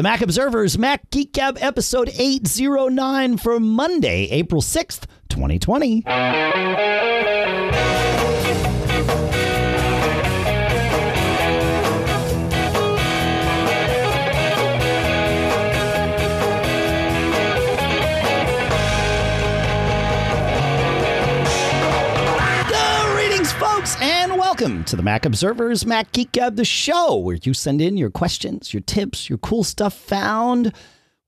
[0.00, 6.04] The Mac Observers Mac Geek Gab episode 809 for Monday, April 6th, 2020.
[24.60, 28.10] Welcome to the Mac Observers Mac Geek Gab, the show where you send in your
[28.10, 30.74] questions, your tips, your cool stuff found.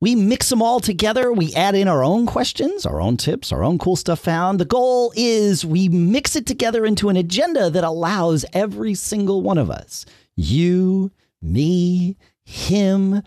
[0.02, 1.32] We mix them all together.
[1.32, 4.60] We add in our own questions, our own tips, our own cool stuff found.
[4.60, 9.56] The goal is we mix it together into an agenda that allows every single one
[9.56, 10.04] of us,
[10.36, 11.10] you,
[11.40, 13.22] me, him,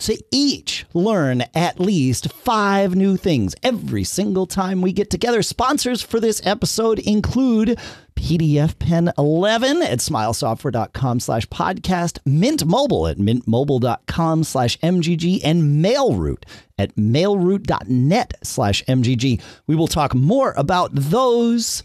[0.00, 5.42] to each learn at least five new things every single time we get together.
[5.42, 7.78] Sponsors for this episode include
[8.14, 16.44] PDF Pen 11 at smilesoftware.com slash podcast, Mint Mobile at mintmobile.com slash MGG, and MailRoute
[16.78, 19.40] at mailroute.net slash MGG.
[19.66, 21.82] We will talk more about those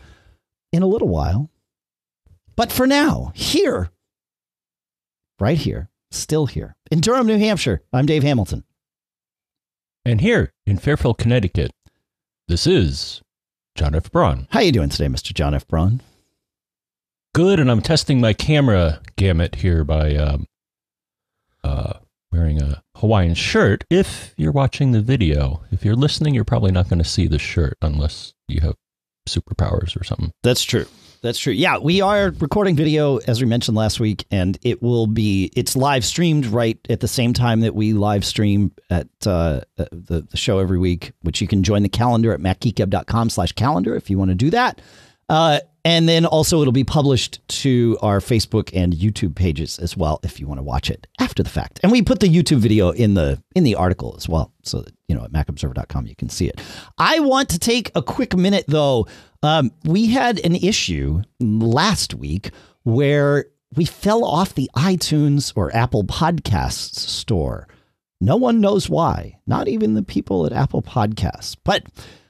[0.73, 1.49] in a little while.
[2.55, 3.89] But for now, here,
[5.39, 8.63] right here, still here in Durham, New Hampshire, I'm Dave Hamilton.
[10.05, 11.71] And here in Fairfield, Connecticut,
[12.47, 13.21] this is
[13.75, 14.11] John F.
[14.11, 14.47] Braun.
[14.51, 15.33] How you doing today, Mr.
[15.33, 15.67] John F.
[15.67, 16.01] Braun?
[17.33, 20.45] Good, and I'm testing my camera gamut here by um,
[21.63, 21.93] uh,
[22.31, 23.83] wearing a Hawaiian shirt.
[23.89, 27.39] If you're watching the video, if you're listening, you're probably not going to see the
[27.39, 28.75] shirt unless you have
[29.27, 30.31] superpowers or something.
[30.43, 30.85] That's true.
[31.25, 31.53] That's true.
[31.53, 35.75] Yeah, we are recording video as we mentioned last week, and it will be it's
[35.75, 40.37] live streamed right at the same time that we live stream at uh, the the
[40.37, 44.19] show every week, which you can join the calendar at macgeekgab.com slash calendar if you
[44.19, 44.79] want to do that.
[45.27, 50.19] Uh, and then also it'll be published to our Facebook and YouTube pages as well
[50.21, 51.79] if you want to watch it after the fact.
[51.81, 54.93] And we put the YouTube video in the in the article as well, so that
[55.07, 56.61] you know at macobserver.com you can see it.
[56.97, 59.07] I want to take a quick minute though.
[59.43, 62.51] Um, we had an issue last week
[62.83, 67.67] where we fell off the iTunes or Apple Podcasts store.
[68.21, 71.55] No one knows why, not even the people at Apple Podcasts.
[71.63, 71.83] But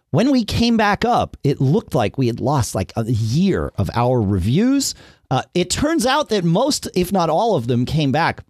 [0.09, 3.89] when we came back up, it looked like we had lost like a year of
[3.94, 4.95] our reviews.
[5.29, 8.44] Uh, it turns out that most, if not all of them, came back.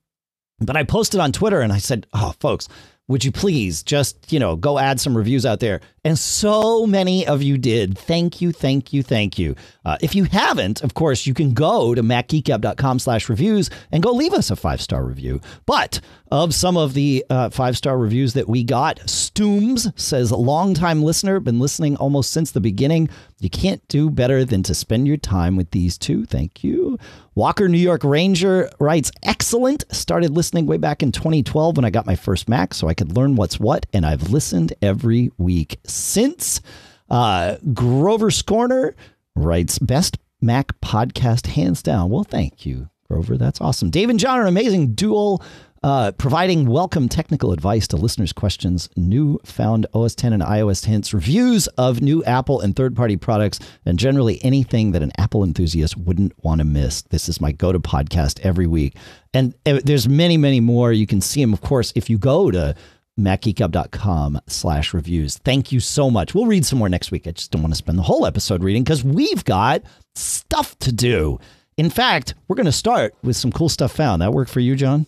[0.59, 2.69] But I posted on Twitter and I said, oh, folks,
[3.07, 5.81] would you please just, you know, go add some reviews out there?
[6.05, 7.97] And so many of you did.
[7.97, 9.55] Thank you, thank you, thank you.
[9.83, 14.11] Uh, if you haven't, of course, you can go to macgeekgab.com slash reviews and go
[14.11, 15.41] leave us a five-star review.
[15.65, 15.99] But
[16.31, 21.59] of some of the uh, five-star reviews that we got, Stooms says, longtime listener, been
[21.59, 23.09] listening almost since the beginning.
[23.39, 26.25] You can't do better than to spend your time with these two.
[26.25, 26.99] Thank you.
[27.35, 29.83] Walker, New York Ranger writes, excellent.
[29.91, 33.17] Started listening way back in 2012 when I got my first Mac so I could
[33.17, 36.61] learn what's what, and I've listened every week since.
[37.09, 38.95] Uh, Grover Scorner
[39.35, 42.09] writes, best Mac podcast hands down.
[42.09, 43.37] Well, thank you, Grover.
[43.37, 43.89] That's awesome.
[43.89, 45.43] Dave and John are an amazing dual
[45.85, 51.13] uh, providing welcome technical advice to listeners' questions, new found OS 10 and iOS hints,
[51.13, 55.95] reviews of new Apple and third party products, and generally anything that an Apple enthusiast
[55.95, 57.03] wouldn't want to miss.
[57.03, 58.95] This is my go to podcast every week.
[59.31, 60.91] And uh, there's many, many more.
[60.91, 62.73] You can see them, of course, if you go to
[63.19, 65.37] macgeekgab.com slash reviews.
[65.37, 66.33] Thank you so much.
[66.33, 67.27] We'll read some more next week.
[67.27, 69.83] I just don't want to spend the whole episode reading because we've got
[70.15, 71.39] stuff to do.
[71.77, 74.21] In fact, we're going to start with some cool stuff found.
[74.21, 75.05] That work for you, John?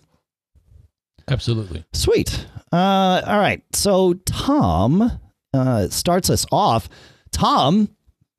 [1.29, 1.83] Absolutely.
[1.93, 2.45] Sweet.
[2.71, 3.61] Uh, all right.
[3.73, 5.19] So Tom
[5.53, 6.89] uh, starts us off.
[7.31, 7.89] Tom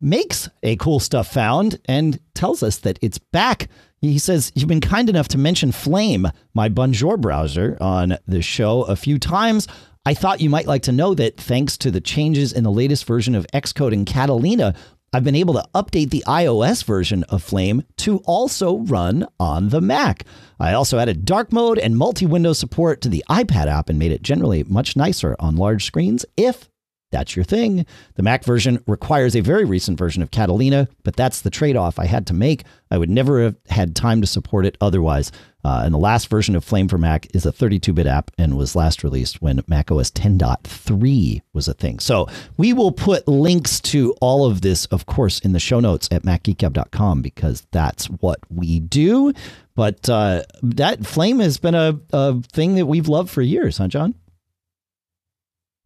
[0.01, 3.69] makes a cool stuff found and tells us that it's back.
[4.01, 8.83] He says, You've been kind enough to mention Flame, my Bonjour browser, on the show
[8.83, 9.67] a few times.
[10.07, 13.05] I thought you might like to know that thanks to the changes in the latest
[13.05, 14.75] version of Xcode and Catalina,
[15.13, 19.81] I've been able to update the iOS version of Flame to also run on the
[19.81, 20.25] Mac.
[20.61, 24.13] I also added dark mode and multi window support to the iPad app and made
[24.13, 26.69] it generally much nicer on large screens if
[27.11, 27.87] that's your thing.
[28.15, 31.99] The Mac version requires a very recent version of Catalina, but that's the trade off
[31.99, 32.65] I had to make.
[32.91, 35.33] I would never have had time to support it otherwise.
[35.65, 38.57] Uh, and the last version of Flame for Mac is a 32 bit app and
[38.57, 41.99] was last released when Mac OS 10.3 was a thing.
[41.99, 46.09] So we will put links to all of this, of course, in the show notes
[46.11, 49.33] at macgeekgab.com because that's what we do.
[49.75, 53.89] But uh, that Flame has been a, a thing that we've loved for years, huh,
[53.89, 54.15] John?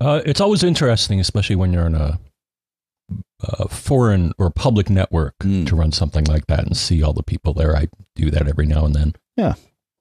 [0.02, 2.19] Uh, it's always interesting, especially when you're in a,
[3.44, 5.66] a foreign or public network, Mm.
[5.69, 7.76] to run something like that and see all the people there.
[7.76, 9.14] I do that every now and then.
[9.37, 9.54] Yeah.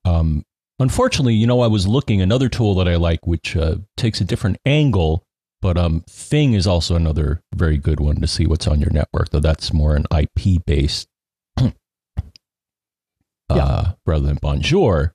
[0.05, 0.43] Um,
[0.79, 4.25] unfortunately, you know, I was looking another tool that I like, which uh, takes a
[4.25, 5.23] different angle.
[5.61, 9.29] But um, Fing is also another very good one to see what's on your network,
[9.29, 11.07] though that's more an IP based
[11.59, 11.69] uh,
[13.51, 13.91] Yeah.
[14.07, 15.13] rather than Bonjour.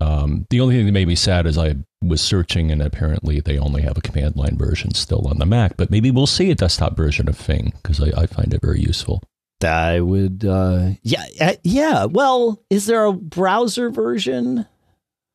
[0.00, 1.74] Um, the only thing that made me sad is I
[2.08, 5.76] was searching, and apparently they only have a command line version still on the Mac.
[5.76, 8.80] But maybe we'll see a desktop version of Fing because I, I find it very
[8.80, 9.22] useful.
[9.62, 12.04] I would, uh, yeah, uh, yeah.
[12.04, 14.66] Well, is there a browser version?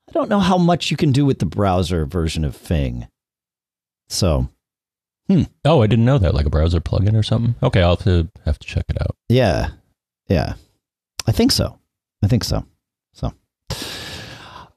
[0.08, 3.08] I don't know how much you can do with the browser version of Fing.
[4.08, 4.50] So,
[5.64, 7.56] Oh, I didn't know that, like a browser plugin or something.
[7.62, 9.16] Okay, I'll have to have to check it out.
[9.30, 9.70] yeah,
[10.28, 10.54] yeah,
[11.28, 11.80] I think so.
[12.24, 12.66] I think so.
[13.14, 13.34] So,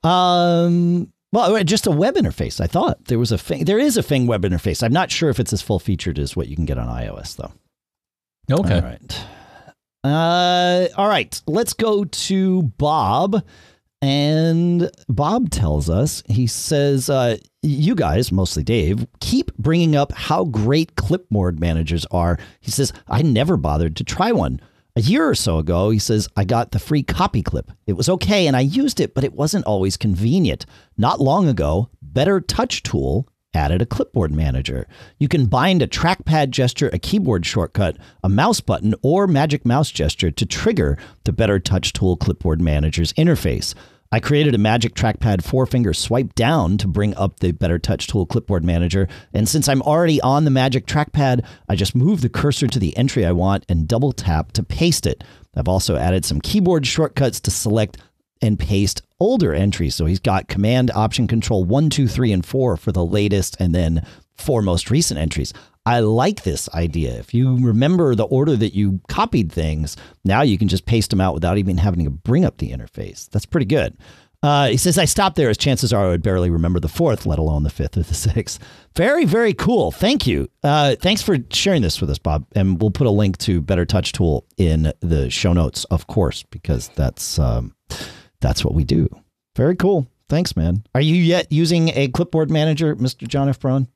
[0.08, 2.60] um, well, just a web interface.
[2.60, 3.64] I thought there was a Fing.
[3.64, 4.82] There is a Fing web interface.
[4.82, 7.36] I'm not sure if it's as full featured as what you can get on iOS,
[7.36, 7.52] though.
[8.54, 8.76] Okay.
[8.76, 9.26] All right.
[10.04, 11.40] Uh, all right.
[11.46, 13.42] Let's go to Bob.
[14.02, 20.44] And Bob tells us, he says, uh, you guys, mostly Dave, keep bringing up how
[20.44, 22.36] great clipboard managers are.
[22.60, 24.60] He says, I never bothered to try one.
[24.94, 27.70] A year or so ago, he says, I got the free copy clip.
[27.86, 30.66] It was okay and I used it, but it wasn't always convenient.
[30.98, 34.86] Not long ago, Better Touch Tool added a clipboard manager.
[35.18, 39.90] You can bind a trackpad gesture, a keyboard shortcut, a mouse button, or magic mouse
[39.90, 43.74] gesture to trigger the Better Touch Tool clipboard manager's interface.
[44.14, 48.06] I created a magic trackpad four finger swipe down to bring up the Better Touch
[48.06, 49.08] Tool clipboard manager.
[49.32, 52.94] And since I'm already on the magic trackpad, I just move the cursor to the
[52.94, 55.24] entry I want and double tap to paste it.
[55.56, 57.96] I've also added some keyboard shortcuts to select
[58.42, 59.94] and paste older entries.
[59.94, 63.74] So he's got Command, Option, Control one, two, three, and 4 for the latest, and
[63.74, 64.04] then
[64.36, 65.54] four most recent entries.
[65.84, 67.14] I like this idea.
[67.18, 71.20] If you remember the order that you copied things, now you can just paste them
[71.20, 73.28] out without even having to bring up the interface.
[73.30, 73.96] That's pretty good.
[74.44, 77.26] Uh, he says, I stopped there as chances are I would barely remember the fourth,
[77.26, 78.58] let alone the fifth or the sixth.
[78.96, 79.92] Very, very cool.
[79.92, 80.48] Thank you.
[80.64, 82.46] Uh, thanks for sharing this with us, Bob.
[82.56, 86.42] And we'll put a link to Better Touch Tool in the show notes, of course,
[86.44, 87.74] because that's um,
[88.40, 89.08] that's what we do.
[89.56, 90.08] Very cool.
[90.28, 90.82] Thanks, man.
[90.94, 93.28] Are you yet using a clipboard manager, Mr.
[93.28, 93.60] John F.
[93.60, 93.86] Braun?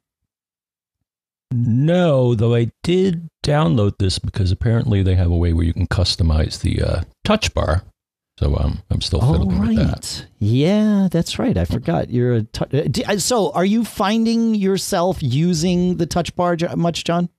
[1.53, 5.87] No, though I did download this because apparently they have a way where you can
[5.87, 7.83] customize the uh, touch bar.
[8.39, 9.87] So um, I'm still Oh, fiddling with that.
[10.21, 10.27] right.
[10.41, 11.57] Yeah, that's right.
[11.57, 12.11] I forgot.
[12.11, 13.51] You're a tou- uh, uh, so.
[13.53, 17.31] Are you finding yourself using the touch bar much, John?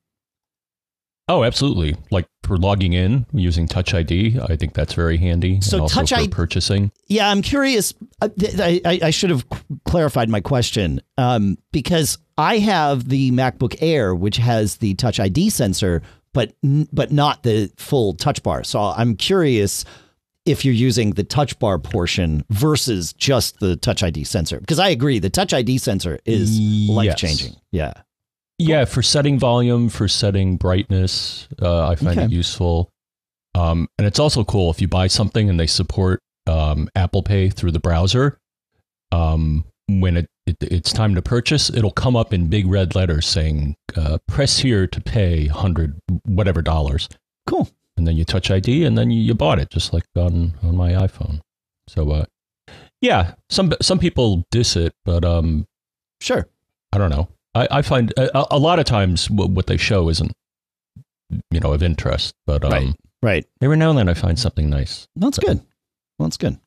[1.30, 1.96] Oh, absolutely.
[2.10, 5.60] Like for logging in using Touch ID, I think that's very handy.
[5.60, 6.92] So and also Touch ID purchasing.
[7.08, 7.94] Yeah, I'm curious.
[8.22, 8.30] uh,
[8.60, 9.46] I, I, I should have
[9.86, 15.50] clarified my question um, because I have the MacBook Air, which has the Touch ID
[15.50, 16.02] sensor,
[16.34, 16.54] but
[16.94, 18.64] but not the full Touch Bar.
[18.64, 19.84] So I'm curious
[20.46, 24.62] if you're using the Touch Bar portion versus just the Touch ID sensor.
[24.62, 26.90] Because I agree, the Touch ID sensor is Yes.
[26.96, 27.54] life changing.
[27.72, 27.92] Yeah.
[28.60, 32.26] Yeah, for setting volume, for setting brightness, uh, I find Okay.
[32.26, 32.90] it useful.
[33.54, 37.50] Um, and it's also cool if you buy something and they support um, Apple Pay
[37.50, 38.40] through the browser.
[39.12, 43.26] Um, when it, it it's time to purchase, it'll come up in big red letters
[43.26, 47.08] saying uh, "Press here to pay hundred whatever dollars,"
[47.48, 47.70] Cool.
[47.96, 50.76] and then you touch ID, and then you, you bought it, just like on on
[50.76, 51.40] my iPhone.
[51.88, 52.26] So, uh,
[53.00, 55.66] yeah, some some people diss it, but um,
[56.20, 56.48] Sure.
[56.92, 57.30] I don't know.
[57.58, 60.32] I, I find a, a lot of times what they show isn't,
[61.52, 62.34] you know, of interest.
[62.46, 62.96] But um, Right.
[63.24, 63.46] Right.
[63.62, 65.08] every now and then I find something nice.
[65.16, 65.58] That's good.
[66.20, 66.58] Well, that's good.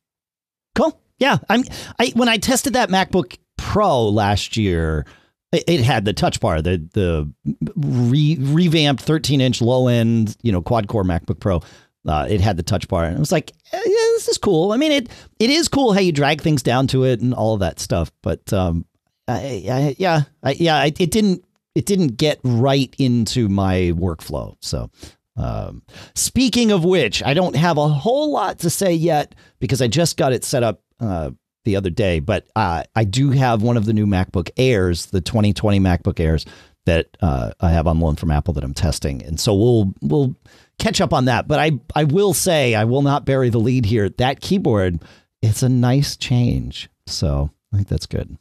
[0.74, 1.00] Cool.
[1.18, 1.38] Yeah.
[1.48, 1.62] I'm.
[1.98, 5.06] I when I tested that MacBook Pro last year,
[5.52, 7.32] it, it had the Touch Bar, the the
[7.76, 11.62] re, revamped 13 inch low end, you know, quad core MacBook Pro.
[12.08, 14.72] Uh, it had the Touch Bar, and I was like, eh, yeah, this is cool.
[14.72, 17.54] I mean, it it is cool how you drag things down to it and all
[17.54, 18.10] of that stuff.
[18.22, 18.86] But um,
[19.34, 21.44] I, yeah, I, yeah, it didn't
[21.74, 24.56] it didn't get right into my workflow.
[24.60, 24.90] So
[25.36, 25.82] um,
[26.14, 30.16] speaking of which, I don't have a whole lot to say yet because I just
[30.16, 31.30] got it set up uh,
[31.64, 32.20] the other day.
[32.20, 36.44] But uh, I do have one of the new MacBook Airs, the 2020 MacBook Airs
[36.86, 40.34] that uh, I have on loan from Apple that I'm testing, and so we'll we'll
[40.78, 41.46] catch up on that.
[41.46, 44.08] But I I will say I will not bury the lead here.
[44.08, 45.02] That keyboard,
[45.42, 46.88] it's a nice change.
[47.06, 48.36] So I think that's good.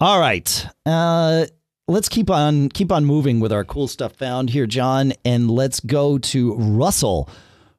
[0.00, 0.66] All right.
[0.86, 1.44] Uh,
[1.86, 5.78] let's keep on keep on moving with our cool stuff found here, John, and let's
[5.80, 7.28] go to Russell.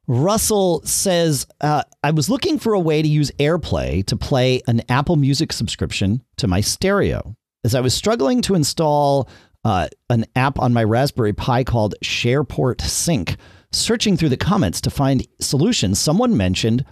[0.06, 4.82] Russell says, uh, I was looking for a way to use AirPlay to play an
[4.88, 7.34] Apple Music subscription to my stereo.
[7.64, 9.28] As I was struggling to install
[9.64, 13.36] uh, an app on my Raspberry Pi called Shairport Sync,
[13.72, 16.84] searching through the comments to find solutions, someone mentioned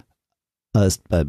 [0.73, 1.25] a, a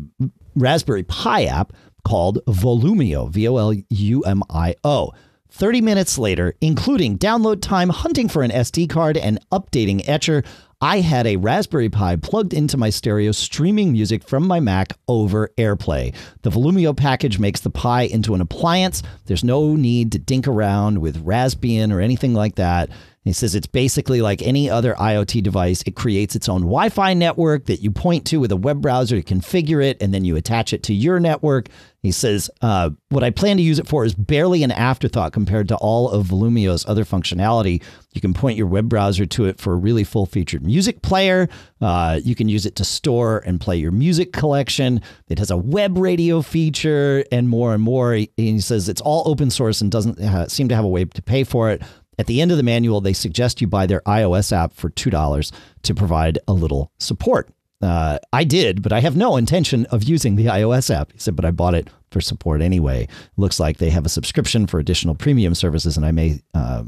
[0.57, 1.73] Raspberry Pi app
[2.05, 5.13] called Volumio, V O L U M I O.
[5.53, 10.43] 30 minutes later, including download time, hunting for an SD card, and updating Etcher,
[10.81, 15.51] I had a Raspberry Pi plugged into my stereo streaming music from my Mac over
[15.59, 16.13] AirPlay.
[16.41, 19.03] The Volumio package makes the Pi into an appliance.
[19.27, 22.89] There's no need to dink around with Raspbian or anything like that.
[23.25, 25.83] He says it's basically like any other IoT device.
[25.87, 29.21] It creates its own Wi Fi network that you point to with a web browser
[29.21, 31.69] to configure it, and then you attach it to your network.
[32.03, 35.69] He says, uh, What I plan to use it for is barely an afterthought compared
[35.69, 37.81] to all of Volumio's other functionality.
[38.13, 41.49] You can point your web browser to it for a really full featured music player.
[41.81, 45.01] Uh, you can use it to store and play your music collection.
[45.29, 48.15] It has a web radio feature and more and more.
[48.15, 51.23] He, he says it's all open source and doesn't seem to have a way to
[51.23, 51.83] pay for it.
[52.19, 55.53] At the end of the manual, they suggest you buy their iOS app for $2
[55.83, 57.49] to provide a little support.
[57.81, 61.11] Uh, I did, but I have no intention of using the iOS app.
[61.13, 63.09] He said, but I bought it for support anyway.
[63.37, 66.85] Looks like they have a subscription for additional premium services, and I may uh,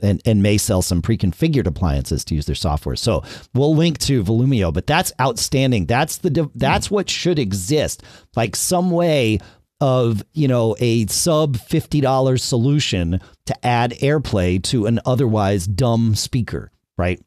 [0.00, 2.96] and and may sell some pre-configured appliances to use their software.
[2.96, 5.86] So we'll link to Volumio, but that's outstanding.
[5.86, 8.02] That's the that's what should exist.
[8.36, 9.40] Like some way
[9.80, 16.70] of you know a sub $50 solution to add airplay to an otherwise dumb speaker
[16.96, 17.20] right?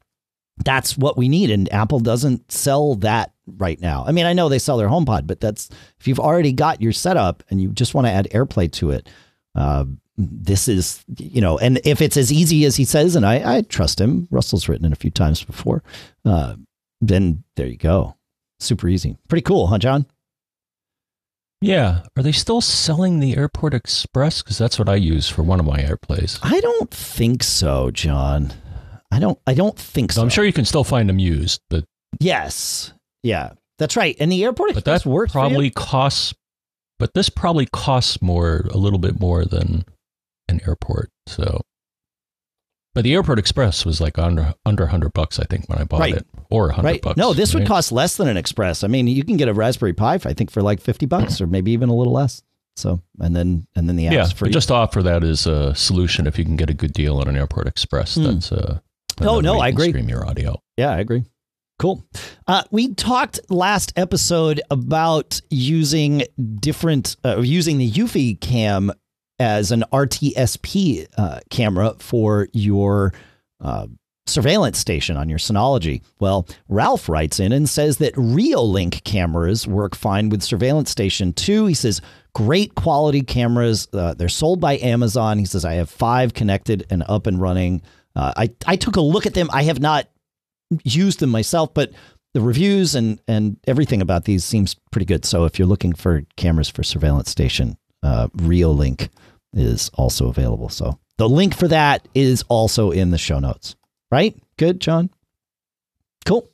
[0.65, 4.03] That's what we need and apple doesn't sell that right now.
[4.05, 6.91] I mean i know they sell their homepod but that's if you've already got your
[6.91, 9.09] setup and you just want to add airplay to it
[9.55, 9.85] uh,
[10.17, 13.61] this is you know and if it's as easy as he says and i, I
[13.61, 15.83] trust him russell's written it a few times before
[16.25, 16.55] uh,
[17.01, 18.15] then there you go.
[18.59, 19.17] Super easy.
[19.27, 20.05] Pretty cool huh john
[21.61, 22.01] yeah.
[22.17, 24.41] Are they still selling the Airport Express?
[24.41, 26.39] Because that's what I use for one of my airplays.
[26.41, 28.53] I don't think so, John.
[29.11, 29.37] I don't.
[29.45, 30.21] I don't think so.
[30.21, 31.83] I'm sure you can still find them used, but
[32.19, 34.15] yes, yeah, that's right.
[34.19, 35.31] And the Airport but Express works.
[35.31, 36.33] probably costs.
[36.97, 39.85] But this probably costs more, a little bit more than
[40.47, 41.09] an airport.
[41.25, 41.61] So,
[42.93, 45.99] but the Airport Express was like under under hundred bucks, I think, when I bought
[46.01, 46.15] Right.
[46.15, 47.01] it, or hundred right?
[47.01, 47.17] bucks.
[47.17, 48.83] no, this would cost less than an Express.
[48.83, 51.47] I mean, you can get a Raspberry Pi, I think, for like fifty bucks, or
[51.47, 52.43] maybe even a little less.
[52.75, 56.25] So, and then and then the app's Yeah, but just offer that as a solution
[56.27, 58.15] if you can get a good deal on an Airport Express.
[58.15, 58.23] Hmm.
[58.23, 58.79] That's uh,
[59.19, 59.89] Oh, no, I agree.
[59.89, 60.61] Stream your audio.
[60.77, 61.25] Yeah, I agree.
[61.77, 62.03] Cool.
[62.47, 66.23] Uh, we talked last episode about using
[66.59, 68.91] different, uh, using the Eufy cam
[69.41, 73.11] as an RTSP uh, camera for your
[73.59, 73.87] uh,
[74.27, 76.03] surveillance station on your Synology.
[76.19, 81.65] Well, Ralph writes in and says that Reolink cameras work fine with surveillance station too.
[81.65, 82.01] He says
[82.35, 83.87] great quality cameras.
[83.91, 85.39] Uh, they're sold by Amazon.
[85.39, 87.81] He says I have five connected and up and running.
[88.15, 89.49] Uh, I I took a look at them.
[89.51, 90.07] I have not
[90.83, 91.91] used them myself, but
[92.35, 95.25] the reviews and and everything about these seems pretty good.
[95.25, 99.09] So if you're looking for cameras for surveillance station, uh, Reolink
[99.53, 100.69] is also available.
[100.69, 103.75] So the link for that is also in the show notes.
[104.09, 104.35] Right?
[104.57, 105.09] Good, John.
[106.25, 106.49] Cool.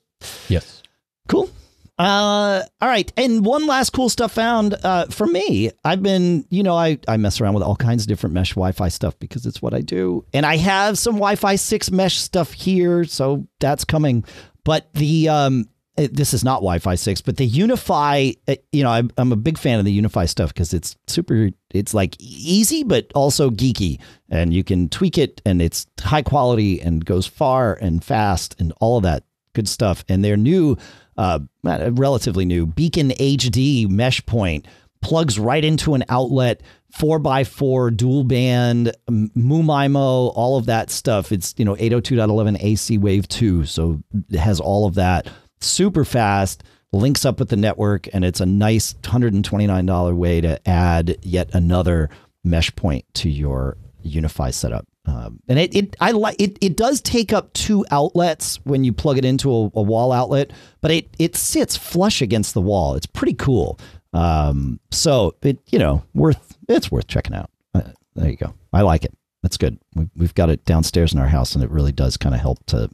[0.48, 0.84] Yes.
[1.28, 1.50] Cool.
[1.98, 3.12] Uh, all right.
[3.18, 5.72] And one last cool stuff found uh, for me.
[5.84, 8.72] I've been, you know, I, I mess around with all kinds of different mesh Wi
[8.72, 10.24] Fi stuff because it's what I do.
[10.34, 13.04] And I have some Wi Fi 6 mesh stuff here.
[13.04, 14.24] So that's coming.
[14.64, 18.92] But the, um, this is not Wi Fi 6, but the UniFi, uh, you know,
[18.92, 22.84] I'm, I'm a big fan of the UniFi stuff because it's super, it's like easy,
[22.84, 24.00] but also geeky.
[24.30, 28.74] And you can tweak it and it's high quality and goes far and fast and
[28.80, 29.24] all of that
[29.54, 30.06] good stuff.
[30.08, 30.78] And their new,
[31.18, 34.68] uh, relatively new Beacon HD mesh point
[35.02, 36.62] plugs right into an outlet,
[36.92, 41.32] four by four dual band, MU-MIMO, all of that stuff.
[41.32, 45.28] It's you know 802.11 AC Wave two, so it has all of that.
[45.60, 49.86] Super fast, links up with the network, and it's a nice hundred and twenty nine
[49.86, 52.10] dollar way to add yet another
[52.44, 54.86] mesh point to your UniFi setup.
[55.06, 56.58] Um, and it, it I like it.
[56.62, 60.52] It does take up two outlets when you plug it into a, a wall outlet,
[60.82, 62.96] but it it sits flush against the wall.
[62.96, 63.80] It's pretty cool.
[64.14, 67.50] Um, so it you know worth it's worth checking out.
[67.74, 67.84] Uh,
[68.16, 68.54] there you go.
[68.74, 69.14] I like it.
[69.44, 69.80] That's good.
[69.96, 72.66] We, we've got it downstairs in our house, and it really does kind of help
[72.68, 72.90] to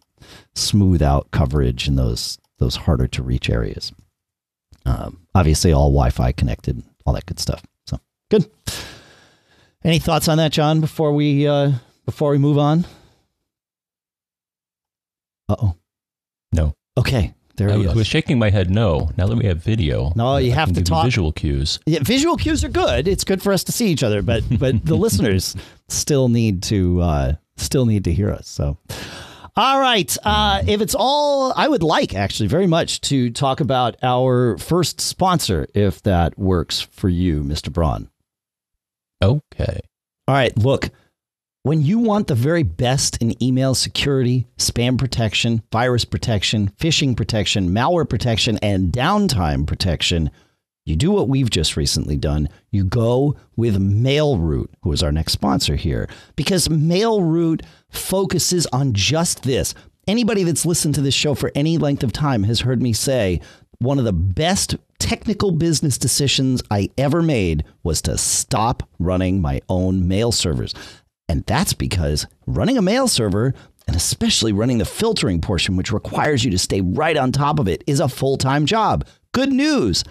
[0.53, 3.91] smooth out coverage in those those harder to reach areas.
[4.86, 7.63] Um, obviously, all Wi-Fi connected, all that good stuff.
[7.88, 8.50] So good.
[9.83, 10.81] Any thoughts on that, John?
[10.81, 11.74] Before we uh,
[12.05, 12.86] before we move on.
[15.50, 15.75] Uh oh.
[16.51, 16.74] No.
[16.98, 17.33] Okay.
[17.55, 19.12] There I he was shaking my head no.
[19.15, 21.79] Now that we have video, No, you I have to talk- visual cues.
[21.86, 23.07] Yeah, visual cues are good.
[23.07, 25.55] It's good for us to see each other, but but the listeners
[25.88, 28.48] still need to uh, still need to hear us.
[28.48, 28.79] So,
[29.55, 30.15] All right.
[30.24, 35.00] Uh, if it's all, I would like actually very much to talk about our first
[35.00, 37.72] sponsor, if that works for you, Mr.
[37.72, 38.10] Braun.
[39.22, 39.79] Okay.
[40.27, 40.57] All right.
[40.57, 40.89] Look,
[41.62, 47.69] when you want the very best in email security, spam protection, virus protection, phishing protection,
[47.69, 50.31] malware protection, and downtime protection,
[50.86, 52.50] you do what we've just recently done.
[52.72, 59.44] You go with MailRoute, who is our next sponsor here, because MailRoute focuses on just
[59.44, 59.74] this.
[60.08, 63.40] Anybody that's listened to this show for any length of time has heard me say
[63.80, 69.62] one of the best technical business decisions I ever made was to stop running my
[69.70, 70.74] own mail servers.
[71.30, 73.54] And that's because running a mail server,
[73.88, 77.68] and especially running the filtering portion, which requires you to stay right on top of
[77.68, 79.08] it, is a full time job.
[79.32, 80.04] Good news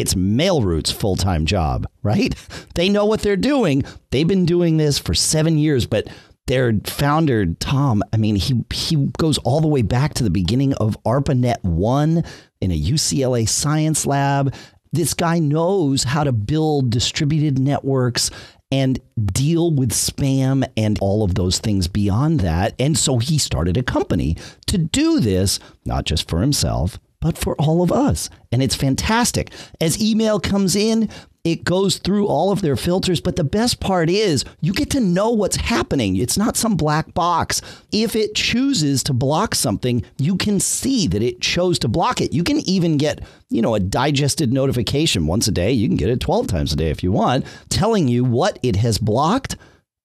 [0.00, 2.34] it's MailRoute's full time job, right?
[2.74, 3.84] They know what they're doing.
[4.10, 6.08] They've been doing this for seven years, but
[6.46, 10.74] their founder, Tom, I mean, he, he goes all the way back to the beginning
[10.74, 12.22] of ARPANET 1
[12.60, 14.54] in a UCLA science lab.
[14.92, 18.30] This guy knows how to build distributed networks
[18.70, 18.98] and
[19.32, 22.74] deal with spam and all of those things beyond that.
[22.78, 24.36] And so he started a company
[24.66, 28.30] to do this, not just for himself, but for all of us.
[28.52, 29.50] And it's fantastic.
[29.80, 31.10] As email comes in,
[31.42, 33.20] it goes through all of their filters.
[33.20, 36.14] But the best part is you get to know what's happening.
[36.14, 37.62] It's not some black box.
[37.90, 42.32] If it chooses to block something, you can see that it chose to block it.
[42.32, 45.72] You can even get, you know, a digested notification once a day.
[45.72, 48.76] You can get it 12 times a day if you want, telling you what it
[48.76, 49.56] has blocked.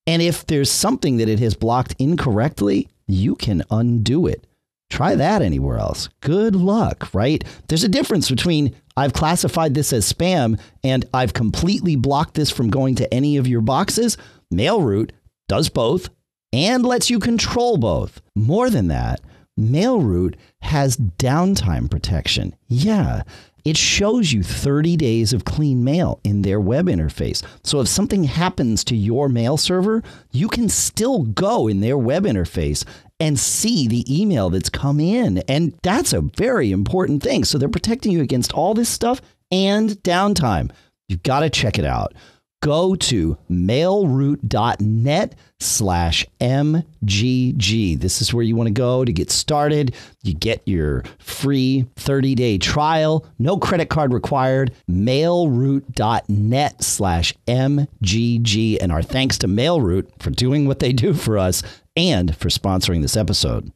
[0.07, 4.47] And if there's something that it has blocked incorrectly, you can undo it.
[4.91, 6.09] Try that anywhere else.
[6.19, 7.43] Good luck, right?
[7.67, 12.69] There's a difference between I've classified this as spam and I've completely blocked this from
[12.69, 14.17] going to any of your boxes.
[14.53, 15.11] MailRoute
[15.47, 16.09] does both
[16.51, 18.21] and lets you control both.
[18.35, 19.21] More than that,
[19.57, 22.53] MailRoute has downtime protection.
[22.67, 23.23] Yeah,
[23.65, 27.43] it shows you 30 days of clean mail in their web interface.
[27.63, 32.25] So if something happens to your mail server, you can still go in their web
[32.25, 32.85] interface
[33.19, 35.39] and see the email that's come in.
[35.47, 37.43] And that's a very important thing.
[37.43, 39.21] So they're protecting you against all this stuff
[39.51, 40.71] and downtime.
[41.07, 42.13] You've got to check it out.
[42.61, 47.99] Go to mailroute.net slash MGG.
[47.99, 49.95] This is where you want to go to get started.
[50.21, 54.73] You get your free 30 day trial, no credit card required.
[54.89, 58.77] Mailroute.net slash MGG.
[58.79, 61.63] And our thanks to Mailroute for doing what they do for us
[61.95, 63.71] and for sponsoring this episode.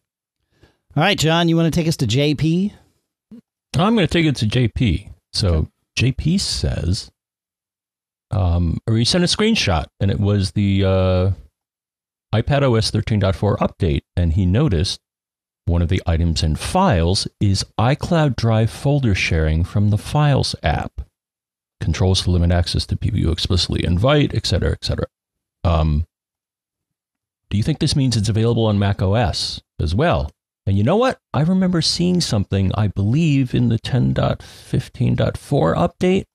[0.95, 2.71] All right, John, you want to take us to JP?
[3.77, 5.11] I'm going to take it to JP.
[5.33, 5.67] So
[5.97, 7.11] JP says,
[8.35, 11.31] um, or he sent a screenshot, and it was the uh,
[12.33, 14.99] iPad OS 13.4 update, and he noticed
[15.63, 20.91] one of the items in Files is iCloud Drive folder sharing from the Files app.
[21.79, 25.07] Controls to limit access to people you explicitly invite, etc., etc.
[25.63, 26.05] Um,
[27.49, 30.29] do you think this means it's available on Mac OS as well?
[30.67, 31.19] And you know what?
[31.33, 35.37] I remember seeing something, I believe, in the 10.15.4
[35.75, 36.25] update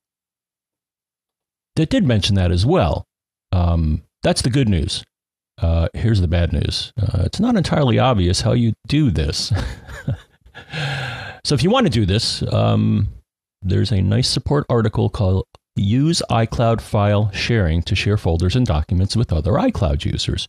[1.75, 3.05] that did mention that as well.
[3.51, 5.03] Um, that's the good news.
[5.61, 9.53] Uh, here's the bad news uh, it's not entirely obvious how you do this.
[11.43, 13.07] so, if you want to do this, um,
[13.61, 19.15] there's a nice support article called Use iCloud File Sharing to Share Folders and Documents
[19.15, 20.47] with Other iCloud Users.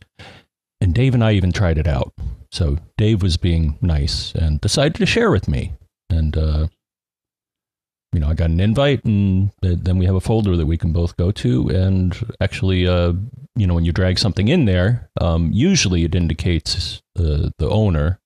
[0.81, 2.11] And Dave and I even tried it out.
[2.51, 5.73] So Dave was being nice and decided to share with me.
[6.09, 6.67] And, uh,
[8.13, 10.91] you know, I got an invite, and then we have a folder that we can
[10.91, 11.69] both go to.
[11.69, 13.13] And actually, uh,
[13.55, 18.19] you know, when you drag something in there, um, usually it indicates uh, the owner.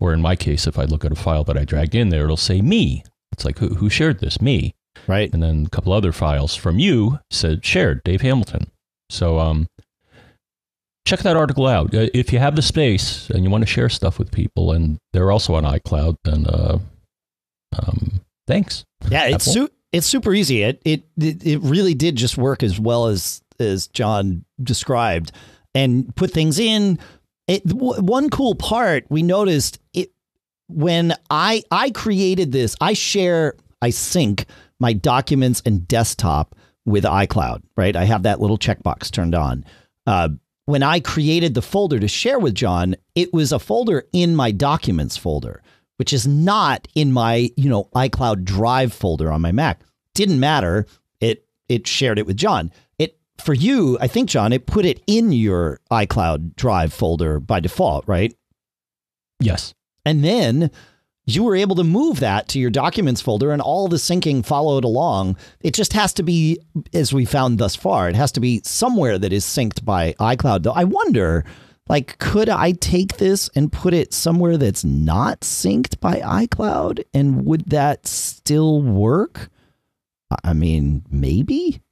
[0.00, 2.24] Or in my case, if I look at a file that I dragged in there,
[2.24, 3.04] it'll say me.
[3.32, 4.40] It's like, who, who shared this?
[4.40, 4.74] Me.
[5.06, 5.32] Right.
[5.32, 8.70] And then a couple other files from you said shared, Dave Hamilton.
[9.10, 9.68] So, um,
[11.06, 11.94] check that article out.
[11.94, 14.98] Uh, if you have the space and you want to share stuff with people, and
[15.12, 16.78] they're also on iCloud, then uh,
[17.78, 18.20] um,
[18.50, 18.84] thanks.
[19.10, 20.62] Yeah, it's su- it's super easy.
[20.62, 25.32] It, it it really did just work as well as as John described,
[25.74, 26.98] and put things in.
[27.48, 30.12] It, w- one cool part we noticed it
[30.68, 32.76] when I I created this.
[32.80, 34.46] I share I sync
[34.78, 36.54] my documents and desktop
[36.86, 37.62] with iCloud.
[37.76, 39.64] Right, I have that little checkbox turned on.
[40.06, 40.30] Uh,
[40.66, 44.52] when I created the folder to share with John, it was a folder in my
[44.52, 45.62] documents folder,
[46.00, 49.82] which is not in my, you know, iCloud Drive folder on my Mac.
[50.14, 50.86] Didn't matter.
[51.20, 52.72] It it shared it with John.
[52.98, 57.60] It for you, I think John, it put it in your iCloud Drive folder by
[57.60, 58.34] default, right?
[59.40, 59.74] Yes.
[60.06, 60.70] And then
[61.26, 64.84] you were able to move that to your documents folder and all the syncing followed
[64.84, 65.36] along.
[65.60, 66.56] It just has to be,
[66.94, 70.62] as we found thus far, it has to be somewhere that is synced by iCloud.
[70.62, 71.44] Though I wonder,
[71.90, 77.02] like, could I take this and put it somewhere that's not synced by iCloud?
[77.12, 79.50] And would that still work?
[80.44, 81.82] I mean, maybe.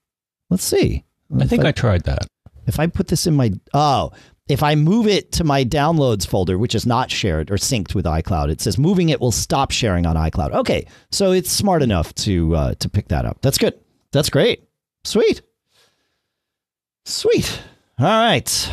[0.50, 1.04] Let's see.
[1.36, 2.28] I think I, I tried that.
[2.68, 4.12] If I put this in my, oh,
[4.48, 8.04] if I move it to my downloads folder, which is not shared or synced with
[8.04, 10.52] iCloud, it says moving it will stop sharing on iCloud.
[10.52, 13.38] Okay, so it's smart enough to uh, to pick that up.
[13.42, 13.74] That's good.
[14.12, 14.62] That's great.
[15.02, 15.42] Sweet.
[17.04, 17.60] Sweet.
[17.98, 18.70] All right.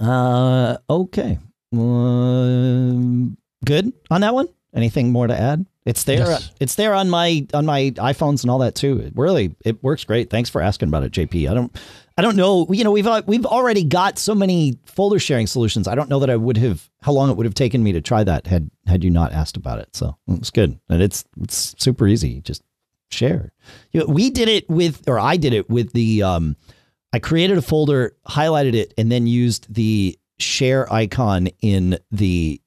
[0.00, 1.38] Uh, okay.
[1.72, 3.30] Uh,
[3.64, 4.48] good on that one.
[4.74, 5.66] Anything more to add?
[5.86, 6.26] It's there.
[6.26, 6.50] Yes.
[6.60, 8.98] It's there on my on my iPhones and all that too.
[9.00, 10.30] It really, it works great.
[10.30, 11.50] Thanks for asking about it, JP.
[11.50, 11.76] I don't,
[12.16, 12.66] I don't know.
[12.70, 15.86] You know, we've uh, we've already got so many folder sharing solutions.
[15.86, 18.00] I don't know that I would have how long it would have taken me to
[18.00, 19.94] try that had had you not asked about it.
[19.94, 22.40] So it's good, and it's it's super easy.
[22.40, 22.62] Just
[23.10, 23.52] share.
[23.92, 26.22] You know, we did it with, or I did it with the.
[26.22, 26.56] Um,
[27.14, 32.60] I created a folder, highlighted it, and then used the share icon in the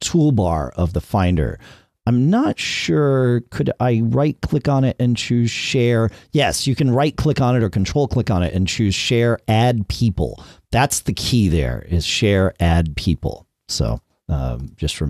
[0.00, 1.58] toolbar of the Finder.
[2.06, 3.40] I'm not sure.
[3.50, 6.10] Could I right click on it and choose share?
[6.30, 9.40] Yes, you can right click on it or control click on it and choose share
[9.48, 10.44] add people.
[10.70, 13.48] That's the key there is share add people.
[13.66, 15.02] So um, just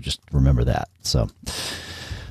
[0.00, 0.88] just remember that.
[1.02, 1.28] So,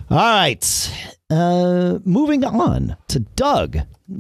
[0.09, 0.91] all right.
[1.29, 3.77] Uh, moving on to Doug.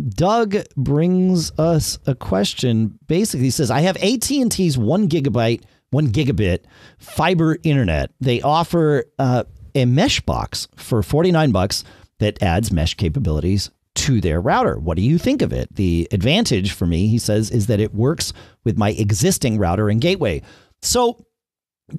[0.09, 2.97] Doug brings us a question.
[3.07, 6.59] Basically, he says, "I have AT and T's one gigabyte, one gigabit
[6.97, 8.11] fiber internet.
[8.19, 9.43] They offer uh,
[9.75, 11.83] a mesh box for 49 bucks
[12.19, 14.77] that adds mesh capabilities to their router.
[14.77, 15.73] What do you think of it?
[15.73, 20.01] The advantage for me, he says, is that it works with my existing router and
[20.01, 20.41] gateway.
[20.81, 21.25] So,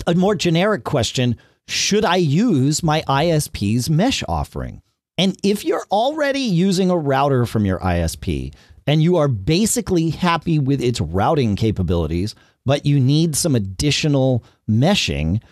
[0.07, 1.37] a more generic question
[1.69, 4.83] should I use my ISP's mesh offering?
[5.19, 8.55] And if you're already using a router from your ISP
[8.87, 15.43] and you are basically happy with its routing capabilities, but you need some additional meshing,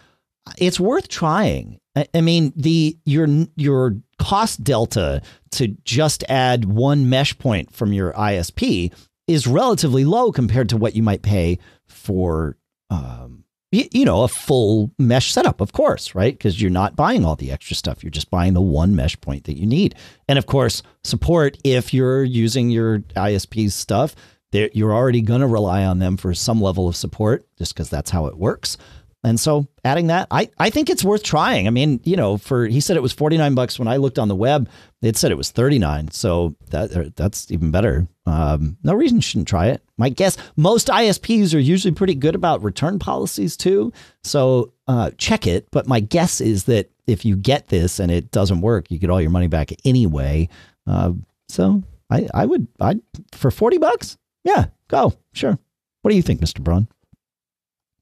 [0.58, 1.80] it's worth trying.
[2.12, 5.22] I mean, the your your cost delta
[5.52, 8.92] to just add one mesh point from your ISP
[9.28, 12.56] is relatively low compared to what you might pay for,
[12.90, 13.43] um,
[13.74, 15.60] you, know, a full mesh setup.
[15.60, 16.36] Of course, right?
[16.36, 19.44] Because you're not buying all the extra stuff; you're just buying the one mesh point
[19.44, 19.94] that you need.
[20.28, 24.14] And of course, support if you're using your ISP's stuff.
[24.52, 28.10] You're already going to rely on them for some level of support, just because that's
[28.10, 28.78] how it works.
[29.24, 31.66] And so adding that, I, I think it's worth trying.
[31.66, 34.28] I mean, you know, for he said it was 49 bucks when I looked on
[34.28, 34.68] the web,
[35.00, 36.10] it said it was 39.
[36.10, 38.06] So that uh, that's even better.
[38.26, 39.82] Um, no reason you shouldn't try it.
[39.96, 43.92] My guess, most ISPs are usually pretty good about return policies too.
[44.22, 45.68] So uh, check it.
[45.70, 49.10] But my guess is that if you get this and it doesn't work, you get
[49.10, 50.50] all your money back anyway.
[50.86, 51.12] Uh,
[51.48, 52.96] so I, I would, I
[53.32, 54.18] for 40 bucks.
[54.44, 55.14] Yeah, go.
[55.32, 55.58] Sure.
[56.02, 56.60] What do you think, Mr.
[56.60, 56.88] Braun?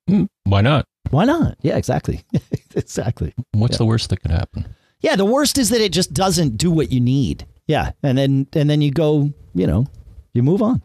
[0.08, 0.86] Hmm, why not?
[1.10, 1.56] Why not?
[1.62, 2.24] Yeah, exactly.
[2.74, 3.34] exactly.
[3.52, 3.78] What's yeah.
[3.78, 4.74] the worst that could happen?
[5.00, 7.46] Yeah, the worst is that it just doesn't do what you need.
[7.66, 9.86] Yeah, and then and then you go, you know,
[10.32, 10.82] you move on.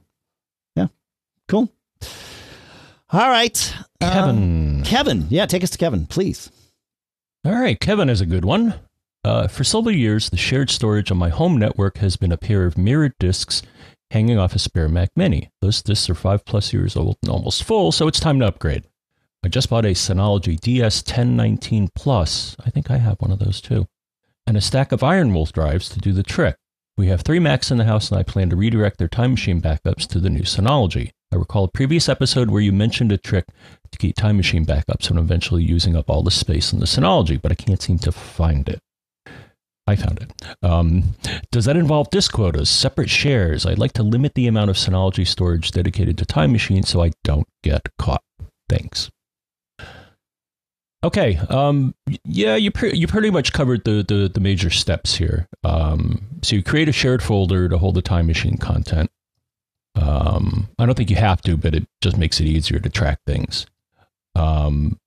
[0.76, 0.88] Yeah,
[1.48, 1.72] cool.
[3.10, 4.78] All right, Kevin.
[4.80, 6.52] Um, Kevin, yeah, take us to Kevin, please.
[7.46, 8.74] All right, Kevin is a good one.
[9.24, 12.66] Uh, for several years, the shared storage on my home network has been a pair
[12.66, 13.62] of mirrored disks
[14.12, 15.50] hanging off a spare Mac Mini.
[15.62, 18.86] Those disks are five plus years old and almost full, so it's time to upgrade.
[19.44, 22.56] I just bought a Synology DS1019 Plus.
[22.66, 23.88] I think I have one of those too.
[24.46, 26.56] And a stack of IronWolf drives to do the trick.
[26.98, 29.62] We have three Macs in the house, and I plan to redirect their Time Machine
[29.62, 31.12] backups to the new Synology.
[31.32, 33.46] I recall a previous episode where you mentioned a trick
[33.92, 37.40] to keep Time Machine backups and eventually using up all the space in the Synology,
[37.40, 38.82] but I can't seem to find it.
[39.86, 40.58] I found it.
[40.64, 41.16] Um,
[41.52, 43.66] does that involve disk quotas, separate shares?
[43.66, 47.12] I'd like to limit the amount of Synology storage dedicated to Time Machine so I
[47.24, 48.24] don't get caught.
[48.68, 49.10] Thanks.
[51.08, 51.38] Okay.
[51.50, 55.48] Um, yeah, you pre- you pretty much covered the, the, the major steps here.
[55.64, 59.10] Um, so you create a shared folder to hold the time machine content.
[59.96, 63.20] Um, I don't think you have to, but it just makes it easier to track
[63.26, 63.66] things.
[64.36, 65.00] Um,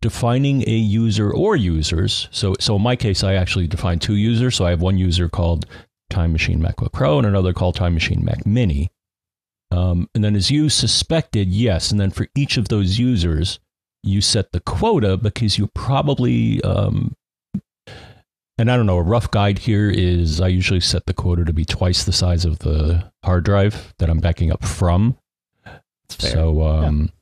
[0.00, 2.28] defining a user or users.
[2.30, 4.54] So so in my case, I actually define two users.
[4.54, 5.66] So I have one user called
[6.08, 8.92] Time Machine MacBook Pro and another called Time Machine Mac Mini.
[9.72, 11.90] Um, and then as you suspected, yes.
[11.90, 13.58] And then for each of those users,
[14.02, 17.14] you set the quota because you probably um,
[18.58, 21.52] and I don't know, a rough guide here is I usually set the quota to
[21.52, 25.16] be twice the size of the hard drive that I'm backing up from.
[26.08, 27.12] So, um,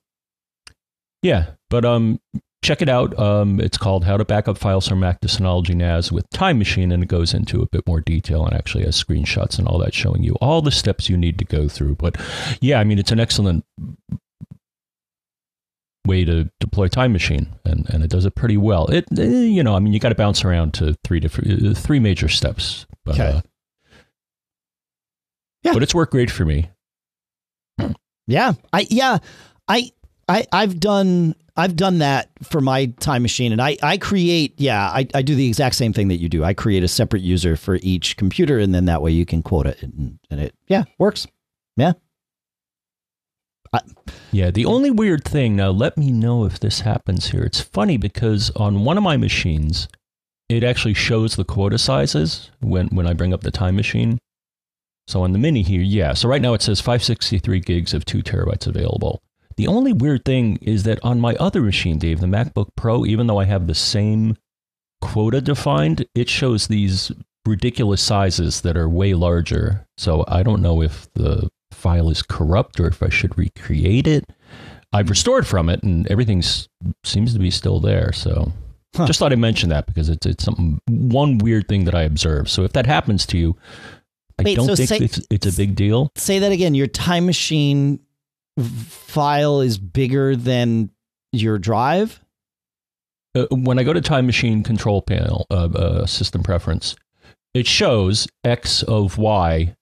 [1.20, 1.30] yeah.
[1.30, 1.46] yeah.
[1.68, 2.20] but um,
[2.62, 3.18] check it out.
[3.18, 6.90] Um, it's called How to Backup Files from Mac to Synology NAS with Time Machine,
[6.90, 9.92] and it goes into a bit more detail and actually has screenshots and all that
[9.92, 11.96] showing you all the steps you need to go through.
[11.96, 12.16] But
[12.62, 13.64] yeah, I mean, it's an excellent
[16.06, 18.86] way to deploy Time Machine, and, and it does it pretty well.
[18.86, 21.74] It eh, you know, I mean, you got to bounce around to three different, uh,
[21.74, 22.86] three major steps.
[23.04, 23.28] But, Okay.
[23.38, 23.40] uh,
[25.64, 25.72] Yeah.
[25.72, 26.70] but it's worked great for me.
[28.28, 29.18] Yeah, I yeah,
[29.68, 29.92] I
[30.28, 34.88] I I've done I've done that for my time machine, and I I create yeah
[34.88, 36.42] I I do the exact same thing that you do.
[36.42, 39.66] I create a separate user for each computer, and then that way you can quote
[39.66, 41.28] it, and, and it yeah works.
[41.76, 41.92] Yeah,
[44.32, 47.42] Yeah, the only weird thing, now let me know if this happens here.
[47.42, 49.88] It's funny because on one of my machines,
[50.48, 54.18] it actually shows the quota sizes when, when I bring up the time machine.
[55.08, 56.14] So on the mini here, yeah.
[56.14, 59.22] So right now it says 563 gigs of 2 terabytes available.
[59.56, 63.26] The only weird thing is that on my other machine, Dave, the MacBook Pro, even
[63.26, 64.36] though I have the same
[65.00, 67.12] quota defined, it shows these
[67.46, 69.86] ridiculous sizes that are way larger.
[69.96, 74.24] So I don't know if the file is corrupt or if I should recreate it.
[74.92, 76.42] I've restored from it and everything
[77.04, 78.12] seems to be still there.
[78.12, 78.52] So
[78.96, 79.06] Huh.
[79.06, 82.48] just thought I'd mention that because it's, it's something, one weird thing that I observed.
[82.48, 83.54] So if that happens to you,
[84.38, 86.10] I Wait, don't so think say- it's, it's a big deal.
[86.16, 86.74] say that again.
[86.74, 88.00] Your time machine
[88.58, 90.90] file is bigger than
[91.32, 92.20] your drive.
[93.34, 96.96] uh, when I go to Time Machine Control Panel, uh, uh, System Preference,
[97.52, 99.74] it shows X of Y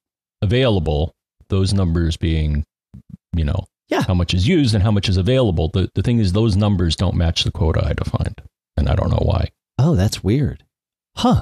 [0.42, 1.13] available.
[1.48, 2.64] Those numbers being,
[3.36, 4.02] you know, Yeah.
[4.02, 5.68] how much is used and how much is available.
[5.72, 8.40] The the thing is, those numbers don't match the quota I defined,
[8.76, 9.50] and I don't know why.
[9.78, 10.64] Oh, that's weird.
[11.16, 11.34] Huh.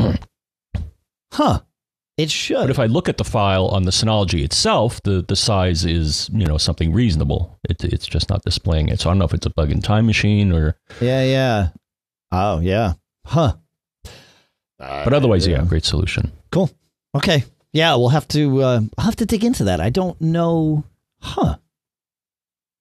[0.74, 0.80] Hmm.
[1.32, 1.60] huh.
[2.18, 2.58] It should.
[2.60, 6.28] But if I look at the file on the Synology itself, the, the size is
[6.32, 7.58] you know something reasonable.
[7.68, 9.00] It, it's just not displaying it.
[9.00, 11.68] So I don't know if it's a bug in Time Machine or, yeah, yeah.
[12.30, 12.94] Oh, yeah.
[13.26, 13.54] Huh.
[14.78, 16.32] but otherwise, yeah, uh, great solution.
[16.50, 16.70] Cool.
[17.14, 17.44] Okay.
[17.72, 18.62] Yeah, we'll have to.
[18.62, 19.80] Uh, I'll have to dig into that.
[19.80, 20.84] I don't know.
[21.20, 21.56] Huh.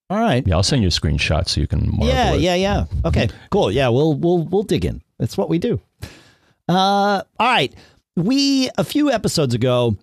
[0.09, 0.45] All right.
[0.45, 2.41] Yeah, I'll send you a screenshot so you can marvel Yeah, it.
[2.41, 2.85] yeah, yeah.
[3.05, 3.71] Okay, cool.
[3.71, 5.01] Yeah, we'll we'll we'll dig in.
[5.17, 5.79] That's what we do.
[6.67, 7.73] Uh, all right.
[8.17, 9.95] We a few episodes ago,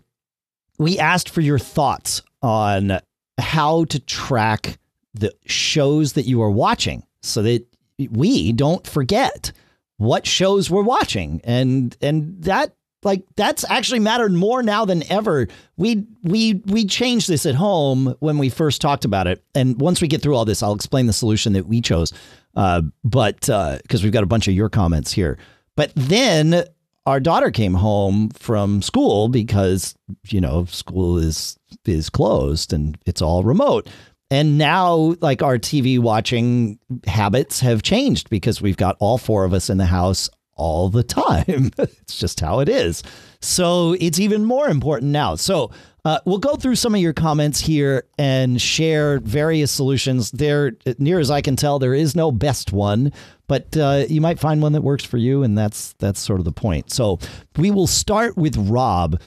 [0.78, 3.00] we asked for your thoughts on
[3.38, 4.78] how to track
[5.12, 7.66] the shows that you are watching, so that
[8.10, 9.52] we don't forget
[9.98, 12.72] what shows we're watching, and and that
[13.04, 15.48] like that's actually mattered more now than ever.
[15.76, 20.00] We we we changed this at home when we first talked about it, and once
[20.00, 22.12] we get through all this, I'll explain the solution that we chose.
[22.56, 25.38] Uh, but because we've got a bunch of your comments here,
[25.76, 26.64] but then
[27.06, 29.94] our daughter came home from school because
[30.26, 33.88] you know school is is closed and it's all remote.
[34.30, 39.54] And now, like our TV watching habits have changed because we've got all four of
[39.54, 41.70] us in the house all the time.
[41.78, 43.02] it's just how it is.
[43.40, 45.36] So it's even more important now.
[45.36, 45.70] So
[46.04, 50.30] uh, we'll go through some of your comments here and share various solutions.
[50.30, 53.12] There, near as I can tell, there is no best one,
[53.46, 56.44] but uh, you might find one that works for you, and that's that's sort of
[56.44, 56.92] the point.
[56.92, 57.18] So
[57.56, 59.20] we will start with Rob,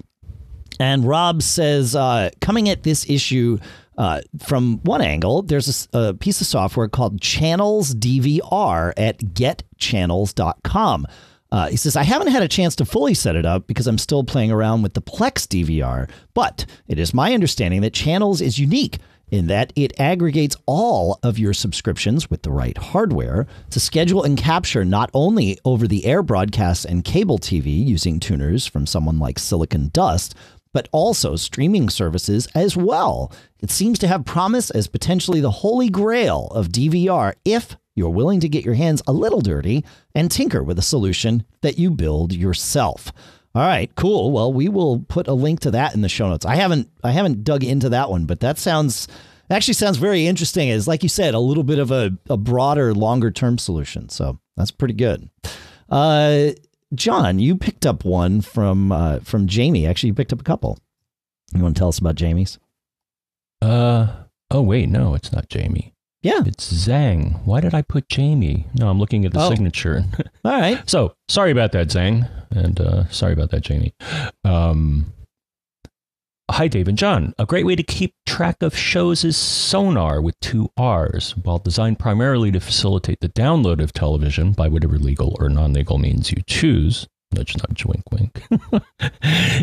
[0.79, 3.59] and Rob says, uh, coming at this issue
[3.97, 11.07] uh, from one angle, there's a piece of software called Channels DVR at getchannels.com.
[11.51, 13.97] Uh, he says, I haven't had a chance to fully set it up because I'm
[13.97, 18.57] still playing around with the Plex DVR, but it is my understanding that Channels is
[18.57, 18.99] unique
[19.31, 24.37] in that it aggregates all of your subscriptions with the right hardware to schedule and
[24.37, 29.39] capture not only over the air broadcasts and cable TV using tuners from someone like
[29.39, 30.35] Silicon Dust,
[30.73, 33.31] but also streaming services as well.
[33.59, 38.39] It seems to have promise as potentially the holy grail of DVR if you're willing
[38.39, 39.83] to get your hands a little dirty
[40.15, 43.11] and tinker with a solution that you build yourself.
[43.53, 44.31] All right, cool.
[44.31, 46.45] Well, we will put a link to that in the show notes.
[46.45, 49.09] I haven't I haven't dug into that one, but that sounds
[49.49, 50.69] actually sounds very interesting.
[50.69, 54.07] It's like you said, a little bit of a, a broader, longer term solution.
[54.07, 55.29] So that's pretty good.
[55.89, 56.51] Uh,
[56.93, 59.85] John, you picked up one from uh, from Jamie.
[59.87, 60.77] Actually, you picked up a couple.
[61.53, 62.59] You want to tell us about Jamie's?
[63.61, 64.07] Uh
[64.49, 65.93] oh, wait, no, it's not Jamie.
[66.23, 66.41] Yeah.
[66.45, 67.43] It's Zhang.
[67.45, 68.67] Why did I put Jamie?
[68.75, 69.49] No, I'm looking at the Oh.
[69.49, 70.03] signature.
[70.45, 70.87] All right.
[70.89, 73.93] so sorry about that, Zhang, and uh, sorry about that, Jamie.
[74.43, 75.13] Um,
[76.51, 77.33] hi, Dave and John.
[77.39, 81.35] A great way to keep track of shows is Sonarr with two R's.
[81.37, 86.31] While designed primarily to facilitate the download of television by whatever legal or non-legal means
[86.31, 88.43] you choose, Nudge, nudge, wink, wink.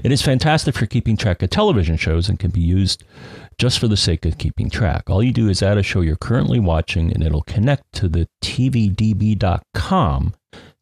[0.03, 3.05] it is fantastic for keeping track of television shows and can be used
[3.59, 5.11] just for the sake of keeping track.
[5.11, 8.27] All you do is add a show you're currently watching, and it'll connect to the
[8.43, 10.35] tvdb.com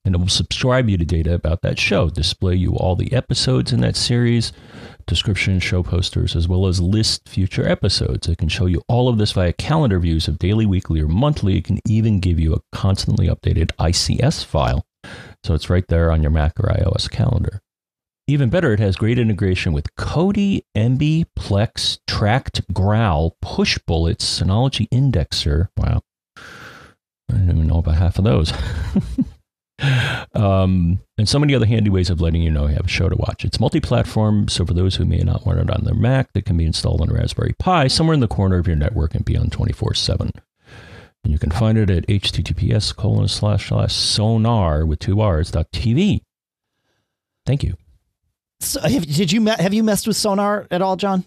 [0.07, 3.73] and it will subscribe you to data about that show, display you all the episodes
[3.73, 4.53] in that series,
[5.05, 8.29] description, show posters, as well as list future episodes.
[8.29, 11.59] It can show you all of this via calendar views of daily, weekly, or monthly.
[11.59, 14.87] It can even give you a constantly updated ICS file.
[15.43, 17.61] So it's right there on your Mac or iOS calendar.
[18.29, 24.89] Even better, it has great integration with Kodi, Emby, Plex, Trakt, Growl, Push Bullets, Synology
[24.91, 25.69] Indexer.
[25.77, 26.03] Wow.
[26.37, 28.53] I didn't even know about half of those.
[30.35, 33.09] um, and so many other handy ways of letting you know you have a show
[33.09, 33.45] to watch.
[33.45, 36.47] It's multi platform, so for those who may not want it on their Mac, that
[36.47, 39.25] can be installed on a Raspberry Pi somewhere in the corner of your network and
[39.25, 40.33] be on 24 7.
[41.25, 45.71] And you can find it at https colon slash slash Sonarr with two R's dot
[45.73, 46.21] TV.
[47.45, 47.77] Thank you.
[48.61, 51.25] So have, did you have you messed with Sonarr at all, John?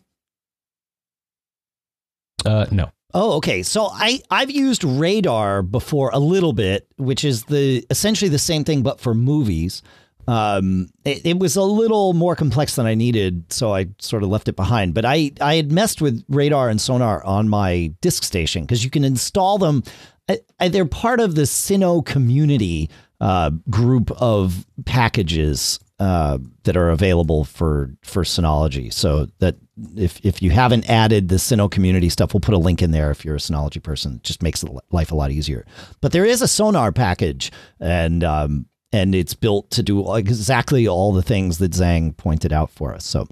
[2.45, 2.91] Uh, no.
[3.13, 3.63] Oh, okay.
[3.63, 8.63] So I I've used Radarr before a little bit, which is the essentially the same
[8.63, 9.81] thing but for movies.
[10.27, 14.29] Um, it, it, was a little more complex than I needed, so I sort of
[14.29, 14.93] left it behind.
[14.93, 18.91] But I I had messed with Radarr and Sonarr on my disk station because you
[18.91, 19.81] can install them.
[20.27, 27.43] I, I, they're part of the SynoCommunity uh, group of packages uh, that are available
[27.43, 28.93] for for Synology.
[28.93, 29.55] So that
[29.95, 33.23] if if you haven't added the SynoCommunity stuff, we'll put a link in there if
[33.23, 34.15] you're a Synology person.
[34.15, 35.65] It just makes life a lot easier.
[36.01, 41.13] But there is a Sonarr package, and um, and it's built to do exactly all
[41.13, 43.05] the things that Zhang pointed out for us.
[43.05, 43.27] So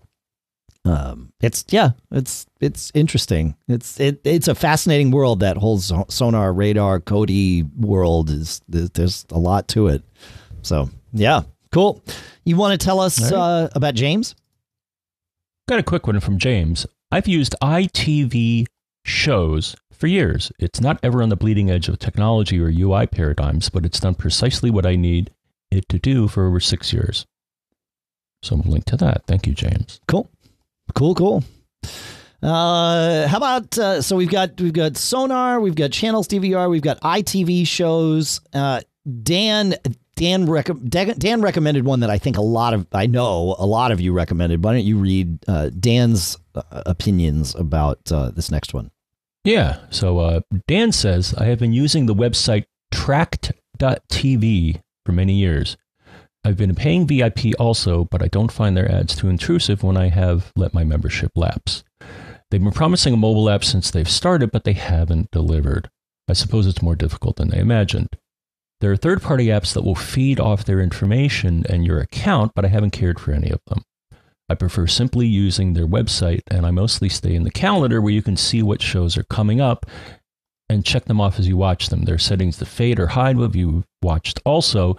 [0.85, 3.55] um, it's yeah, it's it's interesting.
[3.67, 8.61] It's it it's a fascinating world that whole Sonarr, Radarr, Kodi world is.
[8.67, 10.03] There's a lot to it.
[10.61, 12.03] So yeah, Cool.
[12.43, 13.33] You want to tell us right.
[13.33, 14.35] uh, about James?
[15.67, 16.87] Got a quick one from James.
[17.11, 18.67] I've used ITV
[19.03, 20.49] shows for years.
[20.59, 24.15] It's not ever on the bleeding edge of technology or UI paradigms, but it's done
[24.15, 25.29] precisely what I need
[25.69, 27.25] it to do for over six years.
[28.43, 29.25] So I'm link to that.
[29.27, 29.99] Thank you, James.
[30.07, 30.29] Cool.
[30.95, 31.43] Cool, cool.
[32.41, 36.81] Uh, how about uh, so we've got we've got Sonarr, we've got Channels DVR, we've
[36.81, 38.39] got ITV shows.
[38.53, 38.79] Uh,
[39.23, 39.75] Dan
[40.17, 43.91] Dan, rec- Dan recommended one that I think a lot of I know a lot
[43.91, 44.63] of you recommended.
[44.63, 48.89] Why don't you read uh, Dan's uh, opinions about uh, this next one?
[49.43, 49.79] Yeah.
[49.91, 55.77] So uh, Dan says I have been using the website Trakt.tv for many years.
[56.43, 60.09] I've been paying VIP also, but I don't find their ads too intrusive when I
[60.09, 61.83] have let my membership lapse.
[62.49, 65.89] They've been promising a mobile app since they've started, but they haven't delivered.
[66.27, 68.09] I suppose it's more difficult than they imagined.
[68.79, 72.63] There are third party apps that will feed off their information and your account, but
[72.63, 73.83] I haven't cared for any of them.
[74.49, 78.21] I prefer simply using their website, and I mostly stay in the calendar where you
[78.21, 79.85] can see what shows are coming up
[80.69, 82.03] and check them off as you watch them.
[82.03, 84.95] There are settings to fade or hide what you've watched also.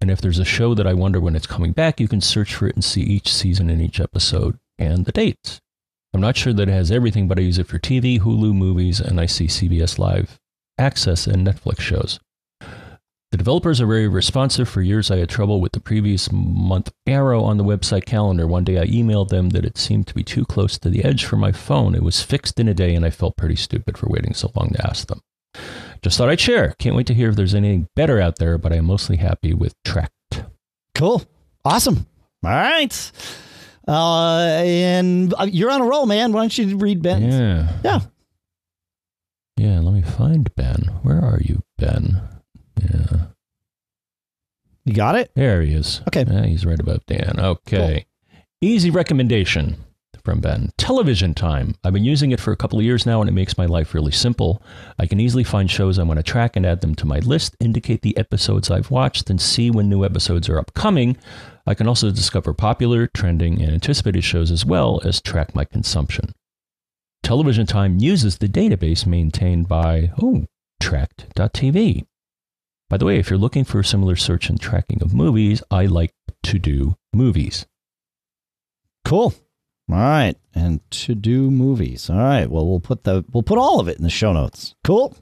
[0.00, 2.54] And if there's a show that I wonder when it's coming back, you can search
[2.54, 5.60] for it and see each season and each episode and the dates.
[6.12, 9.00] I'm not sure that it has everything, but I use it for TV, Hulu movies,
[9.00, 10.38] and I see CBS Live
[10.78, 12.18] access and Netflix shows.
[13.32, 14.68] The developers are very responsive.
[14.68, 18.46] For years, I had trouble with the previous month arrow on the website calendar.
[18.46, 21.24] One day, I emailed them that it seemed to be too close to the edge
[21.24, 21.94] for my phone.
[21.94, 24.68] It was fixed in a day, and I felt pretty stupid for waiting so long
[24.74, 25.22] to ask them.
[26.02, 26.74] Just thought I'd share.
[26.78, 29.74] Can't wait to hear if there's anything better out there, but I'm mostly happy with
[29.82, 30.10] Trakt.
[30.94, 31.22] Cool.
[31.64, 32.06] Awesome.
[32.44, 33.12] All right.
[33.88, 36.32] Uh, and uh, you're on a roll, man.
[36.32, 37.22] Why don't you read Ben?
[37.22, 37.72] Yeah.
[37.82, 38.00] Yeah.
[39.56, 40.98] Yeah, let me find Ben.
[41.02, 42.20] Where are you, Ben?
[42.82, 43.26] Yeah.
[44.84, 45.30] You got it?
[45.34, 46.00] There he is.
[46.08, 46.24] Okay.
[46.26, 47.38] Yeah, he's right about Dan.
[47.38, 48.06] Okay.
[48.30, 48.38] Cool.
[48.60, 49.76] Easy recommendation
[50.24, 50.70] from Ben.
[50.76, 51.74] Television time.
[51.84, 53.94] I've been using it for a couple of years now and it makes my life
[53.94, 54.62] really simple.
[54.98, 57.56] I can easily find shows I want to track and add them to my list,
[57.60, 61.16] indicate the episodes I've watched, and see when new episodes are upcoming.
[61.66, 66.32] I can also discover popular, trending, and anticipated shows as well as track my consumption.
[67.22, 70.44] Television Time uses the database maintained by, oh,
[70.82, 72.04] Trakt.tv.
[72.92, 75.86] By the way, if you're looking for a similar search and tracking of movies, I
[75.86, 76.12] like
[76.42, 77.64] to do movies.
[79.06, 79.32] Cool.
[79.90, 82.10] All right, and to do movies.
[82.10, 82.50] All right.
[82.50, 84.74] Well, we'll put the we'll put all of it in the show notes.
[84.84, 85.16] Cool.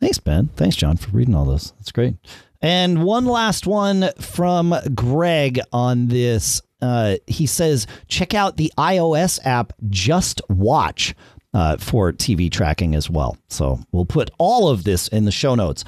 [0.00, 0.48] Thanks, Ben.
[0.56, 1.72] Thanks, John, for reading all this.
[1.72, 2.14] That's great.
[2.62, 6.62] And one last one from Greg on this.
[6.80, 11.12] Uh, he says, check out the iOS app JustWatch
[11.54, 13.38] uh, for TV tracking as well.
[13.48, 15.84] So we'll put all of this in the show notes.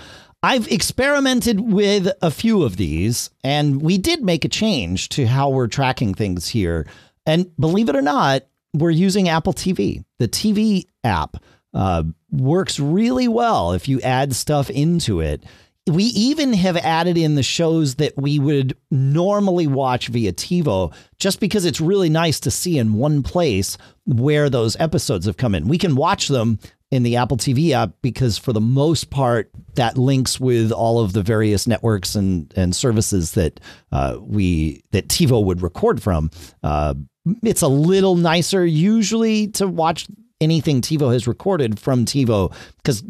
[0.47, 5.49] I've experimented with a few of these, and we did make a change to how
[5.49, 6.86] we're tracking things here.
[7.26, 10.05] And believe it or not, we're using Apple TV.
[10.20, 11.38] The TV app
[11.74, 15.42] uh, works really well if you add stuff into it.
[15.88, 21.40] We even have added in the shows that we would normally watch via TiVo just
[21.40, 25.66] because it's really nice to see in one place where those episodes have come in.
[25.66, 26.61] We can watch them
[26.91, 31.12] in the Apple TV app because for the most part that links with all of
[31.12, 33.61] the various networks and and services that
[33.93, 36.30] uh, we that TiVo would record from.
[36.62, 36.95] Uh,
[37.43, 40.07] it's a little nicer usually to watch
[40.41, 43.03] anything TiVo has recorded from TiVo because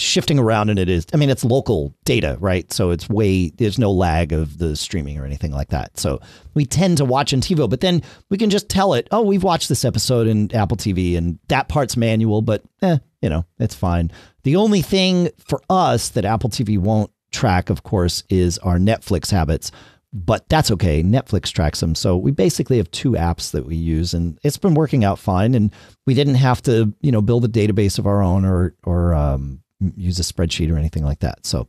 [0.00, 2.70] shifting around in it is, I mean, it's local data, right?
[2.72, 5.98] So it's way, there's no lag of the streaming or anything like that.
[5.98, 6.20] So
[6.54, 9.42] we tend to watch in TiVo, but then we can just tell it, oh, we've
[9.42, 13.74] watched this episode in Apple TV and that part's manual, but eh, you know, it's
[13.74, 14.10] fine.
[14.42, 19.30] The only thing for us that Apple TV won't track, of course, is our Netflix
[19.30, 19.72] habits
[20.12, 21.02] but that's okay.
[21.02, 21.94] Netflix tracks them.
[21.94, 25.54] So we basically have two apps that we use and it's been working out fine.
[25.54, 25.72] And
[26.06, 29.62] we didn't have to, you know, build a database of our own or, or um,
[29.96, 31.46] use a spreadsheet or anything like that.
[31.46, 31.66] So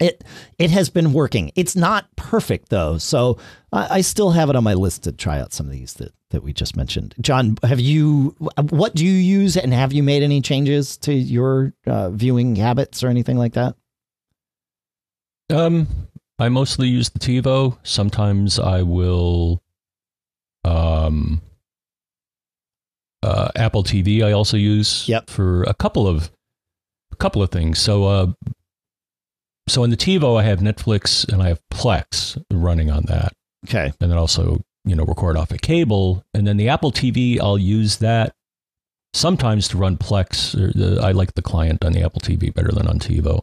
[0.00, 0.24] it,
[0.58, 1.50] it has been working.
[1.56, 2.96] It's not perfect though.
[2.96, 3.38] So
[3.70, 6.14] I, I still have it on my list to try out some of these that,
[6.30, 7.14] that we just mentioned.
[7.20, 8.34] John, have you,
[8.70, 13.02] what do you use and have you made any changes to your uh, viewing habits
[13.02, 13.74] or anything like that?
[15.50, 15.86] Um,
[16.38, 17.78] I mostly use the TiVo.
[17.82, 19.62] Sometimes I will
[20.64, 21.42] um,
[23.22, 24.22] uh, Apple TV.
[24.22, 25.28] I also use yep.
[25.28, 26.30] for a couple of
[27.12, 27.78] a couple of things.
[27.78, 28.26] So uh,
[29.68, 33.32] so in the TiVo, I have Netflix and I have Plex running on that.
[33.66, 37.40] Okay, and then also you know record off a cable, and then the Apple TV,
[37.40, 38.34] I'll use that
[39.12, 40.52] sometimes to run Plex.
[40.52, 43.40] The, I like the client on the Apple TV better than on TiVo.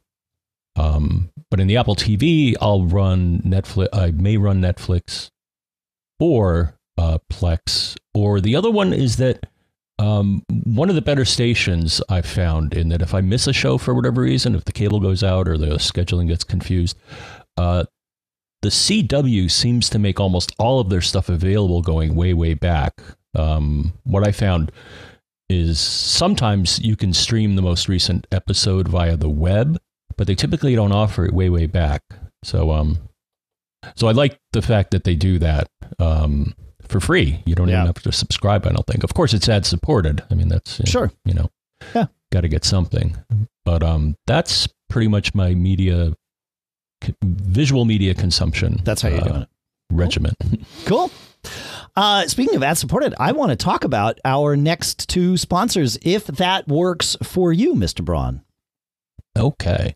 [0.78, 3.88] Um, but in the Apple TV, I'll run Netflix.
[3.93, 5.30] I may run Netflix
[6.20, 7.96] or uh, Plex.
[8.14, 9.46] Or the other one is that
[10.00, 13.78] um, one of the better stations I've found in that if I miss a show
[13.78, 16.98] for whatever reason, if the cable goes out or the scheduling gets confused,
[17.58, 17.86] uh,
[18.62, 23.00] the CW seems to make almost all of their stuff available going way, way back.
[23.36, 24.72] Um, what I found
[25.50, 29.78] is sometimes you can stream the most recent episode via the web,
[30.18, 32.01] but they typically don't offer it way way back.
[32.43, 32.99] So um,
[33.95, 36.53] so I like the fact that they do that um
[36.88, 37.41] for free.
[37.45, 37.76] You don't yeah.
[37.76, 38.66] even have to subscribe.
[38.66, 39.03] I don't think.
[39.03, 40.24] Of course, it's ad supported.
[40.30, 41.11] I mean, that's sure.
[41.26, 41.49] You know,
[41.93, 43.18] yeah, got to get something.
[43.63, 46.13] But um, that's pretty much my media,
[47.24, 48.80] visual media consumption.
[48.84, 49.49] That's how you're uh, doing it.
[49.91, 50.36] Regiment.
[50.86, 51.11] Cool.
[51.95, 56.28] Uh, speaking of ad supported, I want to talk about our next two sponsors, if
[56.28, 58.03] that works for you, Mr.
[58.03, 58.41] Braun.
[59.38, 59.95] Okay.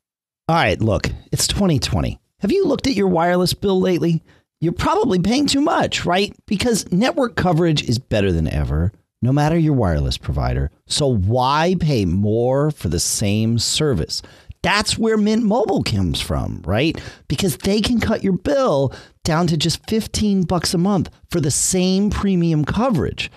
[0.49, 2.19] All right, look, it's 2020.
[2.39, 4.23] Have you looked at your wireless bill lately?
[4.59, 6.35] You're probably paying too much, right?
[6.47, 8.91] Because network coverage is better than ever,
[9.21, 10.71] no matter your wireless provider.
[10.87, 14.23] So why pay more for the same service?
[14.63, 16.99] That's where Mint Mobile comes from, right?
[17.27, 18.91] Because they can cut your bill
[19.23, 23.29] down to just 15 bucks a month for the same premium coverage.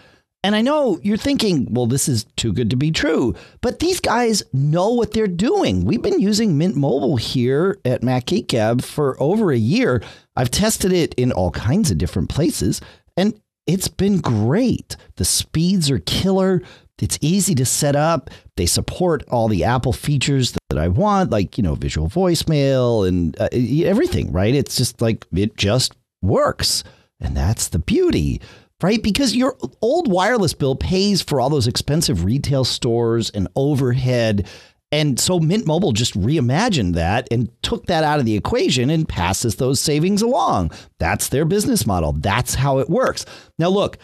[0.45, 4.01] And I know you're thinking, well, this is too good to be true, but these
[4.01, 5.85] guys know what they're doing.
[5.85, 10.03] We've been using Mint Mobile here at Mac Geek Gab for over a year.
[10.35, 12.81] I've tested it in all kinds of different places,
[13.17, 14.97] and it's been great.
[15.15, 16.63] The speeds are killer.
[17.01, 18.31] It's easy to set up.
[18.57, 23.37] They support all the Apple features that I want, like, you know, visual voicemail and
[23.41, 24.55] uh, everything, right?
[24.55, 26.85] It's just like, it just works.
[27.21, 28.41] And that's the beauty
[28.83, 29.03] right?
[29.03, 34.49] Because your old wireless bill pays for all those expensive retail stores and overhead.
[34.91, 39.09] And so Mint Mobile just reimagined that and took that out of the equation and
[39.09, 40.71] passes those savings along.
[40.99, 42.13] That's their business model.
[42.13, 43.25] That's how it works.
[43.59, 43.97] Now, look,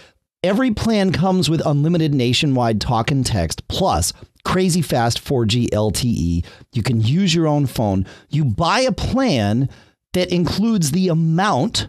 [0.42, 4.14] every plan comes with unlimited nationwide talk and text, plus
[4.44, 6.46] crazy fast 4G LTE.
[6.72, 8.06] You can use your own phone.
[8.30, 9.68] You buy a plan
[10.14, 11.88] that includes the amount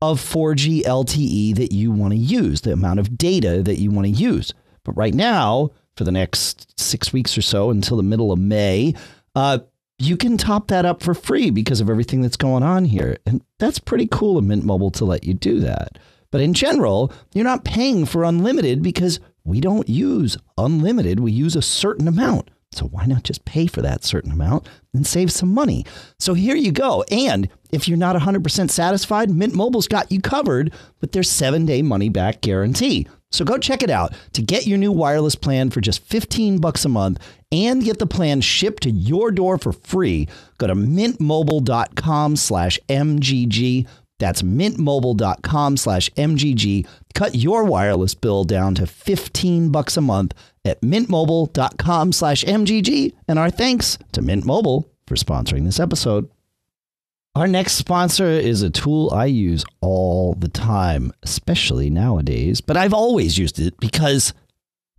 [0.00, 4.06] of 4G LTE that you want to use, the amount of data that you want
[4.06, 4.54] to use.
[4.84, 8.94] But right now, for the next six weeks or so until the middle of May,
[9.34, 9.58] uh,
[9.98, 13.18] you can top that up for free because of everything that's going on here.
[13.26, 15.98] And that's pretty cool of Mint Mobile to let you do that.
[16.30, 21.20] But in general, you're not paying for unlimited because we don't use unlimited.
[21.20, 22.50] We use a certain amount.
[22.70, 25.86] So why not just pay for that certain amount and save some money?
[26.18, 27.02] So here you go.
[27.10, 31.82] And if you're not 100% satisfied, Mint Mobile's got you covered with their seven day
[31.82, 33.06] money back guarantee.
[33.30, 36.84] So go check it out to get your new wireless plan for just 15 bucks
[36.84, 37.18] a month
[37.52, 40.28] and get the plan shipped to your door for free.
[40.56, 43.86] Go to mintmobile.com slash MGG.
[44.18, 46.86] That's mintmobile.com slash MGG.
[47.14, 53.12] Cut your wireless bill down to 15 bucks a month at mintmobile.com slash MGG.
[53.28, 56.28] And our thanks to Mint Mobile for sponsoring this episode.
[57.38, 62.92] Our next sponsor is a tool I use all the time, especially nowadays, but I've
[62.92, 64.34] always used it because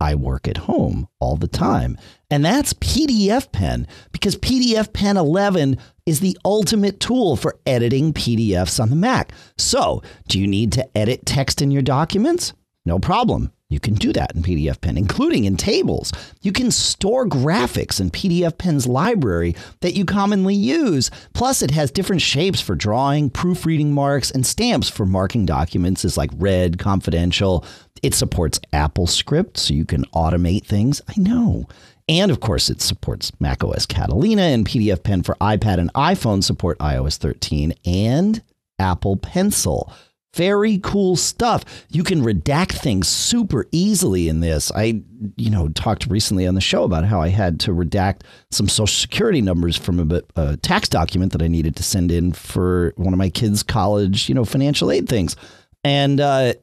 [0.00, 1.98] I work at home all the time.
[2.30, 5.76] And that's PDF Pen because PDF Pen 11
[6.06, 9.32] is the ultimate tool for editing PDFs on the Mac.
[9.58, 12.54] So, do you need to edit text in your documents?
[12.86, 13.52] No problem.
[13.70, 16.12] You can do that in PDF Pen, including in tables.
[16.42, 21.08] You can store graphics in PDF Pen's library that you commonly use.
[21.34, 26.16] Plus, it has different shapes for drawing, proofreading marks, and stamps for marking documents as
[26.16, 27.64] like red, confidential.
[28.02, 31.00] It supports AppleScript, so you can automate things.
[31.08, 31.68] I know.
[32.08, 36.76] And of course, it supports macOS Catalina and PDF Pen for iPad and iPhone support
[36.80, 38.42] iOS 13 and
[38.80, 39.92] Apple Pencil.
[40.36, 41.64] Very cool stuff.
[41.88, 44.70] You can redact things super easily in this.
[44.72, 45.02] I,
[45.36, 48.22] you know, talked recently on the show about how I had to redact
[48.52, 52.32] some social security numbers from a, a tax document that I needed to send in
[52.32, 55.34] for one of my kids' college, you know, financial aid things.
[55.82, 56.54] And uh,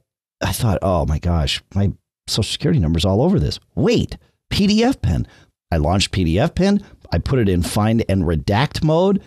[0.42, 1.92] I thought, oh my gosh, my
[2.28, 3.60] social security number's all over this.
[3.76, 4.18] Wait,
[4.50, 5.28] PDF pen.
[5.72, 6.84] I launched PDF pen.
[7.12, 9.22] I put it in find and redact mode.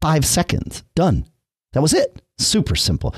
[0.00, 0.84] Five seconds.
[0.94, 1.26] Done.
[1.72, 2.22] That was it.
[2.38, 3.14] Super simple.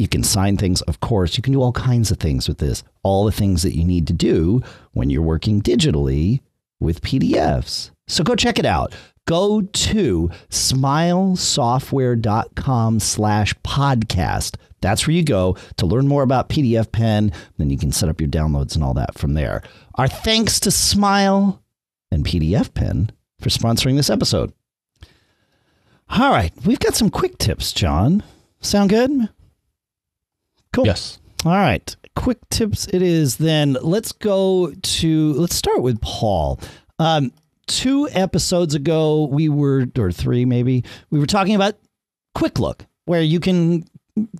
[0.00, 1.36] You can sign things, of course.
[1.36, 2.82] You can do all kinds of things with this.
[3.02, 6.40] All the things that you need to do when you're working digitally
[6.80, 7.90] with PDFs.
[8.08, 8.94] So go check it out.
[9.26, 14.56] Go to smilesoftware.com slash podcast.
[14.80, 17.30] That's where you go to learn more about PDF Pen.
[17.58, 19.62] Then you can set up your downloads and all that from there.
[19.96, 21.62] Our thanks to Smile
[22.10, 24.54] and PDF Pen for sponsoring this episode.
[26.08, 28.22] All right, we've got some quick tips, John.
[28.62, 29.28] Sound good?
[30.72, 30.86] Cool.
[30.86, 31.18] Yes.
[31.44, 31.96] All right.
[32.16, 33.76] Quick tips it is then.
[33.80, 36.60] Let's go to, let's start with Paul.
[36.98, 37.32] Um,
[37.66, 41.76] two episodes ago, we were, or three maybe, we were talking about
[42.34, 43.84] Quick Look, where you can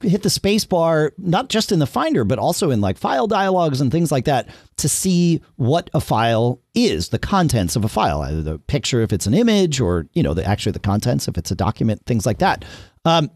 [0.02, 3.80] hit the space bar, not just in the Finder, but also in like file dialogues
[3.80, 8.22] and things like that to see what a file is, the contents of a file,
[8.22, 11.38] either the picture if it's an image or, you know, the actually the contents if
[11.38, 12.64] it's a document, things like that.
[13.04, 13.30] Um,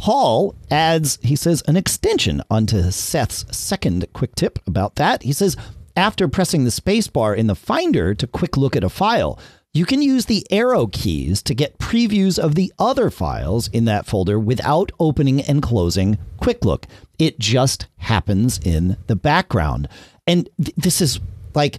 [0.00, 5.24] Paul adds, he says, an extension onto Seth's second quick tip about that.
[5.24, 5.58] He says,
[5.94, 9.38] after pressing the spacebar in the Finder to quick look at a file,
[9.74, 14.06] you can use the arrow keys to get previews of the other files in that
[14.06, 16.86] folder without opening and closing Quick Look.
[17.18, 19.86] It just happens in the background.
[20.26, 21.20] And th- this is
[21.54, 21.78] like,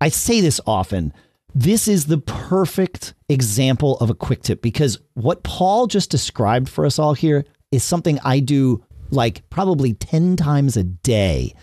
[0.00, 1.12] I say this often.
[1.54, 6.86] This is the perfect example of a quick tip because what Paul just described for
[6.86, 11.54] us all here is something I do like probably 10 times a day.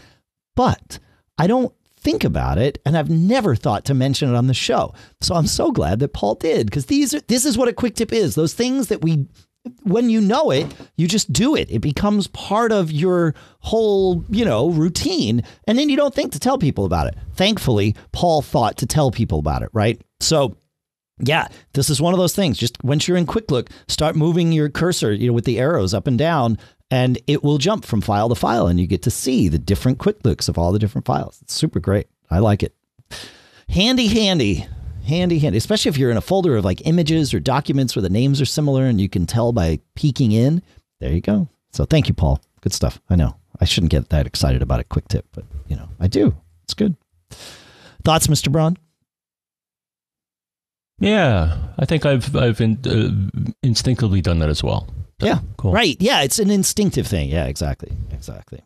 [0.55, 0.99] But
[1.37, 4.93] I don't think about it and I've never thought to mention it on the show.
[5.21, 7.95] So I'm so glad that Paul did because these are this is what a quick
[7.95, 8.35] tip is.
[8.35, 9.25] Those things that we
[9.81, 11.71] when you know it, you just do it.
[11.71, 16.39] It becomes part of your whole, you know, routine and then you don't think to
[16.39, 17.15] tell people about it.
[17.33, 19.99] Thankfully, Paul thought to tell people about it, right?
[20.19, 20.55] So
[21.19, 22.57] yeah, this is one of those things.
[22.57, 25.93] Just once you're in Quick Look, start moving your cursor, you know, with the arrows
[25.93, 26.57] up and down,
[26.91, 29.97] and it will jump from file to file, and you get to see the different
[29.97, 31.39] Quick Looks of all the different files.
[31.41, 32.07] It's super great.
[32.29, 32.75] I like it.
[33.69, 34.67] Handy, handy,
[35.07, 35.57] handy, handy.
[35.57, 38.45] Especially if you're in a folder of like images or documents where the names are
[38.45, 40.61] similar, and you can tell by peeking in.
[40.99, 41.47] There you go.
[41.71, 42.41] So thank you, Paul.
[42.61, 43.01] Good stuff.
[43.09, 46.07] I know I shouldn't get that excited about a quick tip, but you know I
[46.07, 46.35] do.
[46.63, 46.95] It's good.
[48.03, 48.51] Thoughts, Mr.
[48.51, 48.77] Braun?
[50.99, 54.87] Yeah, I think I've I've in, uh, instinctively done that as well.
[55.19, 55.71] So, yeah, cool.
[55.71, 55.97] Right.
[55.99, 57.29] Yeah, it's an instinctive thing.
[57.29, 58.61] Yeah, exactly, exactly.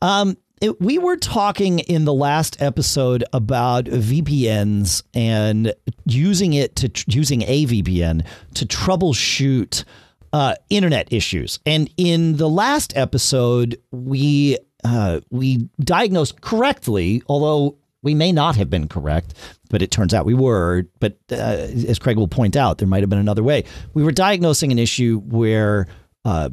[0.00, 5.74] Um, it, we were talking in the last episode about VPNs and
[6.06, 8.24] using it to using a VPN
[8.54, 9.84] to troubleshoot
[10.32, 11.58] uh, internet issues.
[11.66, 18.68] And in the last episode, we uh, we diagnosed correctly, although we may not have
[18.68, 19.34] been correct,
[19.70, 20.84] but it turns out we were.
[21.00, 23.64] But uh, as Craig will point out, there might have been another way.
[23.94, 25.86] We were diagnosing an issue where
[26.24, 26.50] uh,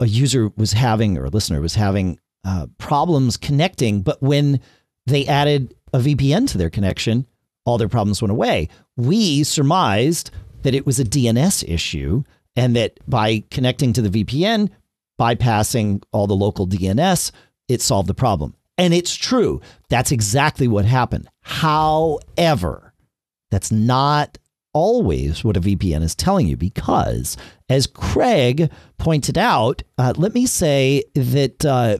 [0.00, 4.60] a user was having, or a listener was having uh, problems connecting, but when
[5.06, 7.26] they added a VPN to their connection,
[7.64, 8.68] all their problems went away.
[8.96, 10.30] We surmised
[10.62, 12.24] that it was a DNS issue
[12.56, 14.70] and that by connecting to the VPN,
[15.20, 17.30] bypassing all the local DNS,
[17.68, 18.54] it solved the problem.
[18.82, 19.60] And it's true.
[19.90, 21.28] That's exactly what happened.
[21.42, 22.92] However,
[23.48, 24.38] that's not
[24.72, 27.36] always what a VPN is telling you because,
[27.68, 31.98] as Craig pointed out, uh, let me say that, uh,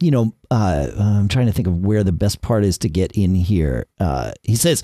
[0.00, 3.12] you know, uh, I'm trying to think of where the best part is to get
[3.12, 3.86] in here.
[3.98, 4.82] Uh, he says,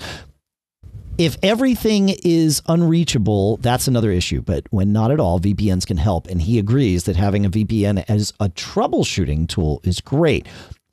[1.19, 4.41] if everything is unreachable, that's another issue.
[4.41, 6.25] But when not at all, VPNs can help.
[6.25, 10.47] And he agrees that having a VPN as a troubleshooting tool is great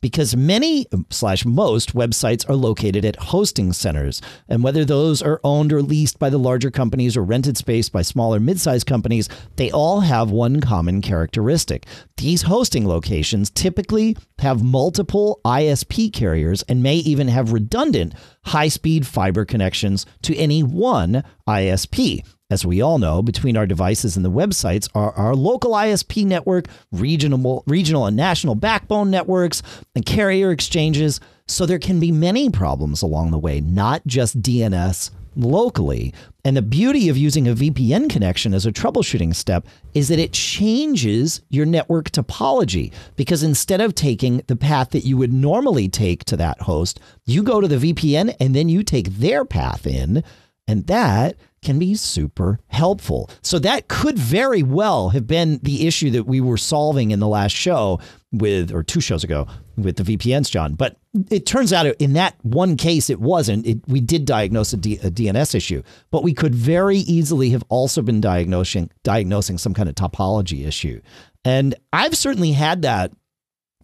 [0.06, 4.22] because many slash most websites are located at hosting centers.
[4.48, 8.02] And whether those are owned or leased by the larger companies or rented space by
[8.02, 11.86] smaller mid-sized companies they all have one common characteristic.
[12.18, 19.44] These hosting locations typically have multiple isp carriers and may even have redundant high-speed fiber
[19.44, 24.88] connections to any one isp as we all know, between our devices and the websites
[24.94, 29.62] are our local ISP network, regional, regional and national backbone networks,
[29.94, 31.20] and carrier exchanges.
[31.48, 36.14] So there can be many problems along the way, not just DNS locally.
[36.44, 40.32] And the beauty of using a VPN connection as a troubleshooting step is that it
[40.32, 46.24] changes your network topology because instead of taking the path that you would normally take
[46.26, 50.24] to that host, you go to the VPN and then you take their path in.
[50.68, 51.36] And that
[51.66, 53.28] can be super helpful.
[53.42, 57.26] So that could very well have been the issue that we were solving in the
[57.26, 57.98] last show
[58.30, 60.74] with, or two shows ago with the VPNs, John.
[60.74, 60.96] But
[61.28, 63.66] it turns out in that one case, it wasn't.
[63.66, 67.64] It, we did diagnose a, D, a DNS issue, but we could very easily have
[67.68, 71.00] also been diagnosing diagnosing some kind of topology issue.
[71.44, 73.10] And I've certainly had that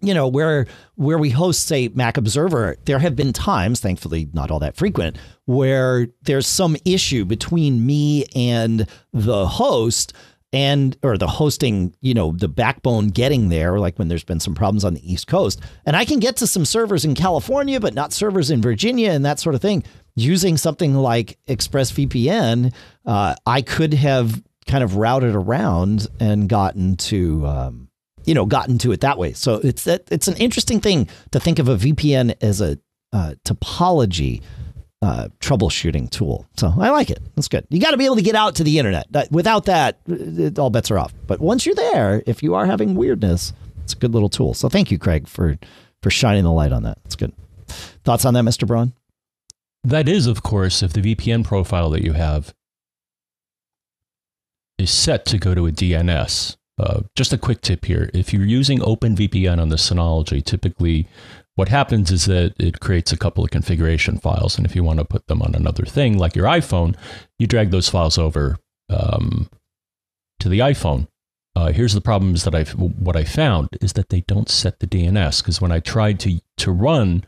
[0.03, 4.50] you know where where we host say mac observer there have been times thankfully not
[4.50, 10.12] all that frequent where there's some issue between me and the host
[10.53, 14.55] and or the hosting you know the backbone getting there like when there's been some
[14.55, 15.61] problems on the east coast.
[15.86, 19.24] And i can get to some servers in california but not servers in virginia and
[19.24, 19.82] that sort of thing.
[20.14, 22.72] Using something like expressvpn
[23.07, 27.82] uh, i could have kind of routed around and gotten to um,
[28.24, 29.32] you know, gotten to it that way.
[29.32, 32.78] So it's it's an interesting thing to think of a VPN as a
[33.12, 34.42] uh, topology
[35.02, 36.46] uh, troubleshooting tool.
[36.56, 37.20] So I like it.
[37.34, 37.66] That's good.
[37.70, 39.06] You got to be able to get out to the internet.
[39.30, 41.12] Without that, it, all bets are off.
[41.26, 43.52] But once you're there, if you are having weirdness,
[43.82, 44.54] it's a good little tool.
[44.54, 45.58] So thank you, Craig, for
[46.02, 46.98] for shining the light on that.
[47.04, 47.32] It's good.
[48.04, 48.66] Thoughts on that, Mr.
[48.66, 48.92] Braun?
[49.84, 52.54] That is, of course, if the VPN profile that you have
[54.78, 58.10] is set to go to a DNS uh, just a quick tip here.
[58.14, 61.08] If you're using OpenVPN on the Synology, typically
[61.54, 64.56] what happens is that it creates a couple of configuration files.
[64.56, 66.96] And if you want to put them on another thing, like your iPhone,
[67.38, 68.58] you drag those files over
[68.88, 69.50] um,
[70.40, 71.08] to the iPhone.
[71.54, 74.86] Uh, here's the problems that I what I found is that they don't set the
[74.86, 77.26] DNS because when I tried to to run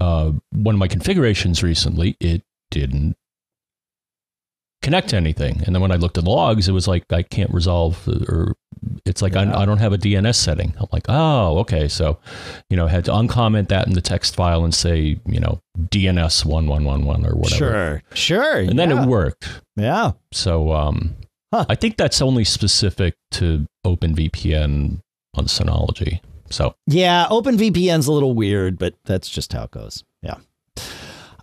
[0.00, 3.16] uh, one of my configurations recently, it didn't
[4.86, 5.60] connect to anything.
[5.66, 8.54] And then when I looked at the logs, it was like I can't resolve, or
[9.04, 9.52] it's like yeah.
[9.52, 10.74] I, I, don't have a DNS setting.
[10.78, 11.88] I'm like, oh, okay.
[11.88, 12.20] So,
[12.70, 16.44] you know, had to uncomment that in the text file and say, you know, DNS
[16.44, 17.58] one one one one or whatever.
[17.58, 18.58] Sure, sure.
[18.58, 19.60] And then it worked.
[19.74, 20.12] Yeah.
[20.32, 21.16] So, um,
[21.52, 21.66] huh.
[21.68, 25.00] I think that's only specific to OpenVPN
[25.34, 26.20] on Synology.
[26.48, 30.04] So yeah, OpenVPN's a little weird, but that's just how it goes.
[30.22, 30.36] Yeah.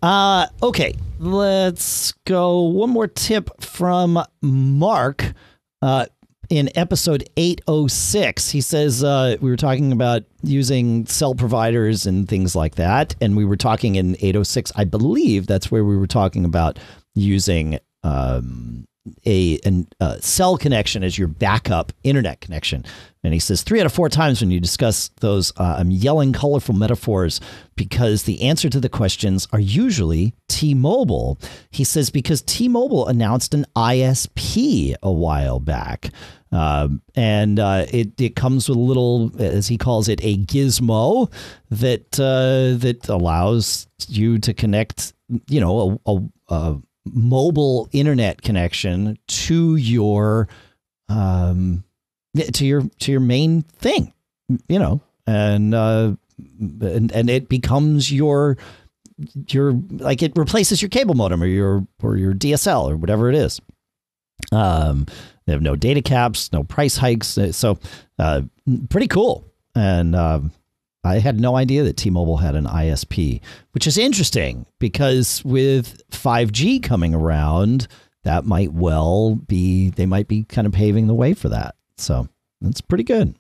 [0.04, 2.64] Uh, okay, let's go.
[2.64, 5.34] One more tip from Mark.
[5.82, 6.08] Uh,
[6.50, 12.54] in episode 806, he says uh, we were talking about using cell providers and things
[12.54, 13.16] like that.
[13.22, 16.80] And we were talking in 806, I believe that's where we were talking about
[17.16, 18.84] using um,
[19.26, 22.86] a, a uh, cell connection as your backup internet connection.
[23.24, 26.34] And he says three out of four times when you discuss those, uh, I'm yelling
[26.34, 27.40] colorful metaphors
[27.76, 31.40] because the answer to the questions are usually T-Mobile.
[31.72, 36.12] He says because T-Mobile announced an ISP a while back.
[36.52, 41.32] Um, and uh, it, it comes with a little, as he calls it, a gizmo
[41.72, 45.14] that uh, that allows you to connect,
[45.48, 50.48] you know, a, a, a mobile internet connection to your
[51.10, 51.84] um,
[52.54, 54.14] to your to your main thing,
[54.68, 56.16] you know, and uh,
[56.82, 58.58] and and it becomes your
[59.50, 63.36] your like it replaces your cable modem or your or your DSL or whatever it
[63.36, 63.62] is.
[64.52, 65.06] Um,
[65.46, 67.78] they have no data caps, no price hikes, so
[68.18, 68.42] uh,
[68.90, 69.46] pretty cool.
[69.76, 70.52] And um,
[71.04, 73.42] I had no idea that T-Mobile had an ISP,
[73.72, 77.88] which is interesting because with 5G coming around,
[78.24, 81.76] that might well be they might be kind of paving the way for that.
[81.98, 82.30] So
[82.62, 83.36] that's pretty good.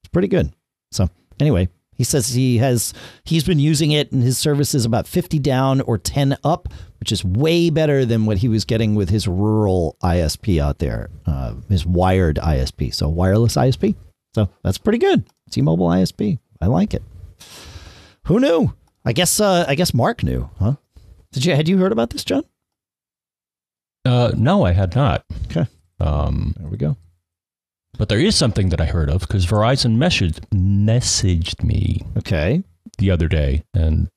[0.00, 0.52] It's pretty good.
[0.92, 1.08] So
[1.40, 2.92] anyway, He says he has
[3.24, 6.68] he's been using it and his service is about 50 down or 10 up,
[7.00, 11.08] which is way better than what he was getting with his rural ISP out there,
[11.24, 13.94] uh, his wired ISP, so wireless ISP.
[14.34, 15.24] So that's pretty good.
[15.50, 16.38] T-Mobile ISP.
[16.60, 17.02] I like it.
[18.24, 18.72] Who knew?
[19.04, 20.76] I guess uh, I guess Mark knew, huh?
[21.32, 22.42] Did you had you heard about this, John?
[24.04, 25.24] Uh, no, I had not.
[25.46, 25.66] Okay.
[26.00, 26.96] Um, There we go.
[27.98, 32.62] but there is something that I heard of because Verizon messaged messaged me Okay.
[32.98, 34.08] the other day, and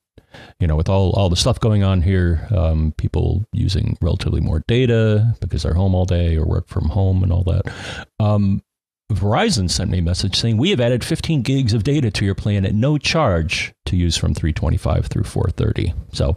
[0.60, 4.62] you know, with all all the stuff going on here, um, people using relatively more
[4.68, 7.62] data because they're home all day or work from home and all that.
[8.20, 8.62] Um,
[9.10, 12.34] Verizon sent me a message saying we have added 15 gigs of data to your
[12.34, 15.92] plan at no charge to use from 325 through 430.
[16.12, 16.36] So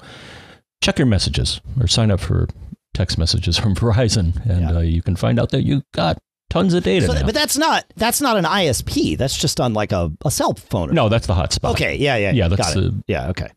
[0.82, 2.48] check your messages or sign up for
[2.94, 4.76] text messages from Verizon, and Yeah.
[4.78, 6.18] uh, you can find out that you got
[6.50, 7.08] tons of data.
[7.08, 9.18] So, but that's not that's not an ISP.
[9.18, 10.90] That's just on like a, a cell phone.
[10.92, 11.72] or no, that's the hotspot.
[11.72, 12.80] Okay, yeah, yeah, Yeah, got that's it.
[12.82, 13.50] the- yeah, okay,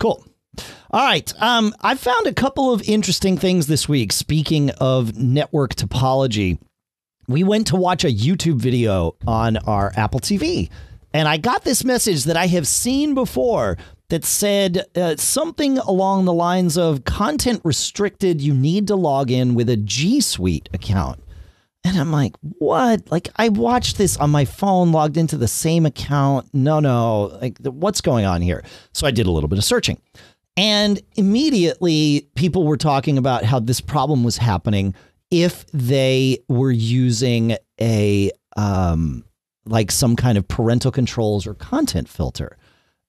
[0.00, 0.24] cool.
[0.90, 4.10] All right, um, I found a couple of interesting things this week.
[4.10, 6.58] Speaking of network topology,
[7.28, 10.70] we went to watch a YouTube video on our Apple TV,
[11.12, 13.76] and I got this message that I have seen before
[14.08, 18.40] that said uh, something along the lines of content restricted.
[18.40, 21.20] You need to log in with a G Suite account.
[21.84, 23.10] And I'm like, what?
[23.10, 26.48] Like, I watched this on my phone, logged into the same account.
[26.52, 27.38] No, no.
[27.40, 28.64] Like, what's going on here?
[28.92, 30.00] So I did a little bit of searching.
[30.56, 34.94] And immediately, people were talking about how this problem was happening
[35.30, 39.24] if they were using a, um,
[39.66, 42.56] like some kind of parental controls or content filter.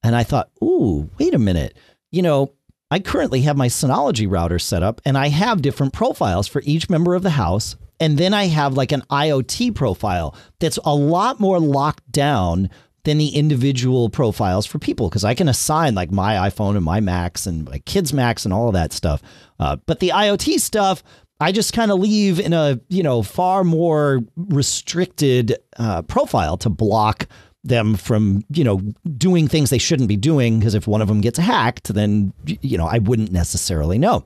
[0.03, 1.78] And I thought, ooh, wait a minute.
[2.11, 2.53] You know,
[2.91, 6.89] I currently have my Synology router set up and I have different profiles for each
[6.89, 7.76] member of the house.
[7.99, 12.70] And then I have like an IoT profile that's a lot more locked down
[13.03, 16.99] than the individual profiles for people because I can assign like my iPhone and my
[16.99, 19.22] Macs and my kids' Macs and all of that stuff.
[19.59, 21.03] Uh, but the IoT stuff,
[21.40, 26.70] I just kind of leave in a you know far more restricted uh, profile to
[26.70, 27.28] block
[27.64, 28.82] them from you know
[29.18, 32.78] doing things they shouldn't be doing because if one of them gets hacked, then you
[32.78, 34.26] know I wouldn't necessarily know.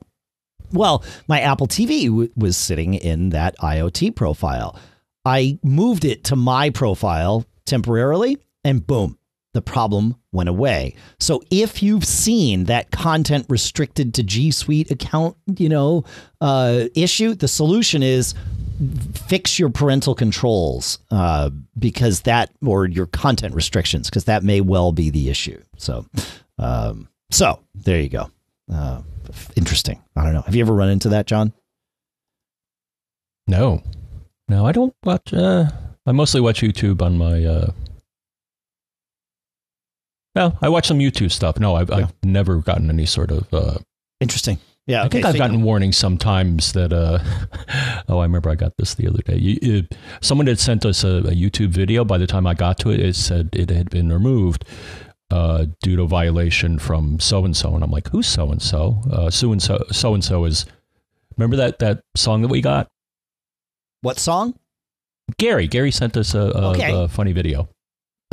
[0.72, 4.78] Well, my Apple TV was sitting in that IoT profile.
[5.24, 9.18] I moved it to my profile temporarily, and boom,
[9.54, 10.96] the problem went away.
[11.20, 16.04] So if you've seen that content restricted to G Suite account, you know,
[16.42, 18.34] uh, issue, the solution is
[19.14, 24.92] fix your parental controls uh, because that or your content restrictions because that may well
[24.92, 25.62] be the issue.
[25.78, 26.06] So,
[26.58, 28.32] um, so there you go.
[28.74, 29.02] Uh,
[29.56, 30.02] interesting.
[30.16, 30.42] I don't know.
[30.42, 31.54] Have you ever run into that, John?
[33.48, 33.84] No,
[34.48, 35.34] no, I don't watch.
[35.34, 35.70] Uh,
[36.06, 37.46] I mostly watch YouTube on my.
[40.36, 41.60] Uh, well, I watch some YouTube stuff.
[41.60, 43.54] No, I've, I've never gotten any sort of.
[43.54, 43.78] Uh,
[44.20, 44.58] Interesting.
[44.88, 45.04] Yeah.
[45.04, 46.92] I think I've gotten warnings sometimes that.
[46.92, 47.20] Uh,
[48.10, 49.38] oh, I remember I got this the other day.
[49.38, 52.04] You, it, someone had sent us a, a YouTube video.
[52.04, 54.66] By the time I got to it, it said it had been removed
[55.32, 59.02] uh, due to violation from so and so, and I'm like, who's so and so?
[59.32, 60.66] So and so, so and so is.
[61.38, 62.90] Remember that that song that we got?
[64.02, 64.54] what song?
[65.38, 65.68] Gary.
[65.68, 66.92] Gary sent us a, a, Okay.
[66.94, 67.70] a funny video.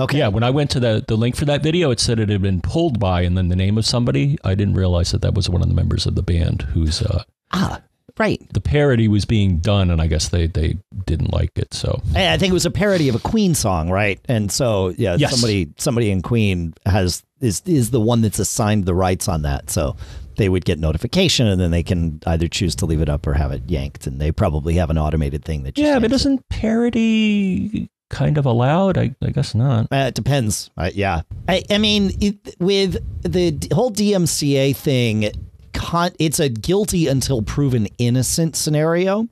[0.01, 0.19] Okay.
[0.19, 2.43] Yeah, when I went to the, the link for that video, it said it had
[2.43, 4.39] been pulled by and then the name of somebody.
[4.45, 7.23] I didn't realize that that was one of the members of the band who's uh,
[7.53, 7.81] Ah,
[8.19, 8.41] right.
[8.53, 11.75] the parody was being done, and I guess they, they didn't like it.
[11.75, 14.21] So I I think it was a parody of a Queen song, right?
[14.27, 15.31] And so, yeah, Yes.
[15.33, 19.71] somebody somebody in Queen has is is the one that's assigned the rights on that.
[19.71, 19.97] So
[20.37, 23.35] they would get notification, and then they can either choose to leave it up or
[23.35, 24.07] have it yanked.
[24.07, 26.49] And they probably have an automated thing that just yeah, but yanks it.
[26.49, 28.99] parody kind of allowed?
[28.99, 29.87] I, I guess not.
[29.91, 30.71] Uh, it depends.
[30.77, 31.23] Uh, yeah.
[31.49, 35.31] I, I mean, it, with the d- whole DMCA thing,
[35.73, 39.29] con- it's a guilty until proven innocent scenario.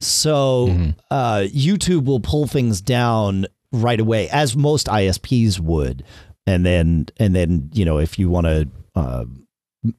[0.00, 0.66] So
[1.10, 6.04] uh, YouTube will pull things down right away, as most ISPs would,
[6.46, 8.68] and then and then you know if you want to.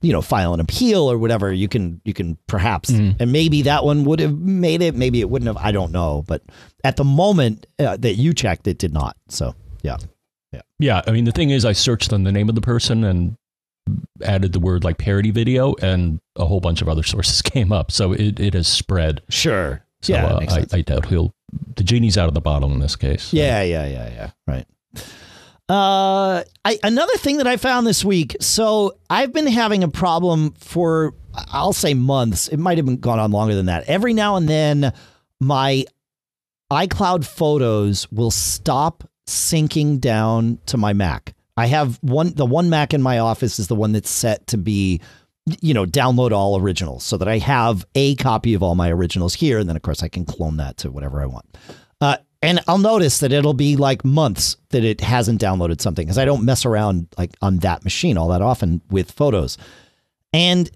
[0.01, 3.84] You know, file an appeal or whatever, you can you can perhaps, and maybe that
[3.84, 5.57] one would have made it, maybe it wouldn't have.
[5.57, 6.41] I don't know, but
[6.86, 9.17] at the moment uh, that you checked, it did not.
[9.27, 9.97] So yeah.
[10.53, 13.03] Yeah, yeah I mean, the thing is, I searched on the name of the person
[13.03, 13.36] and
[14.23, 17.91] added the word like parody video, and a whole bunch of other sources came up.
[17.91, 19.21] So it, it has spread.
[19.29, 19.84] Sure.
[20.01, 20.77] So yeah, uh, I.
[20.77, 21.34] I doubt he'll.
[21.75, 23.31] The genie's out of the bottle in this case.
[23.34, 24.31] yeah, yeah, yeah, yeah.
[24.47, 24.65] Right.
[25.70, 28.36] Uh, I another thing that I found this week.
[28.41, 32.47] So I've been having a problem for I'll say months.
[32.47, 33.86] It might have been gone on longer than that.
[33.88, 34.93] Every now and then,
[35.39, 35.86] my
[36.72, 41.34] iCloud photos will stop syncing down to my Mac.
[41.55, 44.57] I have one the one Mac in my office is the one that's set to
[44.57, 45.01] be
[45.61, 49.34] you know, download all originals so that I have a copy of all my originals
[49.34, 49.59] here.
[49.59, 51.45] And then, of course, I can clone that to whatever I want.
[52.43, 56.25] And I'll notice that it'll be like months that it hasn't downloaded something because I
[56.25, 59.57] don't mess around like on that machine all that often with photos.
[60.33, 60.69] And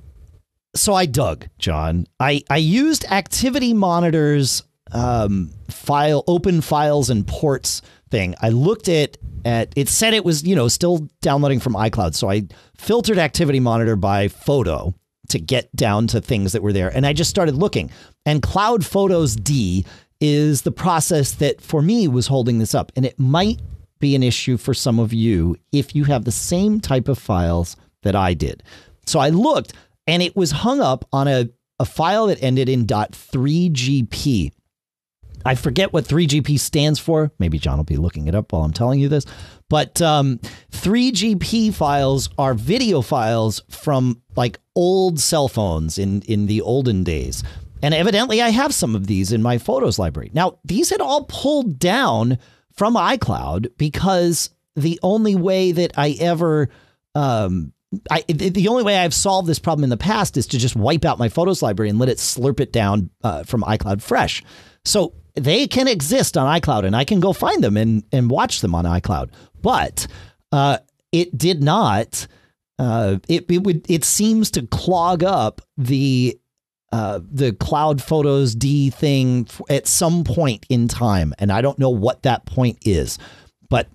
[0.76, 2.07] so I dug, John.
[2.22, 4.63] I, I used Activity Monitor's
[4.93, 8.34] um, file, open files and ports thing.
[8.41, 12.15] I looked at at it said it was, you know, still downloading from iCloud.
[12.15, 12.47] So I
[12.78, 14.93] filtered Activity Monitor by photo
[15.30, 16.89] to get down to things that were there.
[16.95, 17.91] And I just started looking.
[18.26, 19.86] And Cloud Photos D
[20.20, 22.91] is the process that for me was holding this up.
[22.95, 23.61] And it might
[23.99, 27.76] be an issue for some of you if you have the same type of files
[28.03, 28.63] that I did.
[29.05, 29.74] So I looked
[30.05, 31.49] and it was hung up on a,
[31.80, 34.51] a file that ended in .3gp.
[35.45, 37.32] I forget what 3GP stands for.
[37.39, 39.26] Maybe John will be looking it up while I'm telling you this.
[39.70, 40.39] But um,
[40.72, 47.43] 3GP files are video files from like old cell phones in, in the olden days.
[47.82, 50.32] And evidently, I have some of these in my photos library.
[50.34, 52.40] Now, these had all pulled down
[52.74, 56.70] from iCloud because the only way that I ever
[57.16, 57.74] um,
[58.12, 61.06] I, the only way I've solved this problem in the past is to just wipe
[61.06, 64.44] out my photos library and let it slurp it down uh, from iCloud Fresh.
[64.84, 68.60] So they can exist on iCloud and I can go find them and, and watch
[68.60, 69.32] them on iCloud.
[69.62, 70.08] But
[70.52, 70.80] uh,
[71.12, 72.28] it did not.
[72.80, 76.40] Uh, it it would it seems to clog up the
[76.92, 81.90] uh, the cloud photos D thing at some point in time, and I don't know
[81.90, 83.20] what that point is,
[83.70, 83.88] but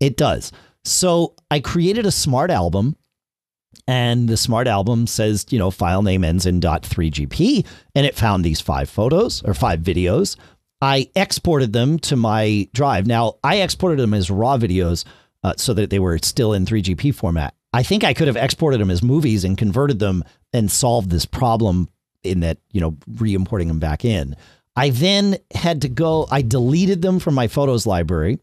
[0.00, 0.52] it does.
[0.84, 2.96] So I created a smart album,
[3.86, 8.44] and the smart album says you know file name ends in .3gp, and it found
[8.44, 10.36] these five photos or five videos
[10.84, 13.06] I exported them to my drive.
[13.06, 15.06] Now, I exported them as raw videos
[15.42, 17.54] uh, so that they were still in 3GP format.
[17.72, 21.24] I think I could have exported them as movies and converted them and solved this
[21.24, 21.88] problem
[22.24, 24.36] in that, you know, re importing them back in.
[24.76, 28.38] I then had to go, I deleted them from my photos library.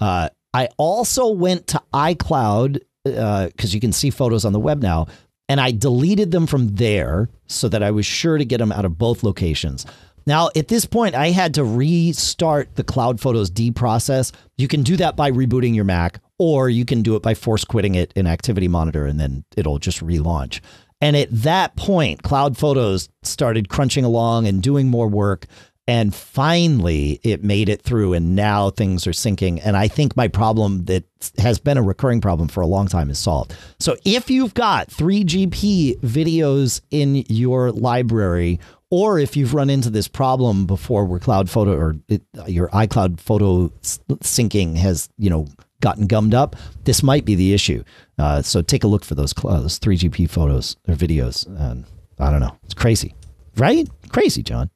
[0.00, 4.82] Uh, I also went to iCloud because uh, you can see photos on the web
[4.82, 5.06] now,
[5.48, 8.84] and I deleted them from there so that I was sure to get them out
[8.84, 9.86] of both locations.
[10.26, 14.30] Now, at this point, I had to restart the Cloud Photos D process.
[14.56, 17.64] You can do that by rebooting your Mac, or you can do it by force
[17.64, 20.60] quitting it in Activity Monitor, and then it'll just relaunch.
[21.02, 25.46] And at that point, Cloud Photos started crunching along and doing more work.
[25.88, 29.60] And finally, it made it through, and now things are syncing.
[29.64, 31.02] And I think my problem that
[31.38, 33.56] has been a recurring problem for a long time is solved.
[33.80, 40.06] So if you've got 3GP videos in your library or if you've run into this
[40.06, 45.48] problem before where cloud photo or it, your iCloud photo syncing has, you know,
[45.82, 47.84] gotten gummed up, this might be the issue.
[48.18, 51.46] Uh, so take a look for those, uh, those 3GP photos or videos.
[51.46, 51.84] And
[52.18, 52.56] I don't know.
[52.64, 53.14] It's crazy,
[53.56, 53.86] right?
[54.10, 54.70] Crazy, John.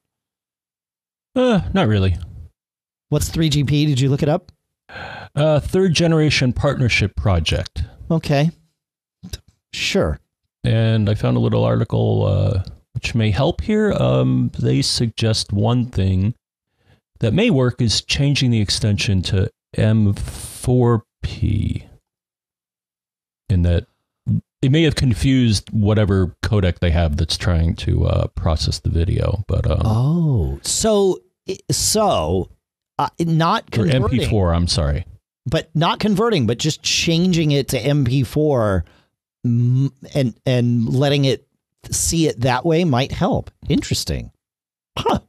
[1.35, 2.17] Uh, not really.
[3.09, 3.87] What's 3GP?
[3.87, 4.53] Did you look it up?
[5.35, 7.85] Uh, third generation partnership project.
[8.11, 8.51] Okay.
[9.73, 10.21] Sure.
[10.65, 12.63] And I found a little article uh,
[12.97, 13.93] which may help here.
[13.93, 16.35] Um, they suggest one thing
[17.21, 19.51] that may work is changing the extension to
[20.67, 21.89] M4P.
[23.49, 23.87] In that
[24.62, 29.45] it may have confused whatever codec they have that's trying to uh, process the video.
[29.47, 31.21] But um, oh, so
[31.71, 32.51] so
[32.99, 34.21] uh, not converting.
[34.21, 34.57] MP4.
[34.57, 35.07] I'm sorry,
[35.49, 38.83] but not converting, but just changing it to MP4
[39.45, 41.47] and and letting it
[41.91, 43.53] see it that way might help.
[43.69, 44.33] Interesting.
[44.99, 45.21] Huh.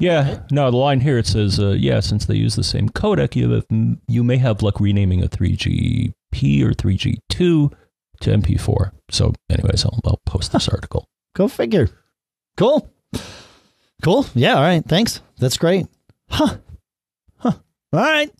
[0.00, 3.36] Yeah, no, the line here it says, uh, yeah, since they use the same codec,
[3.36, 3.66] you have,
[4.08, 7.72] you may have luck renaming a 3GP or 3G2 to
[8.22, 8.92] MP4.
[9.10, 11.06] So, anyways, I'll, I'll post this article.
[11.36, 11.88] Go figure.
[12.56, 12.90] Cool.
[14.02, 14.26] Cool.
[14.34, 14.54] Yeah.
[14.54, 14.84] All right.
[14.84, 15.20] Thanks.
[15.38, 15.86] That's great.
[16.30, 16.56] Huh.
[17.36, 17.52] Huh.
[17.92, 18.30] All right.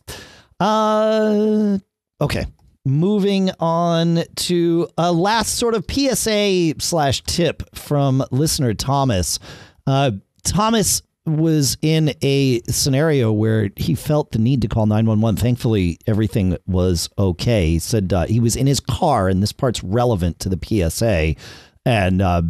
[0.59, 1.77] Uh.
[2.19, 2.45] Okay
[2.85, 9.39] moving on to a last sort of PSA slash tip from listener Thomas.
[9.85, 10.11] Uh,
[10.43, 15.39] Thomas was in a scenario where he felt the need to call 911.
[15.39, 17.67] Thankfully, everything was okay.
[17.67, 20.59] He said uh, he was in his car, and this part's relevant to the
[20.89, 21.35] PSA.
[21.85, 22.41] And uh,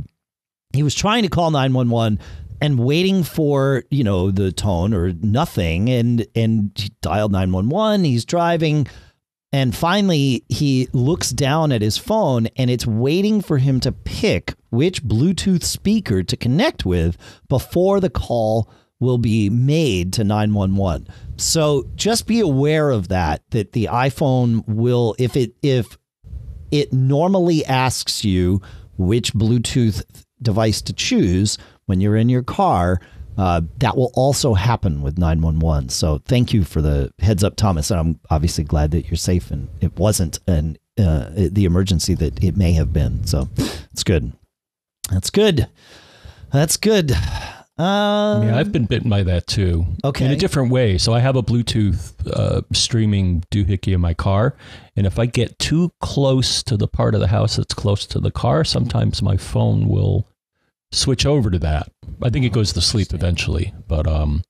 [0.73, 2.19] he was trying to call 911
[2.61, 5.89] and waiting for, you know, the tone or nothing.
[5.89, 8.05] And, and he dialed 911.
[8.05, 8.87] He's driving
[9.53, 14.53] and finally, he looks down at his phone and it's waiting for him to pick
[14.69, 17.17] which Bluetooth speaker to connect with
[17.49, 18.69] before the call
[19.01, 21.07] will be made to 911.
[21.35, 25.97] So just be aware of that that the iPhone will if it if
[26.69, 28.61] it normally asks you
[28.97, 30.03] which Bluetooth
[30.41, 33.01] device to choose when you're in your car,
[33.37, 35.89] uh, that will also happen with 911.
[35.89, 37.91] So thank you for the heads up, Thomas.
[37.91, 42.43] And I'm obviously glad that you're safe and it wasn't an uh, the emergency that
[42.43, 43.25] it may have been.
[43.25, 43.49] So
[43.91, 44.33] it's good.
[45.09, 45.67] That's good.
[46.51, 47.11] That's good.
[47.81, 49.85] Uh, yeah, I've been bitten by that too.
[50.03, 50.25] Okay.
[50.25, 50.97] In a different way.
[50.97, 54.55] So I have a Bluetooth uh, streaming doohickey in my car.
[54.95, 58.19] And if I get too close to the part of the house that's close to
[58.19, 60.27] the car, sometimes my phone will
[60.91, 61.91] switch over to that.
[62.21, 63.73] I think it goes to sleep eventually.
[63.87, 64.43] But um,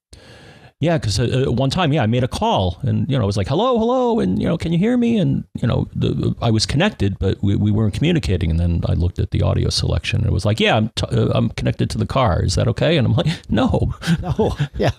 [0.82, 3.28] yeah, because uh, uh, one time, yeah, I made a call and, you know, I
[3.28, 4.20] was like, hello, hello.
[4.20, 5.20] And, you know, can you hear me?
[5.20, 8.50] And, you know, the, I was connected, but we, we weren't communicating.
[8.50, 11.06] And then I looked at the audio selection and it was like, yeah, I'm, t-
[11.12, 12.42] uh, I'm connected to the car.
[12.44, 12.98] Is that okay?
[12.98, 13.94] And I'm like, no.
[14.22, 14.58] No.
[14.76, 14.92] Yeah.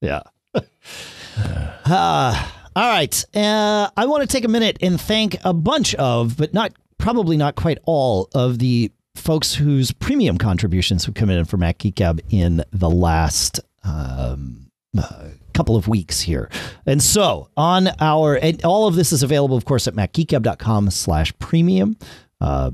[0.00, 0.22] Yeah.
[0.54, 3.24] uh, all right.
[3.34, 7.36] Uh, I want to take a minute and thank a bunch of, but not probably
[7.36, 11.96] not quite all of the folks whose premium contributions have come in for Mac Geek
[11.96, 16.48] Gab in the last um, uh, couple of weeks here.
[16.86, 21.36] And so on our, and all of this is available, of course, at macgeekgab.com slash
[21.38, 21.96] premium.
[22.40, 22.70] Uh,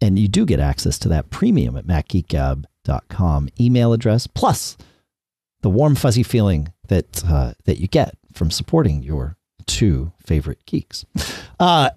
[0.00, 4.76] and you do get access to that premium at macgeekgab.com email address, plus
[5.60, 9.36] the warm, fuzzy feeling that, uh, that you get from supporting your
[9.66, 11.04] two favorite geeks.
[11.60, 11.90] Uh,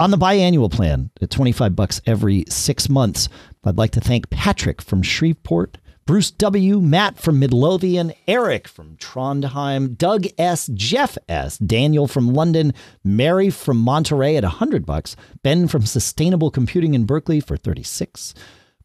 [0.00, 3.28] on the biannual plan at 25 bucks every six months,
[3.64, 9.98] I'd like to thank Patrick from Shreveport, Bruce W., Matt from Midlothian, Eric from Trondheim,
[9.98, 12.72] Doug S., Jeff S., Daniel from London,
[13.04, 18.32] Mary from Monterey at 100 bucks, Ben from Sustainable Computing in Berkeley for 36,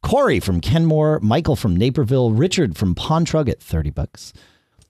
[0.02, 4.34] Corey from Kenmore, Michael from Naperville, Richard from Pontrug at 30 bucks,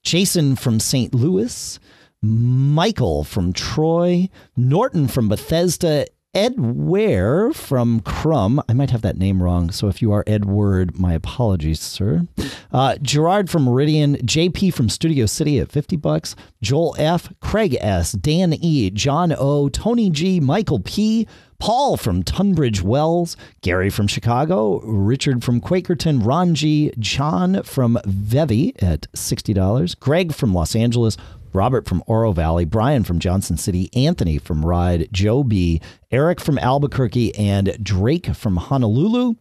[0.01, 1.13] Jason from St.
[1.13, 1.80] Louis,
[2.24, 8.59] Michael from Troy, Norton from Bethesda, Ed Ware from Crumb.
[8.67, 12.27] I might have that name wrong, so if you are Edward, my apologies, sir.
[12.71, 18.13] Uh, Gerard from Meridian, JP from Studio City at 50 bucks, Joel F, Craig S,
[18.13, 21.27] Dan E, John O, Tony G, Michael P,
[21.59, 28.73] Paul from Tunbridge Wells, Gary from Chicago, Richard from Quakerton, Ron G, John from Vevi
[28.81, 31.15] at $60, Greg from Los Angeles,
[31.54, 35.82] Robert from Oro Valley, Brian from Johnson City, Anthony from Ride, Joe B,
[36.12, 39.36] Eric from Albuquerque, and Drake from Honolulu.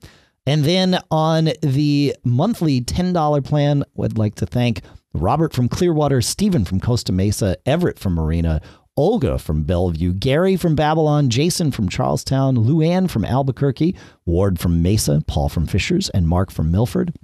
[0.46, 4.82] And then on the monthly $10 plan, I'd like to thank
[5.14, 8.60] Robert from Clearwater, Stephen from Costa Mesa, Everett from Marina,
[8.96, 13.96] Olga from Bellevue, Gary from Babylon, Jason from Charlestown, Luann from Albuquerque,
[14.26, 17.14] Ward from Mesa, Paul from Fishers, and Mark from Milford.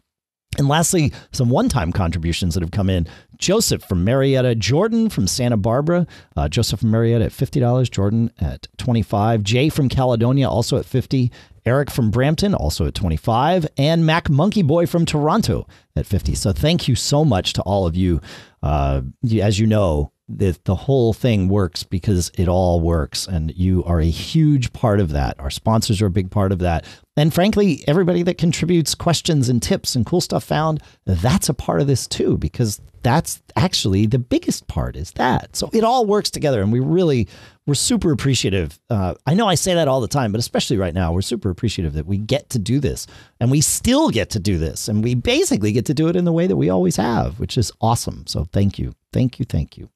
[0.57, 3.07] And lastly, some one time contributions that have come in.
[3.39, 8.67] Joseph from Marietta, Jordan from Santa Barbara, uh, Joseph from Marietta at $50, Jordan at
[8.79, 11.31] 25, Jay from Caledonia also at 50,
[11.65, 16.35] Eric from Brampton also at 25, and Mac Monkey Boy from Toronto at 50.
[16.35, 18.21] So thank you so much to all of you.
[18.63, 19.03] Uh,
[19.41, 24.01] as you know, the, the whole thing works because it all works and you are
[24.01, 25.39] a huge part of that.
[25.41, 26.85] Our sponsors are a big part of that.
[27.17, 31.81] And frankly everybody that contributes questions and tips and cool stuff found that's a part
[31.81, 35.57] of this too because that's actually the biggest part is that.
[35.57, 37.27] So it all works together and we really
[37.67, 38.79] we're super appreciative.
[38.91, 41.51] Uh, i know i say that all the time but especially right now we're super
[41.51, 43.07] appreciative that we get to do this
[43.41, 46.25] and we still get to do this and we basically get to do it in
[46.25, 48.27] the way that we always have which is awesome.
[48.27, 48.95] So thank you.
[49.13, 49.45] Thank you.
[49.45, 49.89] Thank you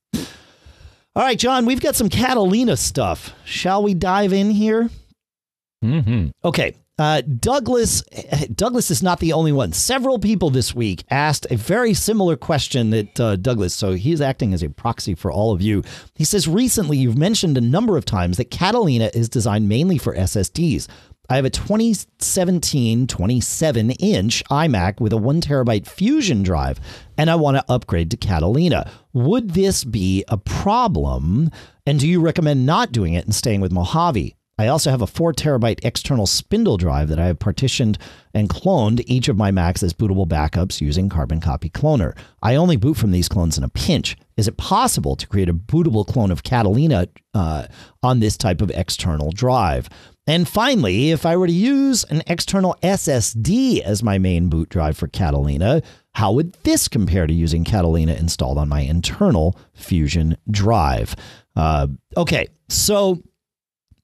[1.14, 3.34] all right, John, we've got some Catalina stuff.
[3.44, 4.88] Shall we dive in here?
[5.84, 6.28] Mm-hmm.
[6.44, 6.74] Okay.
[6.98, 8.02] Uh, Douglas
[8.54, 9.72] Douglas is not the only one.
[9.72, 14.52] Several people this week asked a very similar question that uh, Douglas, so he's acting
[14.52, 15.82] as a proxy for all of you.
[16.14, 20.14] He says recently you've mentioned a number of times that Catalina is designed mainly for
[20.14, 20.86] SSDs.
[21.32, 26.78] I have a 2017 27 inch iMac with a one terabyte Fusion drive,
[27.16, 28.90] and I want to upgrade to Catalina.
[29.14, 31.50] Would this be a problem?
[31.86, 34.36] And do you recommend not doing it and staying with Mojave?
[34.58, 37.96] I also have a four terabyte external spindle drive that I have partitioned
[38.34, 42.14] and cloned each of my Macs as bootable backups using Carbon Copy Cloner.
[42.42, 44.16] I only boot from these clones in a pinch.
[44.36, 47.66] Is it possible to create a bootable clone of Catalina uh,
[48.02, 49.88] on this type of external drive?
[50.26, 54.96] And finally, if I were to use an external SSD as my main boot drive
[54.96, 55.82] for Catalina,
[56.14, 61.16] how would this compare to using Catalina installed on my internal Fusion drive?
[61.56, 63.20] Uh, okay, so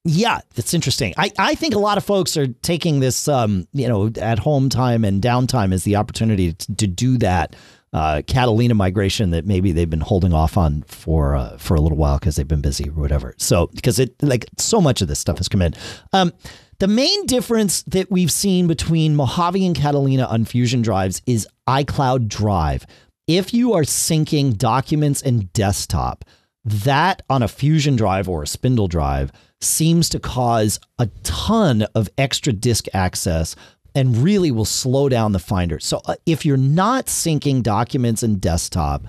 [0.04, 1.14] yeah, that's interesting.
[1.16, 4.70] I, I think a lot of folks are taking this, um, you know, at home
[4.70, 7.54] time and downtime as the opportunity to, to do that
[7.92, 11.98] uh, Catalina migration that maybe they've been holding off on for uh, for a little
[11.98, 13.34] while because they've been busy or whatever.
[13.38, 15.74] So because it like so much of this stuff has come in.
[16.12, 16.32] Um,
[16.78, 22.28] the main difference that we've seen between Mojave and Catalina on Fusion drives is iCloud
[22.28, 22.86] Drive.
[23.26, 26.24] If you are syncing documents and desktop,
[26.64, 32.08] that on a Fusion drive or a Spindle drive seems to cause a ton of
[32.16, 33.56] extra disk access
[33.98, 35.80] and really will slow down the Finder.
[35.80, 39.04] So uh, if you're not syncing documents and desktop,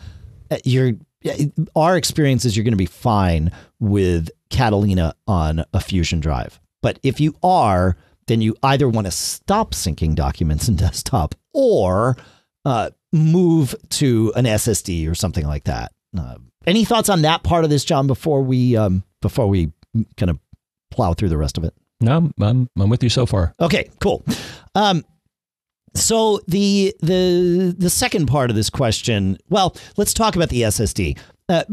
[0.50, 0.94] uh, you're
[1.76, 6.60] our experience is you're going to be fine with Catalina on a Fusion drive.
[6.82, 12.18] But if you are, then you either want to stop syncing documents and desktop or
[12.66, 15.92] uh, move to an SSD or something like that.
[16.18, 18.08] Uh, any thoughts on that part of this, John?
[18.08, 19.72] Before we um, before we
[20.18, 20.40] kind of
[20.90, 21.76] plow through the rest of it.
[22.02, 23.54] No, I'm I'm with you so far.
[23.60, 24.24] Okay, cool.
[24.76, 25.04] Um,
[25.96, 31.18] so the the the second part of this question, well, let's talk about the SSD.
[31.50, 31.64] Uh,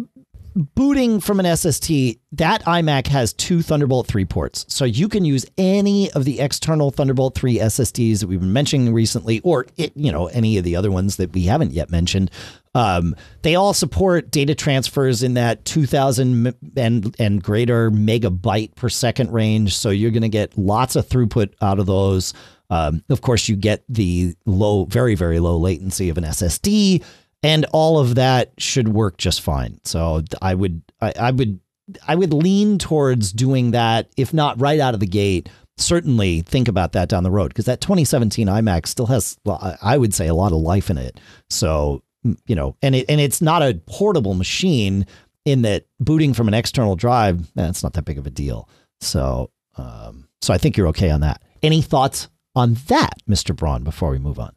[0.56, 4.64] booting from an SSD, that iMac has two Thunderbolt 3 ports.
[4.68, 8.92] So you can use any of the external Thunderbolt 3 SSDs that we've been mentioning
[8.94, 12.30] recently, or it, you know any of the other ones that we haven't yet mentioned.
[12.74, 19.32] Um, they all support data transfers in that 2000 and, and greater megabyte per second
[19.32, 19.76] range.
[19.76, 22.34] So you're going to get lots of throughput out of those.
[22.68, 27.04] Um, of course, you get the low, very, very low latency of an SSD,
[27.42, 29.80] and all of that should work just fine.
[29.84, 31.60] So I would, I, I would,
[32.08, 35.48] I would lean towards doing that, if not right out of the gate.
[35.78, 39.98] Certainly think about that down the road because that 2017 iMac still has, well, I
[39.98, 41.20] would say, a lot of life in it.
[41.50, 42.02] So
[42.46, 45.06] you know, and it and it's not a portable machine
[45.44, 48.68] in that booting from an external drive, that's eh, not that big of a deal.
[49.00, 51.40] So, um, so I think you're okay on that.
[51.62, 53.54] Any thoughts on that, Mr.
[53.54, 54.54] Braun, before we move on?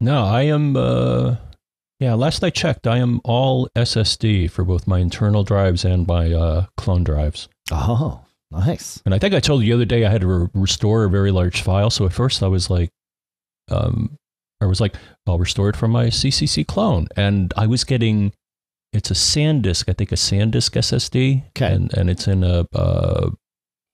[0.00, 0.76] No, I am.
[0.76, 1.36] Uh,
[2.00, 6.32] yeah, last I checked, I am all SSD for both my internal drives and my
[6.32, 7.48] uh, clone drives.
[7.72, 9.02] Oh, nice.
[9.04, 11.10] And I think I told you the other day I had to re- restore a
[11.10, 11.90] very large file.
[11.90, 12.90] So at first I was like,
[13.70, 14.16] um,
[14.60, 14.94] I was like,
[15.26, 17.08] I'll restore it from my CCC clone.
[17.16, 18.32] And I was getting,
[18.92, 21.48] it's a SanDisk, I think a SanDisk SSD.
[21.48, 21.72] Okay.
[21.74, 23.30] And, and it's in a, a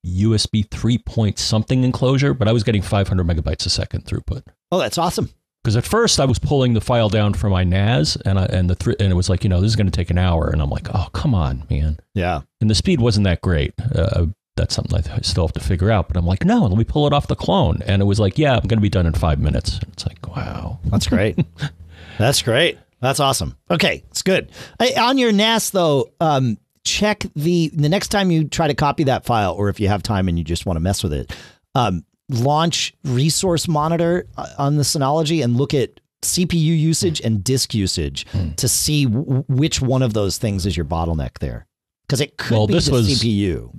[0.06, 4.42] USB 3 point something enclosure, but I was getting 500 megabytes a second throughput.
[4.70, 5.30] Oh, that's awesome.
[5.64, 8.68] Because at first I was pulling the file down from my NAS, and I, and
[8.68, 10.50] the th- and it was like you know this is going to take an hour,
[10.50, 11.98] and I'm like, oh come on, man.
[12.12, 12.42] Yeah.
[12.60, 13.72] And the speed wasn't that great.
[13.94, 16.06] Uh, that's something I still have to figure out.
[16.06, 17.82] But I'm like, no, let me pull it off the clone.
[17.86, 19.80] And it was like, yeah, I'm going to be done in five minutes.
[19.92, 20.78] It's like, wow.
[20.84, 21.44] That's great.
[22.18, 22.78] That's great.
[23.00, 23.56] That's awesome.
[23.70, 24.50] Okay, it's good.
[24.96, 29.24] on your NAS though, um, check the the next time you try to copy that
[29.24, 31.34] file, or if you have time and you just want to mess with it,
[31.74, 37.74] um, launch Resource Monitor uh, on the Synology and look at CPU usage and disk
[37.74, 38.56] usage mm.
[38.56, 41.66] to see w- which one of those things is your bottleneck there.
[42.06, 43.78] Because it could well, be the was, CPU.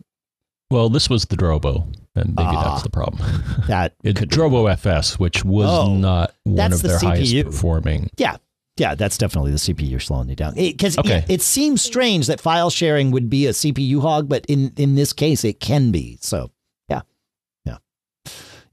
[0.71, 1.83] Well, this was the Drobo,
[2.15, 3.43] and maybe that's ah, the problem.
[3.67, 7.03] That it's Drobo FS, which was oh, not one of the their CPU.
[7.07, 8.09] highest performing.
[8.17, 8.37] Yeah,
[8.77, 10.55] yeah, that's definitely the CPU slowing you down.
[10.55, 11.17] Because it, okay.
[11.19, 14.95] it, it, seems strange that file sharing would be a CPU hog, but in in
[14.95, 16.17] this case, it can be.
[16.21, 16.51] So,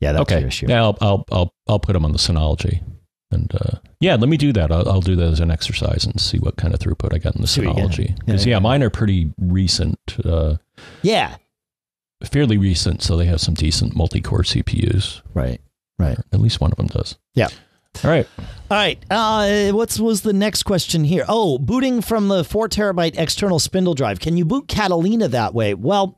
[0.03, 0.13] yeah.
[0.13, 0.41] That's okay.
[0.41, 0.67] your issue.
[0.69, 2.83] Yeah, I'll I'll I'll, I'll put them on the Synology.
[3.31, 4.71] And uh, yeah, let me do that.
[4.71, 7.35] I'll, I'll, do that as an exercise and see what kind of throughput I get
[7.35, 8.15] in the Synology.
[8.19, 9.99] Because yeah, yeah, mine are pretty recent.
[10.23, 10.57] Uh,
[11.01, 11.37] yeah,
[12.31, 15.23] fairly recent, so they have some decent multi-core CPUs.
[15.35, 15.61] Right.
[15.99, 16.19] Right.
[16.19, 17.17] Or at least one of them does.
[17.35, 17.49] Yeah.
[18.05, 18.27] All right.
[18.39, 18.99] All right.
[19.11, 21.25] Uh, what was the next question here?
[21.29, 24.19] Oh, booting from the four terabyte external spindle drive.
[24.19, 25.75] Can you boot Catalina that way?
[25.75, 26.17] Well,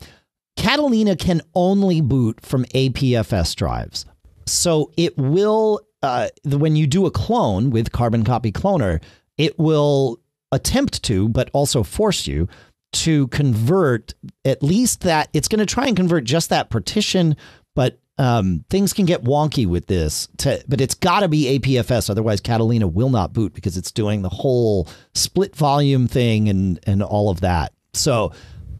[0.56, 4.06] Catalina can only boot from APFS drives.
[4.46, 9.02] So it will, uh, when you do a clone with Carbon Copy Cloner,
[9.36, 10.20] it will
[10.52, 12.48] attempt to, but also force you
[12.92, 14.14] to convert
[14.44, 15.28] at least that.
[15.32, 17.36] It's going to try and convert just that partition,
[17.74, 20.28] but um, things can get wonky with this.
[20.38, 24.22] To, but it's got to be APFS, otherwise Catalina will not boot because it's doing
[24.22, 27.72] the whole split volume thing and and all of that.
[27.92, 28.32] So.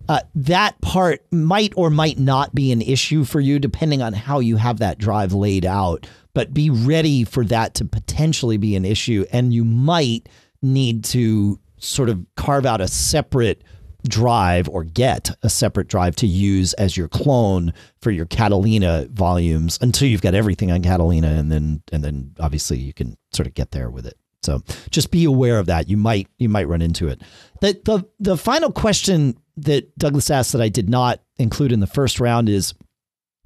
[0.09, 4.39] Uh, that part might or might not be an issue for you, depending on how
[4.39, 6.07] you have that drive laid out.
[6.35, 10.29] But be ready for that to potentially be an issue, and you might
[10.61, 13.63] need to sort of carve out a separate
[14.09, 19.79] drive or get a separate drive to use as your clone for your Catalina volumes
[19.81, 23.55] until you've got everything on Catalina and then and then obviously you can sort of
[23.55, 24.19] get there with it.
[24.45, 25.89] So just be aware of that.
[25.89, 27.21] You might you might run into it.
[27.61, 31.87] The the the final question that Douglas asked that I did not include in the
[31.87, 32.75] first round is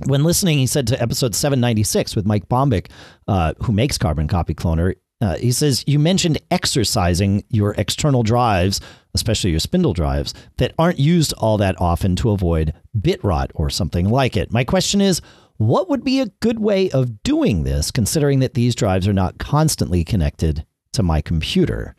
[0.07, 2.87] when listening, he said to episode 796 with Mike Bombich,
[3.27, 8.81] uh, who makes Carbon Copy Cloner, Uh, he says, You mentioned exercising your external drives,
[9.15, 13.69] especially your spindle drives, that aren't used all that often to avoid bit rot or
[13.69, 14.53] something like it.
[14.53, 15.21] My question is,
[15.57, 19.39] what would be a good way of doing this, considering that these drives are not
[19.39, 21.95] constantly connected to my computer?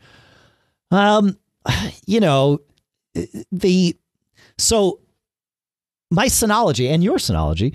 [0.90, 1.36] Um,
[2.06, 2.60] you know,
[3.52, 3.96] the
[4.58, 5.00] so
[6.10, 7.74] my Synology and your Synology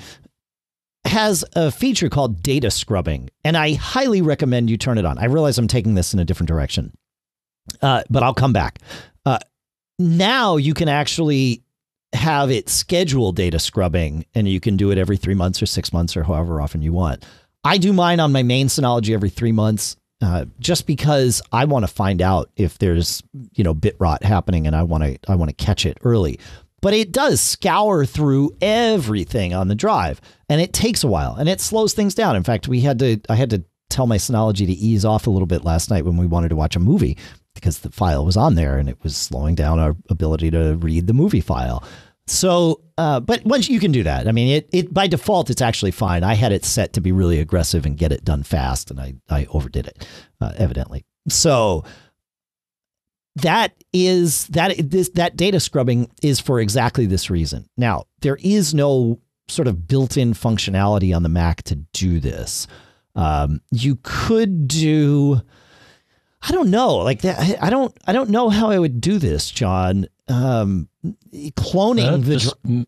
[1.05, 5.17] has a feature called data scrubbing, and I highly recommend you turn it on.
[5.17, 6.93] I realize I'm taking this in a different direction,
[7.81, 8.79] uh, but I'll come back.
[9.25, 9.39] Uh,
[9.99, 11.63] now you can actually
[12.13, 15.93] have it schedule data scrubbing, and you can do it every three months or six
[15.93, 17.23] months or however often you want.
[17.63, 19.95] I do mine on my main Synology every three months.
[20.21, 23.21] Uh, just because I want to find out if there's
[23.53, 26.39] you know bit rot happening and I want to I want to catch it early
[26.85, 31.49] but it does scour through everything on the drive and it takes a while and
[31.49, 32.35] it slows things down.
[32.35, 35.31] In fact, we had to I had to tell my Synology to ease off a
[35.31, 37.17] little bit last night when we wanted to watch a movie
[37.55, 41.07] because the file was on there and it was slowing down our ability to read
[41.07, 41.83] the movie file.
[42.27, 45.61] So, uh, but once you can do that, I mean, it, it by default it's
[45.61, 46.23] actually fine.
[46.23, 49.13] I had it set to be really aggressive and get it done fast, and I
[49.29, 50.07] I overdid it,
[50.41, 51.05] uh, evidently.
[51.29, 51.83] So,
[53.35, 57.69] that is that this that data scrubbing is for exactly this reason.
[57.77, 62.65] Now, there is no sort of built-in functionality on the Mac to do this.
[63.13, 65.41] Um, you could do
[66.47, 69.49] I don't know, like that I don't I don't know how I would do this,
[69.49, 70.07] John.
[70.27, 70.89] Um,
[71.33, 72.85] cloning uh, the just, dr-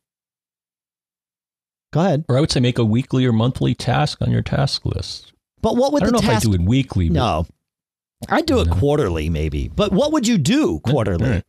[1.93, 2.25] Go ahead.
[2.27, 5.33] Or I would say make a weekly or monthly task on your task list.
[5.61, 7.09] But what would I don't the know task if I do it weekly.
[7.09, 7.47] No,
[8.29, 9.69] I'd do it quarterly, maybe.
[9.69, 11.29] But what would you do quarterly?
[11.29, 11.43] Right.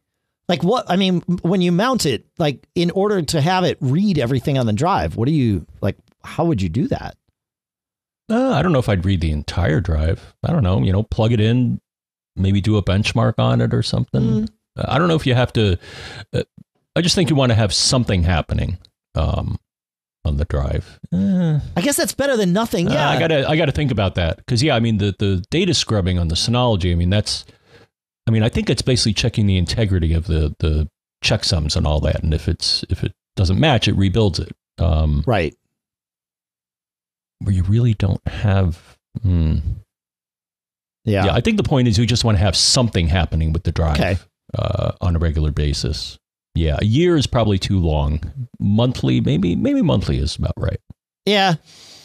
[0.49, 0.87] Like what?
[0.89, 4.67] I mean, when you mount it, like in order to have it read everything on
[4.67, 5.97] the drive, what do you like?
[6.25, 7.17] How would you do that?
[8.31, 10.35] Uh, I don't know if I'd read the entire drive.
[10.45, 10.81] I don't know.
[10.83, 11.81] You know, plug it in,
[12.37, 14.23] maybe do a benchmark on it or something.
[14.23, 14.49] Mm.
[14.87, 15.79] I don't know if you have to.
[16.33, 16.43] Uh,
[16.97, 18.79] I just think you want to have something happening.
[19.15, 19.59] Um,
[20.29, 21.01] on the drive.
[21.13, 22.89] Uh, I guess that's better than nothing.
[22.89, 25.45] Yeah, uh, I gotta I gotta think about that because yeah, I mean the the
[25.51, 26.93] data scrubbing on the Synology.
[26.93, 27.45] I mean that's,
[28.27, 30.89] I mean I think it's basically checking the integrity of the the
[31.25, 34.55] checksums and all that, and if it's if it doesn't match, it rebuilds it.
[34.79, 35.57] Um, right.
[37.41, 38.97] Where you really don't have.
[39.23, 39.59] Hmm.
[41.05, 41.27] Yeah.
[41.27, 41.33] Yeah.
[41.33, 43.97] I think the point is you just want to have something happening with the drive
[43.97, 44.19] okay.
[44.55, 46.19] Uh, on a regular basis.
[46.55, 48.21] Yeah, a year is probably too long.
[48.59, 50.81] Monthly, maybe maybe monthly is about right.
[51.25, 51.55] Yeah.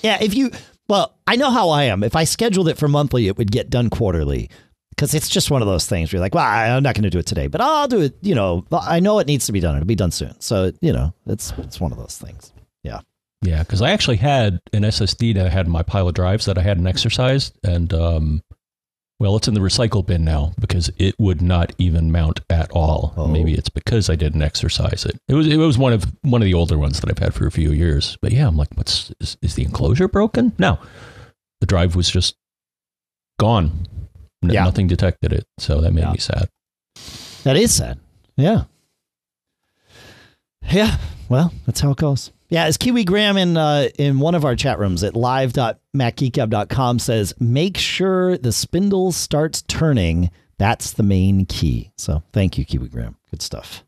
[0.01, 0.51] Yeah, if you
[0.87, 2.03] well, I know how I am.
[2.03, 4.49] If I scheduled it for monthly, it would get done quarterly
[4.89, 7.09] because it's just one of those things where you're like, well, I'm not going to
[7.09, 8.15] do it today, but I'll do it.
[8.21, 9.75] You know, I know it needs to be done.
[9.75, 10.39] It'll be done soon.
[10.39, 12.53] So, you know, it's it's one of those things.
[12.83, 12.99] Yeah.
[13.41, 16.45] Yeah, because I actually had an SSD that I had in my pile of drives
[16.45, 18.41] that I hadn't exercised, and um,
[19.23, 23.13] well, it's in the recycle bin now because it would not even mount at all.
[23.15, 23.25] Oh.
[23.25, 25.17] Maybe it's because I didn't exercise it.
[25.29, 27.47] It was it was one of one of the older ones that I've had for
[27.47, 28.17] a few years.
[28.21, 30.51] But yeah, I'm like, what's is, is the enclosure broken?
[30.59, 30.77] No,
[31.61, 32.35] the drive was just
[33.39, 33.87] gone.
[34.43, 34.65] N- yeah.
[34.65, 36.11] Nothing detected it, so that made yeah.
[36.11, 36.49] me sad.
[37.43, 38.01] That is sad.
[38.35, 38.63] Yeah.
[40.69, 40.97] Yeah.
[41.29, 42.29] Well, that's how it goes.
[42.49, 45.15] Yeah, it's Kiwi Graham in uh, in one of our chat rooms at
[45.93, 50.31] live.macgeekgab.com says, make sure the spindle starts turning.
[50.57, 51.91] That's the main key.
[51.97, 53.17] So thank you, Kiwi Graham.
[53.31, 53.83] Good stuff.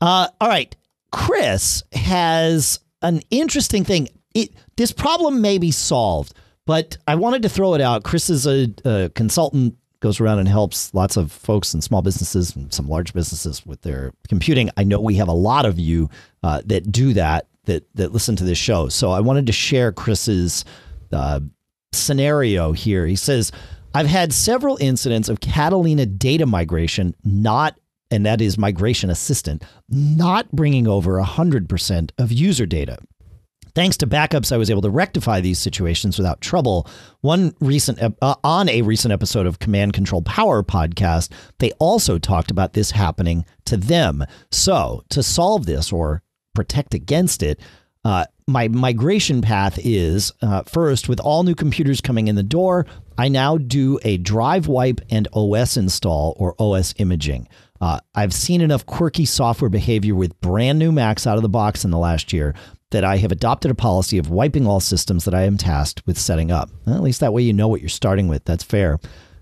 [0.00, 0.74] Uh, all right.
[1.10, 4.08] Chris has an interesting thing.
[4.34, 6.34] It, this problem may be solved,
[6.66, 8.04] but I wanted to throw it out.
[8.04, 12.54] Chris is a, a consultant goes around and helps lots of folks and small businesses
[12.54, 14.70] and some large businesses with their computing.
[14.76, 16.08] I know we have a lot of you
[16.44, 18.88] uh, that do that that that listen to this show.
[18.88, 20.64] So I wanted to share Chris's
[21.12, 21.40] uh,
[21.92, 23.06] scenario here.
[23.06, 23.52] He says,
[23.94, 27.78] "I've had several incidents of Catalina data migration not."
[28.10, 32.96] And that is Migration Assistant, not bringing over 100% of user data.
[33.78, 36.88] Thanks to backups, I was able to rectify these situations without trouble.
[37.20, 42.50] One recent uh, on a recent episode of Command Control Power podcast, they also talked
[42.50, 44.24] about this happening to them.
[44.50, 46.24] So, to solve this or
[46.56, 47.60] protect against it,
[48.04, 52.86] uh, my migration path is uh, first, with all new computers coming in the door,
[53.18, 57.46] I now do a drive wipe and OS install or OS imaging.
[57.80, 61.84] Uh, I've seen enough quirky software behavior with brand new Macs out of the box
[61.84, 62.54] in the last year
[62.90, 66.18] that I have adopted a policy of wiping all systems that I am tasked with
[66.18, 66.70] setting up.
[66.86, 68.44] Well, at least that way you know what you're starting with.
[68.44, 68.98] That's fair.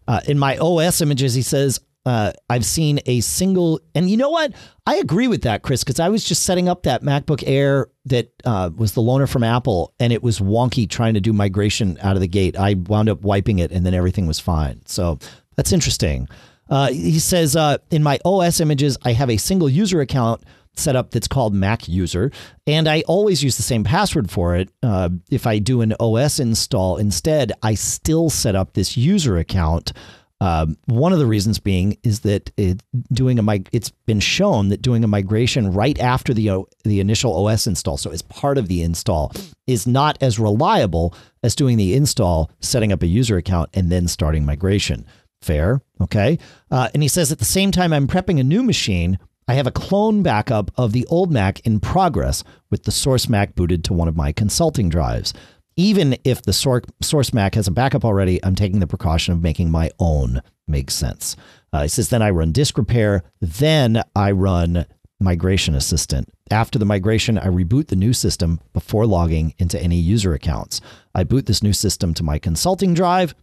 [0.09, 4.31] Uh, in my OS images, he says, uh, I've seen a single, and you know
[4.31, 4.53] what?
[4.87, 8.31] I agree with that, Chris, because I was just setting up that MacBook Air that
[8.45, 12.15] uh, was the loaner from Apple, and it was wonky trying to do migration out
[12.15, 12.57] of the gate.
[12.57, 14.83] I wound up wiping it, and then everything was fine.
[14.87, 15.19] So
[15.57, 16.29] that's interesting.
[16.71, 20.95] Uh, he says, uh, in my OS images, I have a single user account set
[20.95, 22.31] up that's called Mac user,
[22.69, 24.71] and I always use the same password for it.
[24.81, 29.93] Uh, if I do an OS install instead, I still set up this user account.
[30.41, 34.69] Um, one of the reasons being is that it, doing a mig- it's been shown
[34.69, 38.69] that doing a migration right after the the initial OS install, so as part of
[38.69, 39.33] the install,
[39.67, 44.07] is not as reliable as doing the install, setting up a user account, and then
[44.09, 45.07] starting migration.
[45.41, 46.39] Fair, okay.
[46.71, 49.19] Uh, and he says at the same time I'm prepping a new machine.
[49.49, 53.55] I have a clone backup of the old Mac in progress with the source Mac
[53.55, 55.33] booted to one of my consulting drives
[55.77, 59.71] even if the source Mac has a backup already, I'm taking the precaution of making
[59.71, 60.43] my own.
[60.67, 61.37] Makes sense.
[61.73, 64.87] Uh, it says then I run disk repair, then I run
[65.21, 66.29] migration assistant.
[66.51, 70.81] After the migration, I reboot the new system before logging into any user accounts.
[71.15, 73.35] I boot this new system to my consulting drive.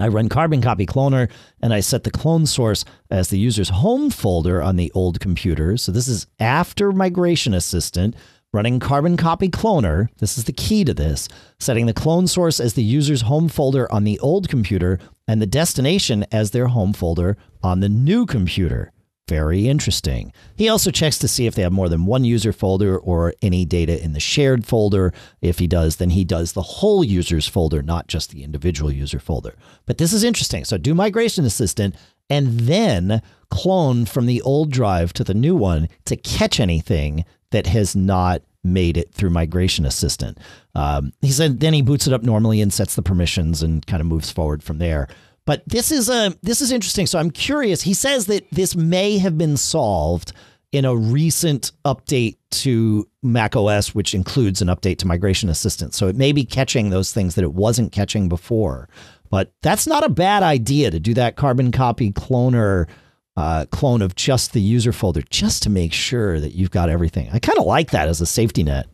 [0.00, 1.30] I run Carbon Copy Cloner
[1.60, 5.76] and I set the clone source as the user's home folder on the old computer.
[5.76, 8.16] So this is after Migration Assistant
[8.54, 11.28] running Carbon Copy Cloner, this is the key to this,
[11.58, 15.46] setting the clone source as the user's home folder on the old computer and the
[15.46, 18.92] destination as their home folder on the new computer.
[19.26, 20.32] Very interesting.
[20.54, 23.64] He also checks to see if they have more than one user folder or any
[23.64, 25.12] data in the shared folder.
[25.40, 29.18] If he does, then he does the whole user's folder, not just the individual user
[29.18, 29.56] folder.
[29.86, 30.64] But this is interesting.
[30.64, 31.96] So do Migration Assistant
[32.30, 33.20] and then
[33.50, 37.24] clone from the old drive to the new one to catch anything
[37.54, 40.38] that has not made it through Migration Assistant.
[40.74, 44.00] Um, he said then he boots it up normally and sets the permissions and kind
[44.00, 45.08] of moves forward from there.
[45.46, 47.06] But this is a uh, this is interesting.
[47.06, 47.82] So I'm curious.
[47.82, 50.32] He says that this may have been solved
[50.72, 55.94] in a recent update to Mac OS, which includes an update to Migration Assistant.
[55.94, 58.88] So it may be catching those things that it wasn't catching before.
[59.30, 62.88] But that's not a bad idea to do that carbon copy cloner
[63.36, 67.28] uh, clone of just the user folder just to make sure that you've got everything.
[67.32, 68.86] I kind of like that as a safety net.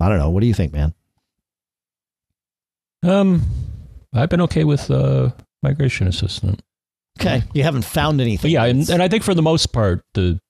[0.00, 0.30] I don't know.
[0.30, 0.94] What do you think, man?
[3.02, 3.42] Um,
[4.12, 5.30] I've been okay with uh,
[5.62, 6.62] Migration Assistant.
[7.20, 8.48] Okay, you haven't found anything.
[8.48, 10.40] But yeah, and, and I think for the most part, the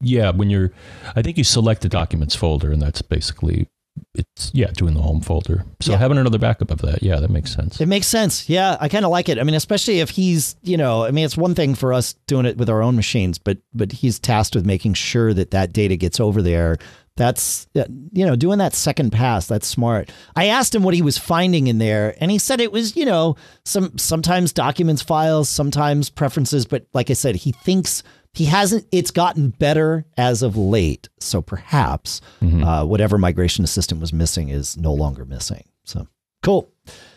[0.00, 0.72] yeah, when you're,
[1.14, 3.68] I think you select the documents folder, and that's basically
[4.14, 5.64] it's yeah doing the home folder.
[5.80, 5.98] So yeah.
[5.98, 7.80] having another backup of that yeah that makes sense.
[7.80, 8.48] It makes sense.
[8.48, 9.38] Yeah i kind of like it.
[9.38, 12.46] I mean especially if he's you know i mean it's one thing for us doing
[12.46, 15.96] it with our own machines but but he's tasked with making sure that that data
[15.96, 16.78] gets over there.
[17.16, 20.10] That's uh, you know doing that second pass that's smart.
[20.34, 23.04] I asked him what he was finding in there and he said it was you
[23.04, 28.02] know some sometimes documents files sometimes preferences but like i said he thinks
[28.34, 31.08] he hasn't it's gotten better as of late.
[31.20, 32.64] So perhaps mm-hmm.
[32.64, 35.64] uh, whatever migration assistant was missing is no longer missing.
[35.84, 36.06] So
[36.42, 36.70] cool.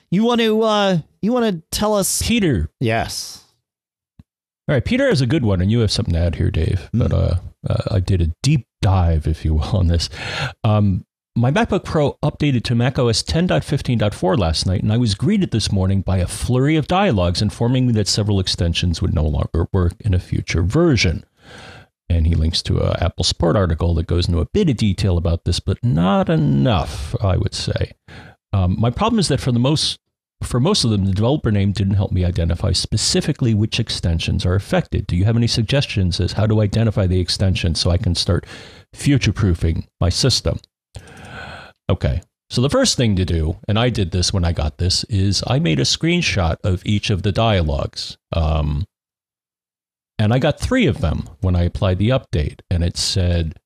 [0.10, 2.22] You want to uh, you want to tell us?
[2.22, 2.70] Peter.
[2.80, 3.44] Yes.
[4.70, 6.90] All right peter has a good one and you have something to add here dave
[6.94, 7.00] mm.
[7.00, 7.36] but uh,
[7.70, 10.10] uh, i did a deep dive if you will on this.
[10.64, 11.06] Um,
[11.38, 16.02] my MacBook Pro updated to macOS 10.15.4 last night, and I was greeted this morning
[16.02, 20.16] by a flurry of dialogues informing me that several extensions would no longer work in
[20.16, 21.24] a future version.
[22.10, 25.16] And he links to an Apple Support article that goes into a bit of detail
[25.16, 27.92] about this, but not enough, I would say.
[28.52, 30.00] Um, my problem is that for the most
[30.42, 34.56] for most of them, the developer name didn't help me identify specifically which extensions are
[34.56, 35.06] affected.
[35.08, 38.46] Do you have any suggestions as how to identify the extension so I can start
[38.94, 40.60] future proofing my system?
[41.90, 42.22] Okay.
[42.50, 45.44] So the first thing to do, and I did this when I got this, is
[45.48, 48.18] I made a screenshot of each of the dialogues.
[48.32, 48.86] Um,
[50.18, 52.62] and I got three of them when I applied the update.
[52.72, 53.60] And it said,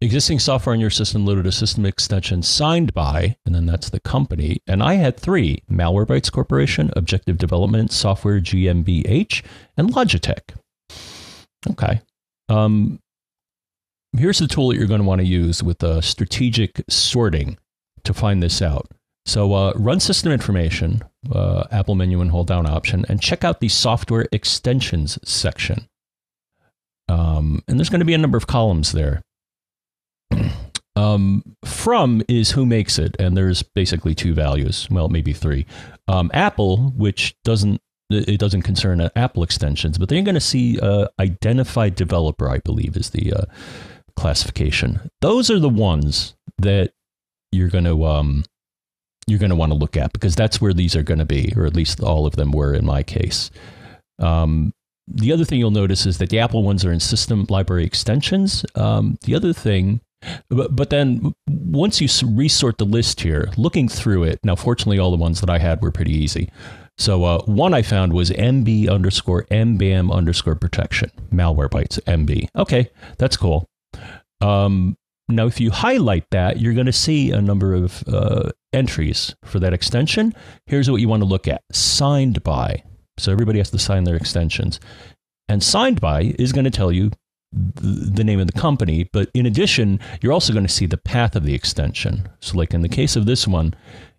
[0.00, 4.00] existing software in your system loaded a system extension signed by, and then that's the
[4.00, 4.58] company.
[4.68, 9.42] And I had three Malwarebytes Corporation, Objective Development Software GmbH,
[9.76, 10.54] and Logitech.
[11.68, 12.00] Okay.
[12.48, 13.00] Um,
[14.16, 17.58] here's the tool that you're going to want to use with uh, strategic sorting
[18.04, 18.88] to find this out.
[19.24, 23.60] So uh, run system information, uh, Apple menu and hold down option, and check out
[23.60, 25.88] the software extensions section.
[27.08, 29.22] Um, and there's going to be a number of columns there.
[30.96, 34.88] um, from is who makes it, and there's basically two values.
[34.90, 35.66] Well, maybe three.
[36.08, 37.80] Um, Apple, which doesn't
[38.10, 42.58] it doesn't concern Apple extensions, but then you're going to see uh, identified developer, I
[42.58, 43.44] believe, is the uh,
[44.16, 45.10] classification.
[45.20, 46.92] Those are the ones that
[47.50, 48.44] you're going to um,
[49.26, 51.52] you're going to want to look at because that's where these are going to be,
[51.56, 53.50] or at least all of them were in my case.
[54.18, 54.72] Um,
[55.08, 58.64] the other thing you'll notice is that the Apple ones are in system library extensions.
[58.74, 60.00] Um, the other thing,
[60.48, 65.10] but, but then once you resort the list here, looking through it, now fortunately all
[65.10, 66.50] the ones that I had were pretty easy.
[66.98, 72.48] So uh, one I found was MB underscore MBAM underscore protection, Malwarebytes MB.
[72.56, 73.66] Okay, that's cool.
[74.42, 74.96] Um,
[75.28, 79.60] now, if you highlight that, you're going to see a number of uh, entries for
[79.60, 80.34] that extension.
[80.66, 82.82] Here's what you want to look at signed by.
[83.18, 84.80] So everybody has to sign their extensions.
[85.48, 87.12] And signed by is going to tell you
[87.52, 89.08] the name of the company.
[89.12, 92.28] But in addition, you're also going to see the path of the extension.
[92.40, 93.74] So, like in the case of this one,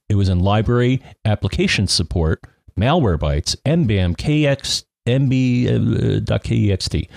[0.10, 2.41] it was in library application support,
[2.80, 7.08] Malwarebytes, mbam, kx, mb.kext.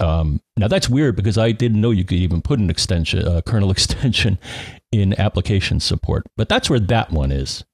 [0.00, 3.40] Um, now that's weird because I didn't know you could even put an extension, uh,
[3.42, 4.38] kernel extension,
[4.92, 6.24] in application support.
[6.36, 7.64] But that's where that one is.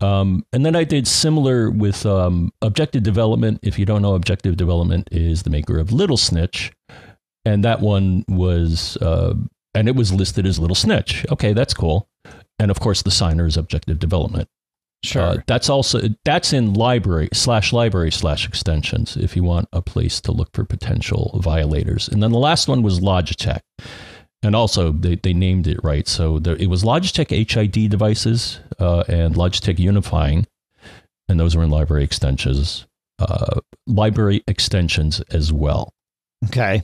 [0.00, 3.58] Um, and then I did similar with um, Objective Development.
[3.62, 6.72] If you don't know, Objective Development is the maker of Little Snitch,
[7.44, 9.34] and that one was, uh,
[9.74, 11.26] and it was listed as Little Snitch.
[11.32, 12.08] Okay, that's cool.
[12.60, 14.48] And of course, the signer is Objective Development.
[15.04, 15.22] Sure.
[15.22, 20.20] Uh, that's also that's in library slash library slash extensions if you want a place
[20.22, 22.08] to look for potential violators.
[22.08, 23.60] And then the last one was Logitech,
[24.42, 26.08] and also they, they named it right.
[26.08, 30.46] So there, it was Logitech HID devices uh, and Logitech Unifying,
[31.28, 32.86] and those were in library extensions,
[33.20, 35.92] uh, library extensions as well.
[36.46, 36.82] Okay.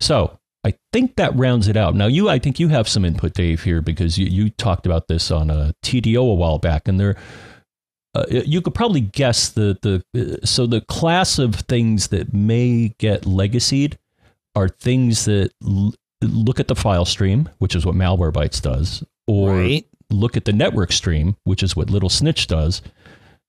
[0.00, 1.94] So I think that rounds it out.
[1.94, 5.08] Now, you, I think you have some input, Dave, here because you, you talked about
[5.08, 7.16] this on a TDO a while back, and there,
[8.14, 10.02] uh, you could probably guess the the
[10.42, 13.98] uh, so the class of things that may get legacied
[14.54, 19.50] are things that l- look at the file stream, which is what Malwarebytes does, or
[19.56, 19.86] right.
[20.10, 22.80] look at the network stream, which is what Little Snitch does.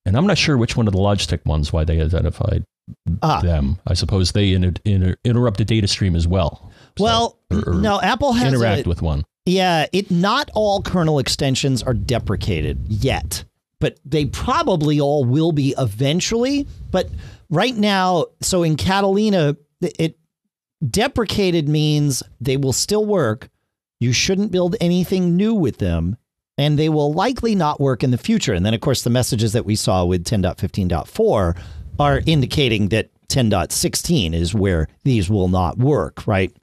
[0.06, 2.64] And I'm not sure which one of the Logitech ones why they identified
[3.22, 3.42] ah.
[3.42, 3.80] them.
[3.88, 6.72] I suppose they inter- inter- interrupt the data stream as well.
[7.00, 9.24] Well, or, or no, Apple has interact a, with one.
[9.46, 13.44] Yeah, it not all kernel extensions are deprecated yet,
[13.80, 16.68] but they probably all will be eventually.
[16.92, 17.10] But
[17.50, 20.18] right now, so in Catalina, it
[20.90, 23.50] deprecated means they will still work.
[24.00, 26.18] You shouldn't build anything new with them,
[26.58, 28.54] and they will likely not work in the future.
[28.54, 31.58] And then, of course, the messages that we saw with 10.15.4
[32.00, 36.56] are indicating that 10.16 is where these will not work, right?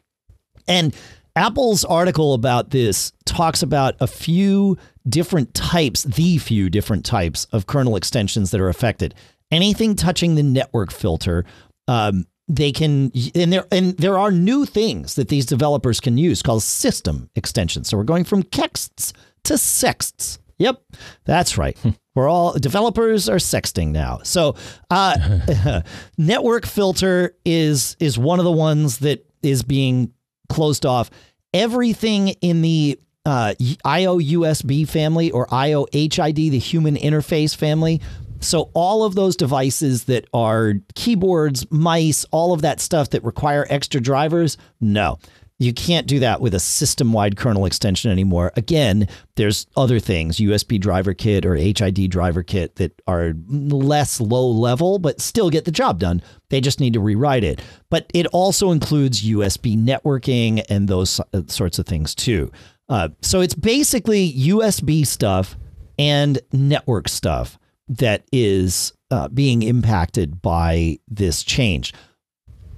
[0.68, 0.94] And
[1.34, 4.76] Apple's article about this talks about a few
[5.08, 9.14] different types, the few different types of kernel extensions that are affected.
[9.50, 11.44] Anything touching the network filter,
[11.88, 16.42] um, they can, and there and there are new things that these developers can use
[16.42, 17.88] called system extensions.
[17.88, 19.12] So we're going from kexts
[19.44, 20.38] to sexts.
[20.58, 20.82] Yep,
[21.24, 21.76] that's right.
[21.78, 21.90] Hmm.
[22.14, 24.20] We're all developers are sexting now.
[24.22, 24.56] So
[24.90, 25.82] uh,
[26.18, 30.12] network filter is is one of the ones that is being
[30.52, 31.10] closed off.
[31.54, 33.54] Everything in the uh,
[33.84, 38.00] IO USB family or IO HID, the human interface family.
[38.40, 43.66] So, all of those devices that are keyboards, mice, all of that stuff that require
[43.70, 45.18] extra drivers, no.
[45.62, 48.50] You can't do that with a system wide kernel extension anymore.
[48.56, 49.06] Again,
[49.36, 54.98] there's other things, USB driver kit or HID driver kit, that are less low level,
[54.98, 56.20] but still get the job done.
[56.50, 57.62] They just need to rewrite it.
[57.90, 62.50] But it also includes USB networking and those uh, sorts of things too.
[62.88, 65.56] Uh, so it's basically USB stuff
[65.96, 67.56] and network stuff
[67.88, 71.94] that is uh, being impacted by this change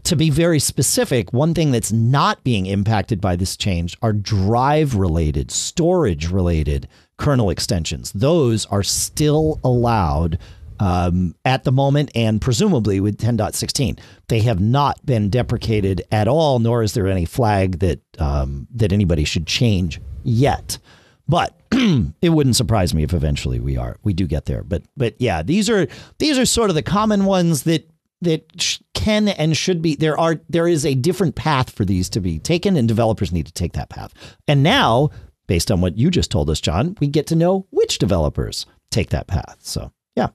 [0.04, 4.94] to be very specific, one thing that's not being impacted by this change are drive
[4.94, 8.12] related, storage related kernel extensions.
[8.12, 10.38] Those are still allowed
[10.80, 13.98] um, at the moment and presumably with 10.16.
[14.28, 18.92] They have not been deprecated at all, nor is there any flag that um, that
[18.92, 20.78] anybody should change yet.
[21.26, 24.62] But it wouldn't surprise me if eventually we are we do get there.
[24.62, 25.86] But but yeah, these are
[26.18, 27.88] these are sort of the common ones that
[28.20, 32.20] that can and should be there are there is a different path for these to
[32.20, 34.14] be taken and developers need to take that path.
[34.48, 35.10] And now,
[35.46, 39.10] based on what you just told us, John, we get to know which developers take
[39.10, 39.58] that path.
[39.60, 40.28] So, yeah.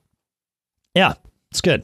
[0.93, 1.15] Yeah,
[1.49, 1.83] it's good.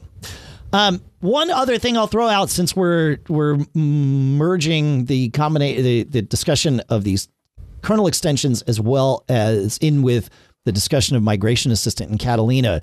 [0.72, 6.22] Um, one other thing I'll throw out since we're we're merging the combination the, the
[6.22, 7.28] discussion of these
[7.82, 10.30] kernel extensions as well as in with
[10.64, 12.80] the discussion of migration assistant in Catalina.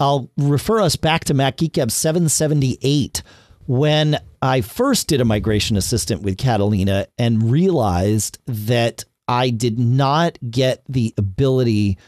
[0.00, 3.22] I'll refer us back to Mac Geek 778
[3.66, 10.38] when I first did a migration assistant with Catalina and realized that I did not
[10.50, 11.98] get the ability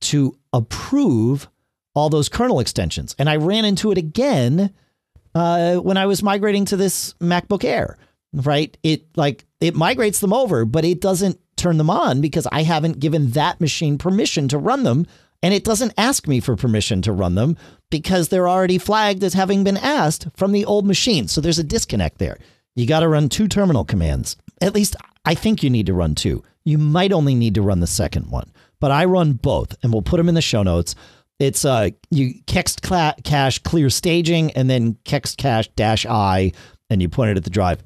[0.00, 1.48] to approve
[1.94, 3.14] all those kernel extensions.
[3.18, 4.72] And I ran into it again
[5.34, 7.96] uh, when I was migrating to this MacBook Air.
[8.32, 8.76] Right?
[8.82, 12.98] It like it migrates them over, but it doesn't turn them on because I haven't
[12.98, 15.06] given that machine permission to run them.
[15.44, 17.58] And it doesn't ask me for permission to run them
[17.90, 21.28] because they're already flagged as having been asked from the old machine.
[21.28, 22.38] So there's a disconnect there.
[22.74, 24.38] You got to run two terminal commands.
[24.62, 24.96] At least
[25.26, 26.42] I think you need to run two.
[26.64, 28.50] You might only need to run the second one,
[28.80, 30.94] but I run both and we'll put them in the show notes.
[31.38, 36.52] It's uh you kext cache clear staging and then kext cache dash i
[36.88, 37.82] and you point it at the drive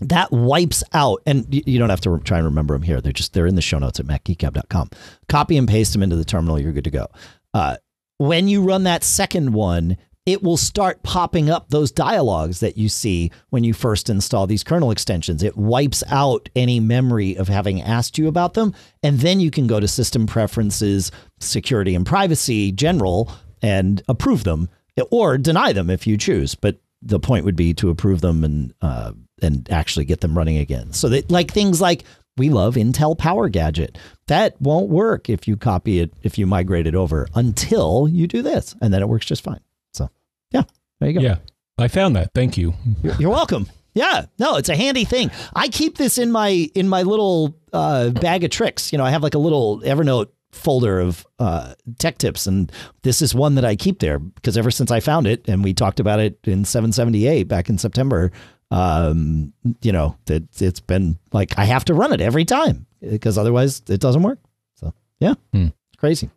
[0.00, 3.00] that wipes out and you don't have to try and remember them here.
[3.00, 4.90] They're just they're in the show notes at macgeekgab.com
[5.28, 6.60] copy and paste them into the terminal.
[6.60, 7.06] You're good to go.
[7.52, 7.76] Uh,
[8.18, 9.96] when you run that second one
[10.26, 14.64] it will start popping up those dialogues that you see when you first install these
[14.64, 15.42] kernel extensions.
[15.42, 19.66] It wipes out any memory of having asked you about them and then you can
[19.66, 23.30] go to system preferences security and privacy general
[23.60, 24.70] and approve them
[25.10, 26.54] or deny them if you choose.
[26.54, 29.12] But the point would be to approve them and uh,
[29.44, 30.92] and actually get them running again.
[30.92, 32.04] So that like things like
[32.36, 33.96] we love Intel Power Gadget.
[34.26, 38.42] That won't work if you copy it if you migrate it over until you do
[38.42, 39.60] this, and then it works just fine.
[39.92, 40.10] So
[40.50, 40.62] yeah,
[41.00, 41.24] there you go.
[41.24, 41.36] Yeah,
[41.78, 42.32] I found that.
[42.34, 42.74] Thank you.
[43.02, 43.68] You're, you're welcome.
[43.94, 45.30] Yeah, no, it's a handy thing.
[45.54, 48.92] I keep this in my in my little uh, bag of tricks.
[48.92, 52.72] You know, I have like a little Evernote folder of uh, tech tips, and
[53.02, 55.74] this is one that I keep there because ever since I found it, and we
[55.74, 58.32] talked about it in 778 back in September,
[58.74, 59.52] um,
[59.82, 63.80] you know, that it's been like I have to run it every time because otherwise
[63.88, 64.40] it doesn't work.
[64.74, 65.68] So yeah, hmm.
[65.96, 66.28] crazy,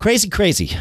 [0.00, 0.76] crazy, crazy.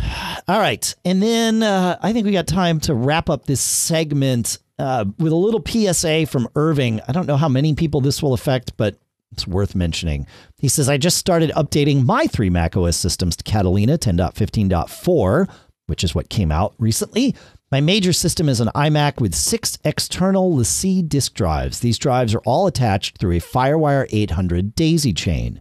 [0.48, 4.57] All right, and then uh, I think we got time to wrap up this segment
[4.80, 6.99] uh, with a little PSA from Irving.
[7.07, 8.98] I don't know how many people this will affect, but
[9.31, 10.26] it's worth mentioning.
[10.57, 15.49] He says, I just started updating my three macOS systems to Catalina 10.15.4,
[15.85, 17.35] which is what came out recently.
[17.69, 21.81] My major system is an iMac with six external LaCie disk drives.
[21.81, 25.60] These drives are all attached through a FireWire 800 daisy chain.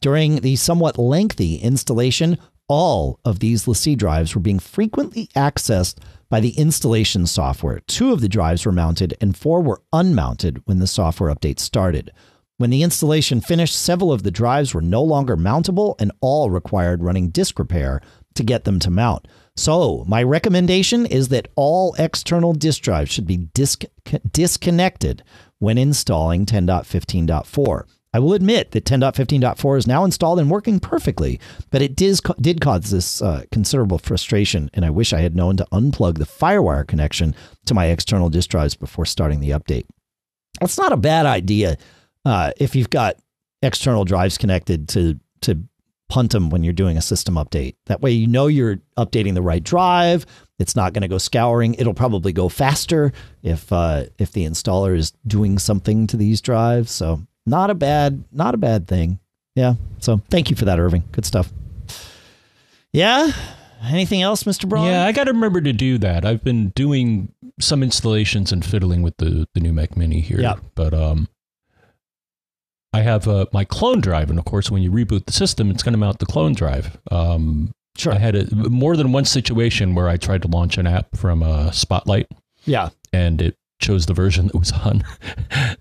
[0.00, 5.98] During the somewhat lengthy installation, all of these LaCie drives were being frequently accessed
[6.28, 7.80] by the installation software.
[7.88, 12.12] Two of the drives were mounted and four were unmounted when the software update started.
[12.58, 17.02] When the installation finished, several of the drives were no longer mountable and all required
[17.02, 18.00] running disk repair
[18.34, 19.26] to get them to mount.
[19.58, 23.86] So, my recommendation is that all external disk drives should be disc-
[24.30, 25.24] disconnected
[25.58, 27.82] when installing 10.15.4.
[28.14, 31.40] I will admit that 10.15.4 is now installed and working perfectly,
[31.70, 35.56] but it did, did cause this uh, considerable frustration, and I wish I had known
[35.56, 37.34] to unplug the FireWire connection
[37.66, 39.86] to my external disk drives before starting the update.
[40.60, 41.78] That's not a bad idea
[42.24, 43.16] uh, if you've got
[43.60, 45.62] external drives connected to to
[46.08, 47.76] punt them when you're doing a system update.
[47.86, 50.26] That way, you know you're updating the right drive.
[50.58, 51.74] It's not going to go scouring.
[51.74, 53.12] It'll probably go faster
[53.42, 56.90] if uh, if the installer is doing something to these drives.
[56.90, 59.20] So not a bad not a bad thing.
[59.54, 59.74] Yeah.
[59.98, 61.04] So thank you for that, Irving.
[61.12, 61.52] Good stuff.
[62.92, 63.32] Yeah.
[63.82, 64.68] Anything else, Mr.
[64.68, 64.86] Braun?
[64.86, 66.24] Yeah, I got to remember to do that.
[66.24, 70.40] I've been doing some installations and fiddling with the the new Mac Mini here.
[70.40, 70.56] Yeah.
[70.74, 71.28] But um,
[72.92, 75.82] I have uh, my clone drive, and of course, when you reboot the system, it's
[75.82, 76.98] going to mount the clone drive.
[77.10, 78.12] Um, sure.
[78.12, 81.42] I had a, more than one situation where I tried to launch an app from
[81.42, 82.28] uh, Spotlight.
[82.64, 82.90] Yeah.
[83.12, 85.04] And it chose the version that was on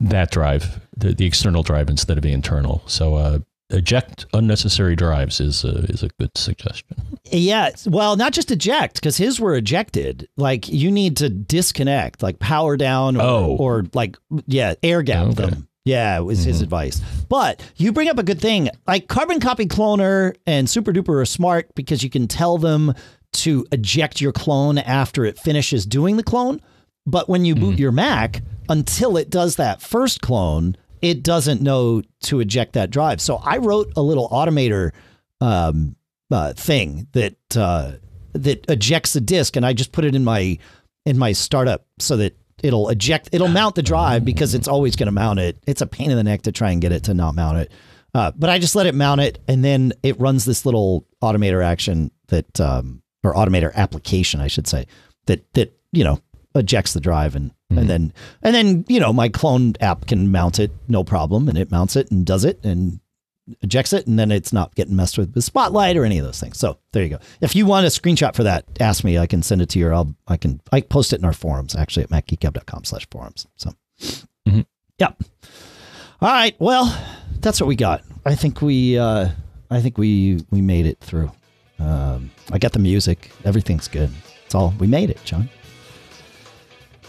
[0.02, 2.84] that drive, the, the external drive instead of the internal.
[2.88, 3.40] So uh,
[3.70, 6.98] eject unnecessary drives is a, is a good suggestion.
[7.24, 10.28] Yeah, well, not just eject because his were ejected.
[10.38, 13.56] Like you need to disconnect, like power down, or, oh.
[13.60, 15.46] or like yeah, air gap okay.
[15.46, 15.68] them.
[15.88, 16.50] Yeah, it was mm-hmm.
[16.50, 17.02] his advice.
[17.30, 18.70] But you bring up a good thing.
[18.86, 22.94] Like Carbon Copy Cloner and Super Duper are smart because you can tell them
[23.34, 26.62] to eject your clone after it finishes doing the clone.
[27.06, 27.82] But when you boot mm-hmm.
[27.82, 33.22] your Mac, until it does that first clone, it doesn't know to eject that drive.
[33.22, 34.92] So I wrote a little automator
[35.40, 35.96] um,
[36.30, 37.94] uh, thing that uh,
[38.34, 40.58] that ejects the disk, and I just put it in my
[41.06, 45.08] in my startup so that it'll eject it'll mount the drive because it's always going
[45.08, 47.14] to mount it it's a pain in the neck to try and get it to
[47.14, 47.72] not mount it
[48.14, 51.64] uh, but i just let it mount it and then it runs this little automator
[51.64, 54.86] action that um, or automator application i should say
[55.26, 56.20] that that you know
[56.56, 57.80] ejects the drive and mm-hmm.
[57.80, 61.58] and then and then you know my clone app can mount it no problem and
[61.58, 63.00] it mounts it and does it and
[63.62, 66.40] ejects it, and then it's not getting messed with with Spotlight or any of those
[66.40, 66.58] things.
[66.58, 67.20] So there you go.
[67.42, 69.18] If you want a screenshot for that, ask me.
[69.18, 69.88] I can send it to you.
[69.88, 73.48] Or I'll I can I post it in our forums actually at macgeekgab.com slash forums.
[73.56, 74.62] So mm-hmm.
[74.98, 75.12] yeah.
[76.22, 76.56] All right.
[76.60, 76.98] Well,
[77.40, 78.04] that's what we got.
[78.26, 79.30] I think we uh,
[79.70, 81.32] I think we we made it through.
[81.80, 83.32] Um, I got the music.
[83.46, 84.10] Everything's good.
[84.46, 85.50] It's all we made it, John.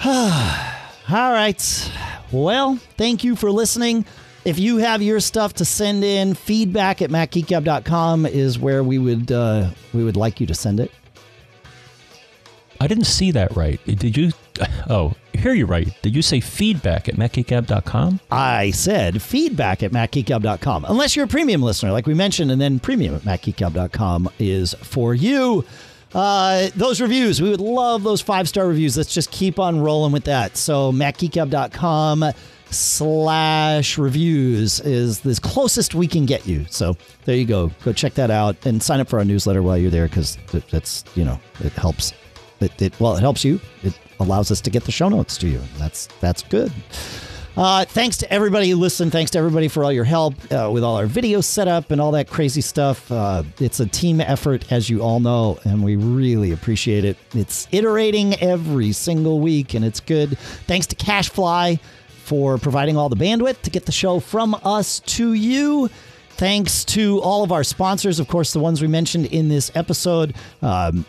[0.05, 1.93] All right.
[2.31, 4.05] Well, thank you for listening.
[4.49, 9.31] If you have your stuff to send in, feedback at macgeekgab.com is where we would
[9.31, 10.91] uh, we would like you to send it.
[12.81, 13.79] I didn't see that right.
[13.85, 14.31] Did you?
[14.89, 15.95] Oh, hear you right.
[16.01, 18.21] Did you say feedback at macgeekgab.com?
[18.31, 20.87] I said feedback at macgeekgab.com.
[20.87, 25.15] Unless you're a premium listener, like we mentioned, and then premium at macgeekgab.com is for
[25.15, 25.67] you.
[26.15, 28.97] Uh, those reviews, we would love those five star reviews.
[28.97, 30.57] Let's just keep on rolling with that.
[30.57, 32.33] So, macgeekgab.com
[32.71, 36.67] slash reviews is the closest we can get you.
[36.71, 37.71] So there you go.
[37.85, 40.39] Go check that out and sign up for our newsletter while you're there because
[40.71, 42.13] that's, you know, it helps.
[42.61, 43.61] It, it, well, it helps you.
[43.83, 45.61] It allows us to get the show notes to you.
[45.79, 46.73] That's that's good.
[47.57, 49.11] Uh, thanks to everybody who listened.
[49.11, 52.13] Thanks to everybody for all your help uh, with all our video setup and all
[52.13, 53.11] that crazy stuff.
[53.11, 57.17] Uh, it's a team effort, as you all know, and we really appreciate it.
[57.35, 60.39] It's iterating every single week, and it's good.
[60.69, 61.81] Thanks to CacheFly
[62.29, 65.89] for providing all the bandwidth to get the show from us to you.
[66.31, 70.35] Thanks to all of our sponsors, of course, the ones we mentioned in this episode.
[70.63, 71.07] Um,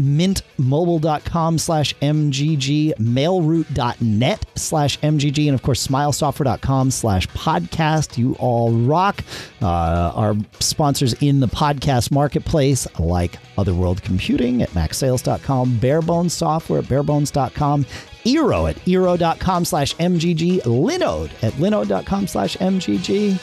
[0.00, 9.22] mintmobile.com slash mgg mailroute.net slash mgg and of course smilesoftware.com slash podcast you all rock
[9.62, 16.80] uh, our sponsors in the podcast marketplace like Other World Computing at macsales.com barebones software
[16.80, 17.86] at barebones.com
[18.24, 23.38] Eero at eero.com slash MGG, Linode at linode.com slash MGG.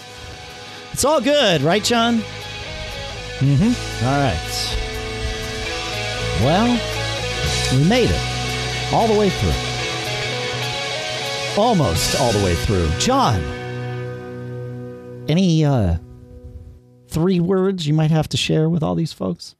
[0.94, 2.18] It's all good, right, John?
[3.40, 4.06] Mm-hmm.
[4.06, 4.78] All right.
[6.44, 6.80] Well,
[7.74, 9.54] we made it all the way through.
[11.62, 12.90] Almost all the way through.
[13.00, 13.42] John,
[15.30, 15.98] any uh,
[17.08, 19.56] three words you might have to share with all these folks?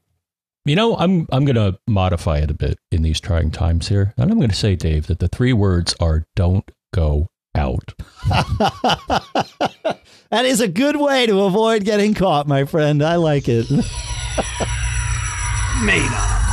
[0.64, 4.14] You know, I'm I'm going to modify it a bit in these trying times here,
[4.16, 7.26] and I'm going to say, Dave, that the three words are "don't go
[7.56, 7.94] out."
[10.30, 13.02] that is a good way to avoid getting caught, my friend.
[13.02, 13.68] I like it.
[15.82, 16.51] Made up.